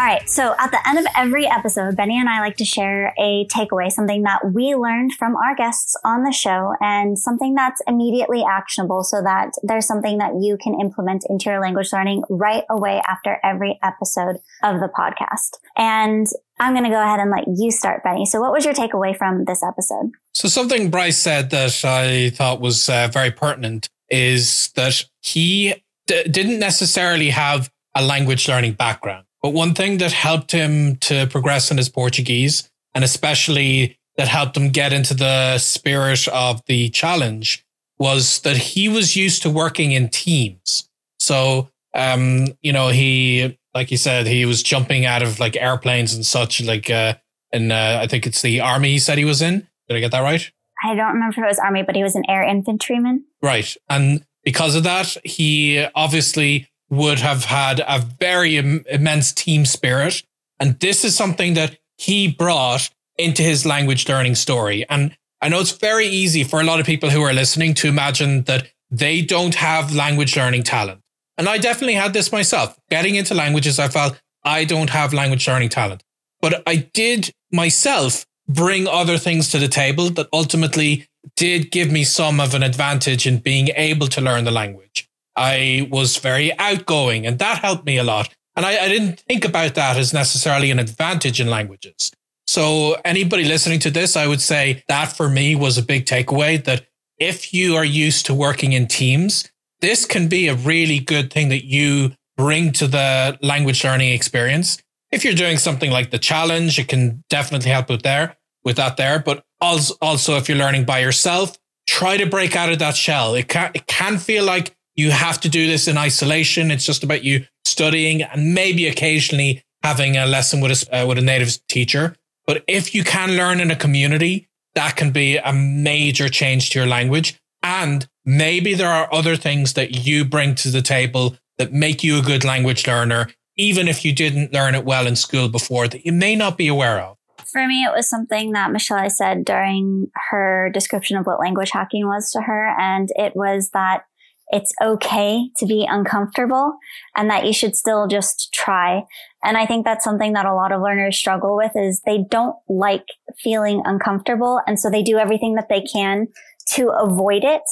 All 0.00 0.06
right. 0.06 0.30
So 0.30 0.54
at 0.58 0.70
the 0.70 0.80
end 0.88 0.98
of 0.98 1.04
every 1.14 1.46
episode, 1.46 1.94
Benny 1.94 2.18
and 2.18 2.26
I 2.26 2.40
like 2.40 2.56
to 2.56 2.64
share 2.64 3.12
a 3.18 3.46
takeaway, 3.48 3.92
something 3.92 4.22
that 4.22 4.40
we 4.54 4.74
learned 4.74 5.12
from 5.12 5.36
our 5.36 5.54
guests 5.54 5.94
on 6.06 6.22
the 6.22 6.32
show 6.32 6.72
and 6.80 7.18
something 7.18 7.54
that's 7.54 7.82
immediately 7.86 8.42
actionable 8.42 9.04
so 9.04 9.20
that 9.20 9.50
there's 9.62 9.86
something 9.86 10.16
that 10.16 10.40
you 10.40 10.56
can 10.56 10.80
implement 10.80 11.26
into 11.28 11.50
your 11.50 11.60
language 11.60 11.92
learning 11.92 12.22
right 12.30 12.64
away 12.70 13.02
after 13.06 13.36
every 13.44 13.78
episode 13.82 14.36
of 14.62 14.80
the 14.80 14.88
podcast. 14.88 15.58
And 15.76 16.26
I'm 16.58 16.72
going 16.72 16.84
to 16.84 16.90
go 16.90 17.02
ahead 17.02 17.20
and 17.20 17.30
let 17.30 17.44
you 17.46 17.70
start, 17.70 18.02
Benny. 18.02 18.24
So 18.24 18.40
what 18.40 18.52
was 18.52 18.64
your 18.64 18.72
takeaway 18.72 19.14
from 19.14 19.44
this 19.44 19.62
episode? 19.62 20.12
So 20.32 20.48
something 20.48 20.88
Bryce 20.88 21.18
said 21.18 21.50
that 21.50 21.84
I 21.84 22.30
thought 22.30 22.62
was 22.62 22.88
uh, 22.88 23.10
very 23.12 23.32
pertinent 23.32 23.90
is 24.08 24.70
that 24.76 25.04
he 25.20 25.74
d- 26.06 26.22
didn't 26.22 26.58
necessarily 26.58 27.28
have 27.28 27.70
a 27.94 28.02
language 28.02 28.48
learning 28.48 28.72
background. 28.72 29.26
But 29.42 29.50
one 29.50 29.74
thing 29.74 29.98
that 29.98 30.12
helped 30.12 30.52
him 30.52 30.96
to 30.96 31.26
progress 31.26 31.70
in 31.70 31.76
his 31.76 31.88
Portuguese, 31.88 32.70
and 32.94 33.04
especially 33.04 33.98
that 34.16 34.28
helped 34.28 34.56
him 34.56 34.68
get 34.70 34.92
into 34.92 35.14
the 35.14 35.58
spirit 35.58 36.28
of 36.28 36.62
the 36.66 36.90
challenge, 36.90 37.64
was 37.98 38.40
that 38.40 38.56
he 38.56 38.88
was 38.88 39.16
used 39.16 39.42
to 39.42 39.50
working 39.50 39.92
in 39.92 40.08
teams. 40.08 40.88
So, 41.18 41.68
um, 41.94 42.48
you 42.60 42.72
know, 42.72 42.88
he, 42.88 43.58
like 43.74 43.90
you 43.90 43.96
said, 43.96 44.26
he 44.26 44.44
was 44.44 44.62
jumping 44.62 45.06
out 45.06 45.22
of 45.22 45.38
like 45.38 45.56
airplanes 45.56 46.14
and 46.14 46.24
such, 46.24 46.62
like, 46.62 46.90
uh, 46.90 47.14
and 47.52 47.72
uh, 47.72 47.98
I 48.02 48.06
think 48.06 48.26
it's 48.26 48.42
the 48.42 48.60
army 48.60 48.90
he 48.90 48.98
said 48.98 49.18
he 49.18 49.24
was 49.24 49.42
in. 49.42 49.66
Did 49.88 49.96
I 49.96 50.00
get 50.00 50.12
that 50.12 50.20
right? 50.20 50.50
I 50.82 50.94
don't 50.94 51.12
remember 51.14 51.40
if 51.40 51.44
it 51.44 51.46
was 51.46 51.58
army, 51.58 51.82
but 51.82 51.94
he 51.94 52.02
was 52.02 52.14
an 52.14 52.24
air 52.28 52.42
infantryman. 52.42 53.24
Right. 53.42 53.76
And 53.88 54.24
because 54.44 54.74
of 54.76 54.84
that, 54.84 55.16
he 55.24 55.84
obviously 55.94 56.68
would 56.90 57.20
have 57.20 57.44
had 57.44 57.80
a 57.80 58.04
very 58.18 58.56
Im- 58.56 58.84
immense 58.88 59.32
team 59.32 59.64
spirit. 59.64 60.22
And 60.58 60.78
this 60.80 61.04
is 61.04 61.16
something 61.16 61.54
that 61.54 61.78
he 61.96 62.28
brought 62.28 62.90
into 63.16 63.42
his 63.42 63.64
language 63.64 64.08
learning 64.08 64.34
story. 64.34 64.84
And 64.88 65.16
I 65.40 65.48
know 65.48 65.60
it's 65.60 65.72
very 65.72 66.06
easy 66.06 66.44
for 66.44 66.60
a 66.60 66.64
lot 66.64 66.80
of 66.80 66.86
people 66.86 67.10
who 67.10 67.22
are 67.22 67.32
listening 67.32 67.74
to 67.74 67.88
imagine 67.88 68.42
that 68.42 68.68
they 68.90 69.22
don't 69.22 69.54
have 69.54 69.94
language 69.94 70.36
learning 70.36 70.64
talent. 70.64 71.00
And 71.38 71.48
I 71.48 71.58
definitely 71.58 71.94
had 71.94 72.12
this 72.12 72.32
myself. 72.32 72.78
Getting 72.90 73.14
into 73.14 73.34
languages, 73.34 73.78
I 73.78 73.88
felt 73.88 74.20
I 74.44 74.64
don't 74.64 74.90
have 74.90 75.14
language 75.14 75.46
learning 75.46 75.70
talent. 75.70 76.02
But 76.40 76.62
I 76.66 76.76
did 76.76 77.30
myself 77.52 78.26
bring 78.48 78.88
other 78.88 79.16
things 79.16 79.50
to 79.50 79.58
the 79.58 79.68
table 79.68 80.10
that 80.10 80.28
ultimately 80.32 81.06
did 81.36 81.70
give 81.70 81.92
me 81.92 82.04
some 82.04 82.40
of 82.40 82.54
an 82.54 82.62
advantage 82.62 83.26
in 83.26 83.38
being 83.38 83.68
able 83.76 84.08
to 84.08 84.20
learn 84.20 84.44
the 84.44 84.50
language. 84.50 85.09
I 85.36 85.88
was 85.90 86.16
very 86.18 86.56
outgoing 86.58 87.26
and 87.26 87.38
that 87.38 87.58
helped 87.58 87.86
me 87.86 87.98
a 87.98 88.04
lot. 88.04 88.34
And 88.56 88.66
I, 88.66 88.84
I 88.84 88.88
didn't 88.88 89.20
think 89.20 89.44
about 89.44 89.74
that 89.74 89.96
as 89.96 90.12
necessarily 90.12 90.70
an 90.70 90.78
advantage 90.78 91.40
in 91.40 91.48
languages. 91.48 92.10
So 92.46 92.96
anybody 93.04 93.44
listening 93.44 93.78
to 93.80 93.90
this, 93.90 94.16
I 94.16 94.26
would 94.26 94.40
say 94.40 94.82
that 94.88 95.12
for 95.12 95.28
me 95.28 95.54
was 95.54 95.78
a 95.78 95.82
big 95.82 96.04
takeaway 96.04 96.62
that 96.64 96.86
if 97.18 97.54
you 97.54 97.76
are 97.76 97.84
used 97.84 98.26
to 98.26 98.34
working 98.34 98.72
in 98.72 98.88
teams, 98.88 99.48
this 99.80 100.04
can 100.04 100.28
be 100.28 100.48
a 100.48 100.54
really 100.54 100.98
good 100.98 101.32
thing 101.32 101.48
that 101.50 101.64
you 101.64 102.12
bring 102.36 102.72
to 102.72 102.86
the 102.86 103.38
language 103.42 103.84
learning 103.84 104.12
experience. 104.12 104.82
If 105.12 105.24
you're 105.24 105.34
doing 105.34 105.58
something 105.58 105.90
like 105.90 106.10
the 106.10 106.18
challenge, 106.18 106.78
it 106.78 106.88
can 106.88 107.22
definitely 107.28 107.70
help 107.70 107.88
with 107.88 108.02
there, 108.02 108.36
with 108.64 108.76
that 108.76 108.96
there. 108.96 109.20
But 109.20 109.44
also, 109.60 109.94
also 110.00 110.36
if 110.36 110.48
you're 110.48 110.58
learning 110.58 110.86
by 110.86 111.00
yourself, 111.00 111.56
try 111.86 112.16
to 112.16 112.26
break 112.26 112.56
out 112.56 112.72
of 112.72 112.78
that 112.78 112.96
shell. 112.96 113.34
It 113.34 113.48
can, 113.48 113.70
it 113.74 113.86
can 113.86 114.18
feel 114.18 114.44
like 114.44 114.74
you 115.00 115.10
have 115.10 115.40
to 115.40 115.48
do 115.48 115.66
this 115.66 115.88
in 115.88 115.96
isolation. 115.96 116.70
It's 116.70 116.84
just 116.84 117.02
about 117.02 117.24
you 117.24 117.46
studying 117.64 118.22
and 118.22 118.54
maybe 118.54 118.86
occasionally 118.86 119.64
having 119.82 120.16
a 120.16 120.26
lesson 120.26 120.60
with 120.60 120.86
a, 120.88 121.02
uh, 121.02 121.06
with 121.06 121.18
a 121.18 121.22
native 121.22 121.66
teacher. 121.68 122.14
But 122.46 122.64
if 122.68 122.94
you 122.94 123.02
can 123.02 123.36
learn 123.36 123.60
in 123.60 123.70
a 123.70 123.76
community, 123.76 124.48
that 124.74 124.96
can 124.96 125.10
be 125.10 125.38
a 125.38 125.52
major 125.52 126.28
change 126.28 126.70
to 126.70 126.78
your 126.78 126.88
language. 126.88 127.40
And 127.62 128.08
maybe 128.24 128.74
there 128.74 128.90
are 128.90 129.12
other 129.12 129.36
things 129.36 129.72
that 129.74 130.06
you 130.06 130.24
bring 130.24 130.54
to 130.56 130.68
the 130.68 130.82
table 130.82 131.36
that 131.58 131.72
make 131.72 132.04
you 132.04 132.18
a 132.18 132.22
good 132.22 132.44
language 132.44 132.86
learner, 132.86 133.28
even 133.56 133.88
if 133.88 134.04
you 134.04 134.12
didn't 134.12 134.52
learn 134.52 134.74
it 134.74 134.84
well 134.84 135.06
in 135.06 135.16
school 135.16 135.48
before 135.48 135.88
that 135.88 136.04
you 136.04 136.12
may 136.12 136.36
not 136.36 136.56
be 136.58 136.68
aware 136.68 137.00
of. 137.00 137.16
For 137.46 137.66
me, 137.66 137.84
it 137.84 137.92
was 137.92 138.08
something 138.08 138.52
that 138.52 138.70
Michelle 138.70 139.10
said 139.10 139.44
during 139.44 140.10
her 140.30 140.70
description 140.72 141.16
of 141.16 141.26
what 141.26 141.40
language 141.40 141.70
hacking 141.70 142.06
was 142.06 142.30
to 142.32 142.42
her. 142.42 142.74
And 142.78 143.08
it 143.16 143.34
was 143.34 143.70
that 143.70 144.04
it's 144.50 144.72
okay 144.82 145.48
to 145.58 145.66
be 145.66 145.86
uncomfortable 145.88 146.74
and 147.16 147.30
that 147.30 147.46
you 147.46 147.52
should 147.52 147.76
still 147.76 148.06
just 148.08 148.52
try. 148.52 149.04
And 149.44 149.56
I 149.56 149.64
think 149.64 149.84
that's 149.84 150.04
something 150.04 150.32
that 150.32 150.46
a 150.46 150.54
lot 150.54 150.72
of 150.72 150.82
learners 150.82 151.16
struggle 151.16 151.56
with 151.56 151.72
is 151.76 152.02
they 152.04 152.24
don't 152.30 152.56
like 152.68 153.04
feeling 153.38 153.82
uncomfortable. 153.84 154.60
And 154.66 154.78
so 154.78 154.90
they 154.90 155.02
do 155.02 155.18
everything 155.18 155.54
that 155.54 155.68
they 155.68 155.82
can 155.82 156.26
to 156.74 156.90
avoid 156.90 157.44
it. 157.44 157.62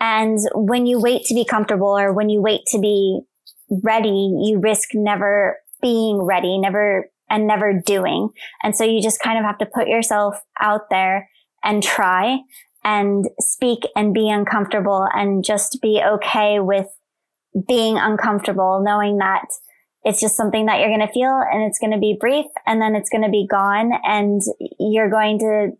And 0.00 0.38
when 0.54 0.86
you 0.86 1.00
wait 1.00 1.24
to 1.26 1.34
be 1.34 1.44
comfortable 1.44 1.98
or 1.98 2.12
when 2.12 2.28
you 2.28 2.40
wait 2.40 2.62
to 2.68 2.78
be 2.78 3.20
ready, 3.82 4.08
you 4.42 4.60
risk 4.60 4.90
never 4.94 5.58
being 5.80 6.22
ready, 6.22 6.58
never 6.58 7.08
and 7.30 7.46
never 7.46 7.72
doing. 7.84 8.28
And 8.62 8.76
so 8.76 8.84
you 8.84 9.02
just 9.02 9.20
kind 9.20 9.38
of 9.38 9.44
have 9.44 9.58
to 9.58 9.66
put 9.66 9.88
yourself 9.88 10.36
out 10.60 10.90
there 10.90 11.28
and 11.64 11.82
try 11.82 12.38
and 12.84 13.26
speak 13.38 13.80
and 13.94 14.14
be 14.14 14.28
uncomfortable 14.30 15.06
and 15.14 15.44
just 15.44 15.80
be 15.80 16.02
okay 16.04 16.58
with 16.60 16.86
being 17.68 17.98
uncomfortable, 17.98 18.82
knowing 18.84 19.18
that 19.18 19.44
it's 20.04 20.20
just 20.20 20.36
something 20.36 20.66
that 20.66 20.80
you're 20.80 20.88
going 20.88 21.06
to 21.06 21.12
feel 21.12 21.42
and 21.52 21.62
it's 21.62 21.78
going 21.78 21.92
to 21.92 21.98
be 21.98 22.16
brief 22.18 22.46
and 22.66 22.80
then 22.80 22.96
it's 22.96 23.08
going 23.08 23.22
to 23.22 23.30
be 23.30 23.46
gone 23.48 23.92
and 24.04 24.42
you're 24.78 25.10
going 25.10 25.38
to 25.38 25.70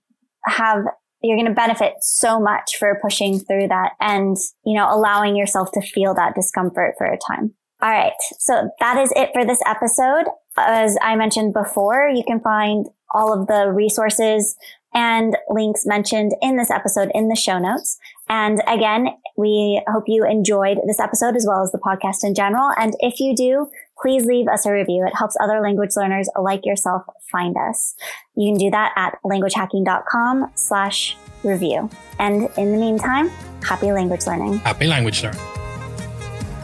have 0.44 0.84
you're 1.24 1.36
going 1.36 1.48
to 1.48 1.54
benefit 1.54 1.94
so 2.00 2.40
much 2.40 2.76
for 2.76 2.98
pushing 3.00 3.38
through 3.38 3.68
that 3.68 3.92
and 4.00 4.36
you 4.64 4.76
know 4.76 4.88
allowing 4.92 5.36
yourself 5.36 5.70
to 5.72 5.80
feel 5.80 6.14
that 6.14 6.34
discomfort 6.34 6.94
for 6.98 7.06
a 7.06 7.18
time. 7.18 7.52
All 7.80 7.90
right 7.90 8.12
so 8.38 8.70
that 8.80 8.98
is 8.98 9.12
it 9.16 9.30
for 9.32 9.44
this 9.44 9.60
episode. 9.66 10.24
As 10.56 10.96
i 11.02 11.16
mentioned 11.16 11.54
before 11.54 12.08
you 12.08 12.22
can 12.24 12.40
find 12.40 12.86
all 13.14 13.32
of 13.32 13.46
the 13.46 13.72
resources 13.72 14.56
and 14.94 15.36
links 15.48 15.86
mentioned 15.86 16.32
in 16.42 16.56
this 16.56 16.70
episode 16.70 17.10
in 17.14 17.28
the 17.28 17.36
show 17.36 17.58
notes. 17.58 17.98
And 18.28 18.62
again, 18.66 19.08
we 19.36 19.82
hope 19.88 20.04
you 20.06 20.24
enjoyed 20.24 20.78
this 20.86 21.00
episode 21.00 21.36
as 21.36 21.46
well 21.46 21.62
as 21.62 21.72
the 21.72 21.78
podcast 21.78 22.24
in 22.24 22.34
general. 22.34 22.70
And 22.78 22.94
if 23.00 23.20
you 23.20 23.34
do, 23.34 23.68
please 24.00 24.24
leave 24.26 24.48
us 24.48 24.66
a 24.66 24.72
review. 24.72 25.04
It 25.06 25.14
helps 25.16 25.36
other 25.40 25.60
language 25.60 25.90
learners 25.96 26.28
like 26.38 26.64
yourself 26.64 27.02
find 27.30 27.56
us. 27.56 27.94
You 28.36 28.50
can 28.50 28.58
do 28.58 28.70
that 28.70 28.92
at 28.96 29.18
languagehacking.com 29.24 30.52
slash 30.54 31.16
review. 31.42 31.90
And 32.18 32.48
in 32.56 32.72
the 32.72 32.78
meantime, 32.78 33.28
happy 33.62 33.92
language 33.92 34.26
learning. 34.26 34.58
Happy 34.58 34.86
language 34.86 35.22
learning. 35.22 35.61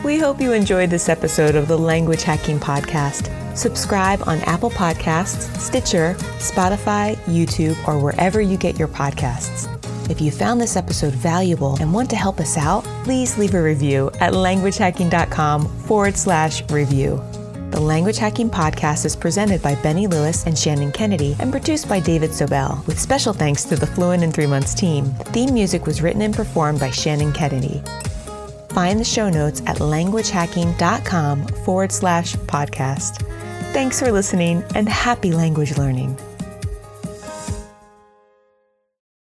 We 0.05 0.21
hope 0.21 0.41
you 0.41 0.53
enjoyed 0.53 0.91
this 0.91 1.09
episode 1.09 1.57
of 1.57 1.67
the 1.67 1.77
Language 1.77 2.23
Hacking 2.23 2.61
Podcast. 2.61 3.35
Subscribe 3.57 4.23
on 4.29 4.39
Apple 4.43 4.71
Podcasts, 4.71 5.55
Stitcher, 5.59 6.15
Spotify, 6.39 7.17
YouTube, 7.27 7.77
or 7.87 7.99
wherever 7.99 8.41
you 8.41 8.57
get 8.57 8.79
your 8.79 8.87
podcasts. 8.87 9.67
If 10.09 10.21
you 10.21 10.31
found 10.31 10.61
this 10.61 10.77
episode 10.77 11.15
valuable 11.15 11.77
and 11.81 11.93
want 11.93 12.09
to 12.11 12.17
help 12.17 12.39
us 12.39 12.57
out, 12.57 12.85
please 13.03 13.37
leave 13.39 13.55
a 13.55 13.63
review 13.63 14.09
at 14.21 14.35
languagehacking.com 14.35 15.67
forward 15.81 16.17
slash 16.17 16.63
review. 16.71 17.21
The 17.73 17.81
Language 17.81 18.19
Hacking 18.19 18.51
Podcast 18.51 19.05
is 19.05 19.17
presented 19.17 19.61
by 19.63 19.75
Benny 19.83 20.07
Lewis 20.07 20.47
and 20.47 20.57
Shannon 20.57 20.93
Kennedy 20.93 21.37
and 21.41 21.51
produced 21.51 21.89
by 21.89 21.99
David 21.99 22.31
Sobel, 22.31 22.87
with 22.87 23.01
special 23.01 23.33
thanks 23.33 23.65
to 23.65 23.75
the 23.75 23.87
Fluent 23.87 24.23
in 24.23 24.31
Three 24.31 24.47
Months 24.47 24.75
team. 24.75 25.13
The 25.19 25.25
theme 25.25 25.53
music 25.53 25.87
was 25.87 26.01
written 26.01 26.23
and 26.23 26.35
performed 26.35 26.79
by 26.79 26.91
Shannon 26.91 27.33
Kennedy. 27.33 27.83
Find 28.79 29.01
the 29.01 29.05
show 29.05 29.29
notes 29.29 29.61
at 29.63 29.79
languagehacking.com 29.79 31.49
forward 31.49 31.91
slash 31.91 32.37
podcast. 32.37 33.27
Thanks 33.73 33.99
for 33.99 34.13
listening 34.13 34.63
and 34.77 34.89
happy 34.89 35.33
language 35.33 35.77
learning. 35.77 36.17